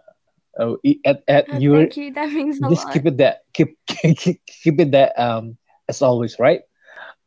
uh, 0.58 0.74
at 1.04 1.22
at 1.28 1.46
Oh, 1.48 1.60
you 1.62 1.90
thank 1.90 1.96
you. 1.96 2.12
That 2.12 2.30
means 2.32 2.60
a 2.60 2.68
just 2.68 2.88
lot. 2.88 2.90
keep 2.90 3.06
it 3.06 3.16
that 3.18 3.40
keep 3.54 3.76
keep 3.88 4.40
keep 4.46 4.80
it 4.80 4.90
that 4.92 5.12
um 5.20 5.56
as 5.88 6.02
always, 6.02 6.38
right? 6.38 6.60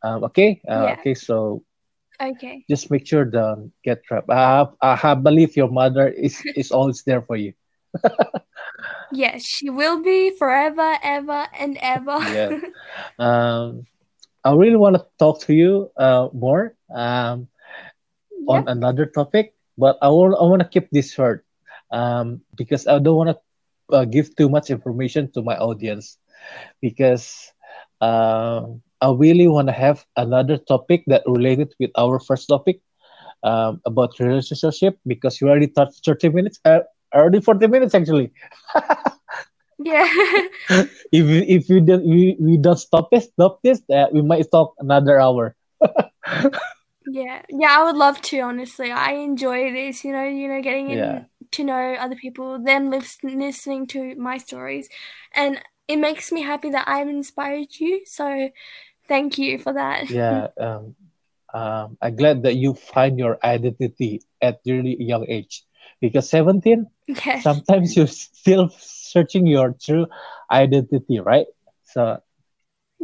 Um, 0.04 0.24
okay, 0.26 0.62
uh, 0.70 0.90
Yeah. 0.90 1.00
okay. 1.00 1.14
So 1.16 1.64
Okay. 2.22 2.66
just 2.70 2.92
make 2.92 3.06
sure 3.08 3.26
don't 3.26 3.72
get 3.84 4.04
trapped. 4.06 4.30
I 4.30 4.66
I, 4.82 5.00
I 5.04 5.14
believe 5.16 5.56
your 5.56 5.70
mother 5.70 6.08
is 6.08 6.46
is 6.56 6.72
always 6.72 7.04
there 7.06 7.22
for 7.22 7.36
you. 7.36 7.54
Yes, 9.14 9.46
she 9.46 9.70
will 9.70 10.02
be 10.02 10.32
forever, 10.32 10.98
ever, 11.04 11.48
and 11.58 11.78
ever. 11.82 12.20
Yeah. 12.28 12.60
Um, 13.20 13.86
I 14.44 14.54
really 14.54 14.76
want 14.76 14.96
to 14.96 15.06
talk 15.18 15.42
to 15.48 15.54
you 15.54 15.90
uh, 15.98 16.30
more 16.34 16.76
um, 16.94 17.48
on 18.48 18.68
another 18.68 19.06
topic, 19.06 19.54
but 19.78 19.98
I 20.02 20.10
want 20.10 20.36
I 20.40 20.44
want 20.44 20.62
to 20.62 20.68
keep 20.68 20.90
this 20.92 21.14
short 21.14 21.46
um, 21.92 22.42
because 22.56 22.88
I 22.88 23.00
don't 23.00 23.16
want 23.16 23.36
to 23.36 23.40
uh, 23.96 24.06
give 24.06 24.36
too 24.36 24.50
much 24.50 24.70
information 24.70 25.32
to 25.34 25.42
my 25.42 25.58
audience 25.58 26.18
because 26.82 27.52
um, 28.02 28.82
I 29.02 29.12
really 29.12 29.48
want 29.48 29.68
to 29.68 29.74
have 29.74 30.06
another 30.18 30.58
topic 30.58 31.04
that 31.08 31.24
related 31.28 31.74
with 31.80 31.92
our 31.98 32.20
first 32.20 32.48
topic 32.48 32.82
um, 33.44 33.82
about 33.86 34.20
relationship 34.20 34.98
because 35.08 35.40
you 35.42 35.50
already 35.50 35.68
touched 35.68 36.04
30 36.06 36.30
minutes, 36.30 36.60
uh, 36.66 36.82
already 37.14 37.42
40 37.42 37.68
minutes 37.68 37.94
actually. 37.96 38.32
Yeah. 39.80 40.08
if 40.70 41.26
we, 41.26 41.40
if 41.48 41.66
we 41.70 41.82
don't 41.82 42.06
we, 42.06 42.38
we 42.40 42.58
don't 42.58 42.78
stop 42.80 43.10
this 43.12 43.26
stop 43.26 43.60
this 43.64 43.82
uh, 43.92 44.08
we 44.14 44.22
might 44.22 44.50
talk 44.52 44.76
another 44.80 45.20
hour 45.20 45.56
Yeah. 47.06 47.42
Yeah, 47.50 47.78
I 47.80 47.84
would 47.84 47.98
love 47.98 48.22
to, 48.22 48.40
honestly. 48.40 48.92
I 48.92 49.12
enjoy 49.14 49.72
this, 49.74 50.04
you 50.06 50.12
know, 50.14 50.24
you 50.24 50.48
know, 50.48 50.62
getting 50.62 50.90
in 50.90 50.98
Yeah. 51.00 51.24
to 51.52 51.64
know 51.64 51.96
other 51.96 52.16
people, 52.16 52.60
them 52.64 52.90
lis- 52.90 53.20
listening 53.24 53.88
to 53.88 54.16
my 54.16 54.38
stories. 54.38 54.88
And 55.36 55.60
it 55.88 55.98
makes 55.98 56.32
me 56.32 56.42
happy 56.42 56.70
that 56.72 56.88
I've 56.88 57.10
inspired 57.10 57.76
you. 57.80 58.02
So 58.06 58.50
thank 59.08 59.38
you 59.38 59.58
for 59.60 59.74
that. 59.74 60.10
yeah 60.10 60.48
um, 60.60 60.96
um, 61.54 61.98
i'm 62.02 62.16
glad 62.16 62.44
that 62.44 62.56
you 62.56 62.74
find 62.74 63.20
your 63.20 63.38
identity 63.44 64.22
at 64.42 64.60
really 64.66 64.96
young 65.00 65.26
age 65.30 65.64
because 66.02 66.30
17 66.30 66.88
Yes. 67.08 67.44
sometimes 67.44 67.96
you're 67.96 68.08
still 68.08 68.70
searching 68.80 69.46
your 69.48 69.74
true 69.82 70.06
identity 70.52 71.20
right 71.20 71.48
so 71.84 72.18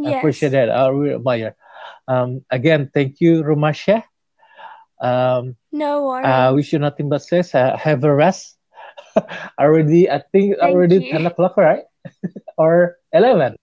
i 0.06 0.10
appreciate 0.10 0.52
Yes. 0.52 0.68
that 0.68 0.70
i 0.70 0.88
really 0.90 1.16
admire 1.16 1.56
um, 2.08 2.44
again 2.52 2.90
thank 2.94 3.20
you 3.22 3.44
rumasha 3.44 4.04
um, 5.02 5.56
No 5.72 6.06
worries. 6.08 6.26
I 6.26 6.52
wish 6.52 6.74
you 6.74 6.80
nothing 6.80 7.10
but 7.10 7.20
success. 7.22 7.56
Uh, 7.56 7.78
have 7.78 8.04
a 8.04 8.14
rest. 8.14 8.58
already, 9.60 10.10
I 10.10 10.22
think 10.32 10.58
Thank 10.60 10.74
already 10.76 11.00
you. 11.00 11.12
10 11.12 11.26
o'clock, 11.26 11.58
right? 11.58 11.84
or 12.58 12.98
11, 13.14 13.56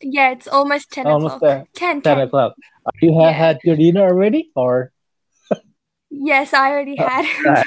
Yeah, 0.00 0.30
it's 0.32 0.46
almost 0.48 0.90
10 0.92 1.06
almost 1.06 1.36
o'clock. 1.36 1.42
uh, 1.42 1.64
10, 1.74 2.02
10 2.02 2.18
10. 2.18 2.28
o'clock. 2.28 2.54
Uh, 2.86 2.90
You 3.00 3.18
have 3.20 3.32
Yeah. 3.32 3.38
had 3.38 3.58
your 3.64 3.76
dinner 3.76 4.02
already? 4.02 4.50
Or 4.54 4.91
Yes, 6.12 6.52
I 6.52 6.70
already 6.70 6.98
uh, 6.98 7.08
had. 7.08 7.64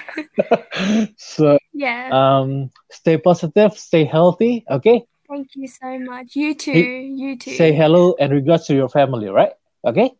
so, 1.18 1.58
Yeah. 1.74 2.10
um, 2.14 2.70
stay 2.92 3.18
positive, 3.18 3.74
stay 3.78 4.06
healthy, 4.06 4.66
okay? 4.70 5.04
Thank 5.28 5.50
you 5.56 5.68
so 5.68 5.98
much. 6.00 6.36
You 6.36 6.54
too. 6.54 6.72
Hey, 6.72 7.06
You 7.10 7.38
too. 7.38 7.52
say 7.52 7.74
hello 7.74 8.16
and 8.20 8.32
regards 8.32 8.68
to 8.68 8.76
your 8.76 8.90
family, 8.90 9.28
right? 9.30 9.54
Okay? 9.86 10.12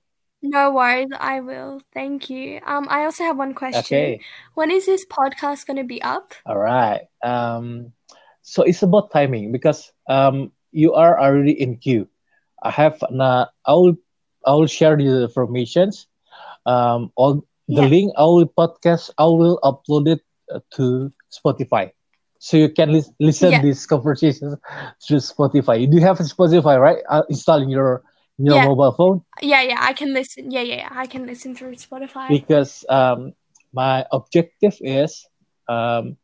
No 0.42 0.72
worries, 0.72 1.10
I 1.18 1.40
will. 1.42 1.82
Thank 1.94 2.30
you. 2.30 2.60
Um, 2.66 2.88
I 2.90 3.06
also 3.06 3.24
have 3.24 3.38
one 3.38 3.54
question. 3.54 3.98
Okay. 3.98 4.22
When 4.56 4.72
is 4.72 4.86
this 4.86 5.06
podcast 5.06 5.66
going 5.66 5.78
to 5.78 5.84
be 5.84 6.02
up? 6.02 6.34
All 6.46 6.58
right. 6.58 7.02
Um, 7.24 7.94
so 8.42 8.64
it's 8.64 8.84
about 8.84 9.12
timing 9.12 9.52
because 9.52 9.92
um, 10.10 10.52
you 10.72 10.94
are 10.94 11.20
already 11.20 11.54
in 11.60 11.78
queue. 11.78 12.08
I 12.62 12.72
have 12.72 13.02
na 13.10 13.48
I 13.66 13.74
will 13.74 13.96
I 14.46 14.54
will 14.54 14.68
share 14.68 14.98
the 14.98 15.24
informations. 15.24 16.08
Um, 16.66 17.12
all 17.16 17.46
the 17.68 17.82
Yeah. 17.84 17.88
link 17.90 18.14
I 18.18 18.24
will 18.24 18.48
podcast 18.48 19.12
I 19.18 19.26
will 19.26 19.60
upload 19.64 20.08
it 20.08 20.22
uh, 20.54 20.60
to 20.78 21.12
Spotify, 21.34 21.92
so 22.40 22.58
you 22.58 22.70
can 22.70 22.92
lis- 22.92 23.12
listen 23.20 23.52
Yeah. 23.52 23.62
these 23.62 23.86
conversations 23.86 24.56
through 25.04 25.20
Spotify. 25.20 25.82
you 25.82 25.88
Do 25.88 25.98
you 25.98 26.04
have 26.06 26.18
Spotify, 26.20 26.80
right? 26.80 27.02
Uh, 27.10 27.24
installed 27.30 27.64
in 27.64 27.70
your 27.70 28.04
your 28.38 28.56
Yeah. 28.56 28.66
mobile 28.68 28.92
phone 28.92 29.22
Yeah, 29.42 29.62
yeah, 29.64 29.80
I 29.82 29.94
can 29.94 30.14
listen. 30.14 30.52
Yeah, 30.52 30.62
yeah, 30.62 30.76
yeah, 30.88 30.92
I 30.92 31.08
can 31.08 31.26
listen 31.26 31.56
through 31.56 31.76
Spotify. 31.80 32.28
because 32.30 32.84
um, 32.90 33.34
my 33.74 34.06
objective 34.12 34.76
is 34.82 35.26
um, 35.68 36.18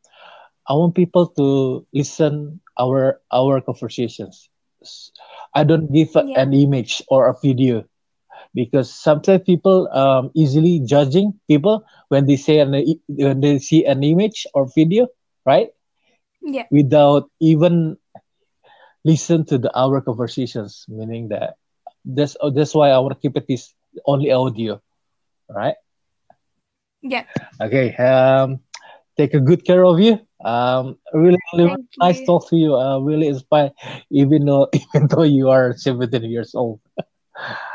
I 0.68 0.74
want 0.78 0.94
people 0.94 1.26
to 1.36 1.82
listen 1.92 2.60
our 2.78 3.20
our 3.32 3.60
conversations. 3.60 4.48
i 5.54 5.62
don't 5.62 5.92
give 5.94 6.10
a- 6.18 6.26
an 6.34 6.50
image 6.52 7.02
or 7.06 7.30
a 7.30 7.34
video 7.38 7.84
because 8.54 8.92
sometimes 8.92 9.42
people 9.44 9.88
um, 9.92 10.30
easily 10.34 10.80
judging 10.84 11.32
people 11.48 11.84
when 12.08 12.26
they 12.26 12.36
say 12.36 12.58
an, 12.58 12.74
when 13.08 13.40
they 13.40 13.58
see 13.58 13.84
an 13.84 14.02
image 14.02 14.46
or 14.54 14.68
video, 14.74 15.08
right? 15.44 15.68
Yeah. 16.42 16.66
Without 16.70 17.30
even 17.40 17.96
listen 19.04 19.44
to 19.46 19.58
the 19.58 19.70
our 19.76 20.00
conversations, 20.00 20.84
meaning 20.88 21.28
that 21.28 21.54
that's 22.04 22.36
that's 22.54 22.74
why 22.74 22.90
I 22.90 22.98
want 22.98 23.14
to 23.14 23.20
keep 23.20 23.36
it 23.36 23.46
this 23.48 23.74
only 24.06 24.32
audio, 24.32 24.80
right? 25.48 25.74
Yeah. 27.02 27.24
Okay. 27.60 27.94
Um, 27.96 28.60
take 29.16 29.34
a 29.34 29.40
good 29.40 29.64
care 29.64 29.84
of 29.84 30.00
you. 30.00 30.18
Um, 30.44 30.96
really, 31.12 31.38
really 31.54 31.70
Thank 31.70 31.88
nice 32.00 32.20
you. 32.20 32.26
talk 32.26 32.48
to 32.50 32.56
you. 32.56 32.76
Uh, 32.76 32.98
really 32.98 33.28
inspired, 33.28 33.72
even 34.10 34.44
though 34.46 34.68
even 34.74 35.08
though 35.08 35.24
you 35.24 35.50
are 35.50 35.74
17 35.76 36.24
years 36.24 36.54
old. 36.54 36.80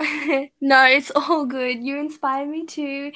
no, 0.60 0.84
it's 0.86 1.10
all 1.14 1.46
good. 1.46 1.82
You 1.82 1.98
inspire 1.98 2.46
me 2.46 2.64
too. 2.66 3.12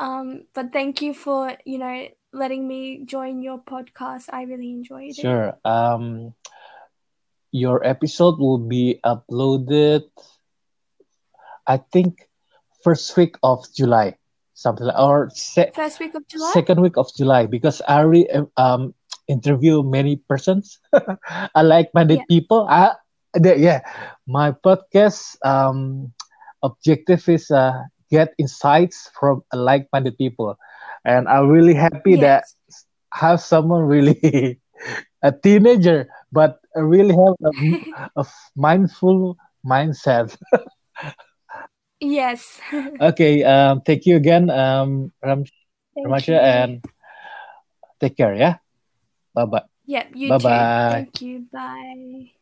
Um, 0.00 0.44
but 0.54 0.72
thank 0.72 1.02
you 1.02 1.12
for, 1.12 1.52
you 1.64 1.78
know, 1.78 2.08
letting 2.32 2.66
me 2.68 3.02
join 3.04 3.42
your 3.42 3.58
podcast. 3.58 4.30
I 4.32 4.42
really 4.42 4.70
enjoyed 4.70 5.10
it. 5.10 5.16
Sure. 5.16 5.58
Um, 5.64 6.34
your 7.50 7.84
episode 7.84 8.38
will 8.38 8.58
be 8.58 9.00
uploaded, 9.04 10.04
I 11.66 11.78
think, 11.78 12.28
first 12.84 13.16
week 13.16 13.36
of 13.42 13.64
July, 13.74 14.14
something 14.54 14.86
like, 14.86 14.98
or 14.98 15.30
se- 15.34 15.72
First 15.74 15.98
week 15.98 16.14
of 16.14 16.26
July? 16.28 16.50
second 16.52 16.80
week 16.80 16.96
of 16.96 17.08
July, 17.16 17.46
because 17.46 17.82
I 17.88 17.98
already 18.04 18.28
um 18.56 18.94
interview 19.26 19.82
many 19.82 20.16
persons, 20.28 20.78
I 21.54 21.62
like-minded 21.62 22.18
Yeah. 22.18 22.24
people. 22.28 22.66
I, 22.70 22.92
the- 23.34 23.58
yeah, 23.58 23.80
my 24.26 24.52
podcast 24.52 25.36
um 25.44 26.12
objective 26.62 27.28
is 27.28 27.50
uh 27.50 27.72
get 28.10 28.32
insights 28.38 29.10
from 29.18 29.42
like-minded 29.52 30.16
people, 30.18 30.56
and 31.04 31.28
I'm 31.28 31.48
really 31.48 31.74
happy 31.74 32.16
that 32.16 32.44
have 33.14 33.40
someone 33.40 33.82
really 33.82 34.58
a 35.22 35.32
teenager 35.32 36.08
but 36.32 36.58
really 36.74 37.14
have 37.14 37.36
a 38.16 38.24
mindful 38.56 39.36
mindset 39.66 40.36
yes. 42.00 42.60
okay 43.00 43.42
um 43.44 43.80
thank 43.82 44.06
you 44.06 44.16
again 44.16 44.50
um 44.50 45.12
Ram- 45.22 45.44
Ramasha, 46.04 46.38
and 46.40 46.82
take 48.00 48.16
care 48.16 48.34
yeah 48.34 48.56
bye 49.34 49.44
bye 49.46 49.62
Yeah, 49.86 50.06
you 50.14 50.30
bye 50.30 50.38
too. 50.38 50.68
bye 50.86 51.06
Thank 51.06 51.20
you. 51.22 51.46
Bye. 51.52 52.32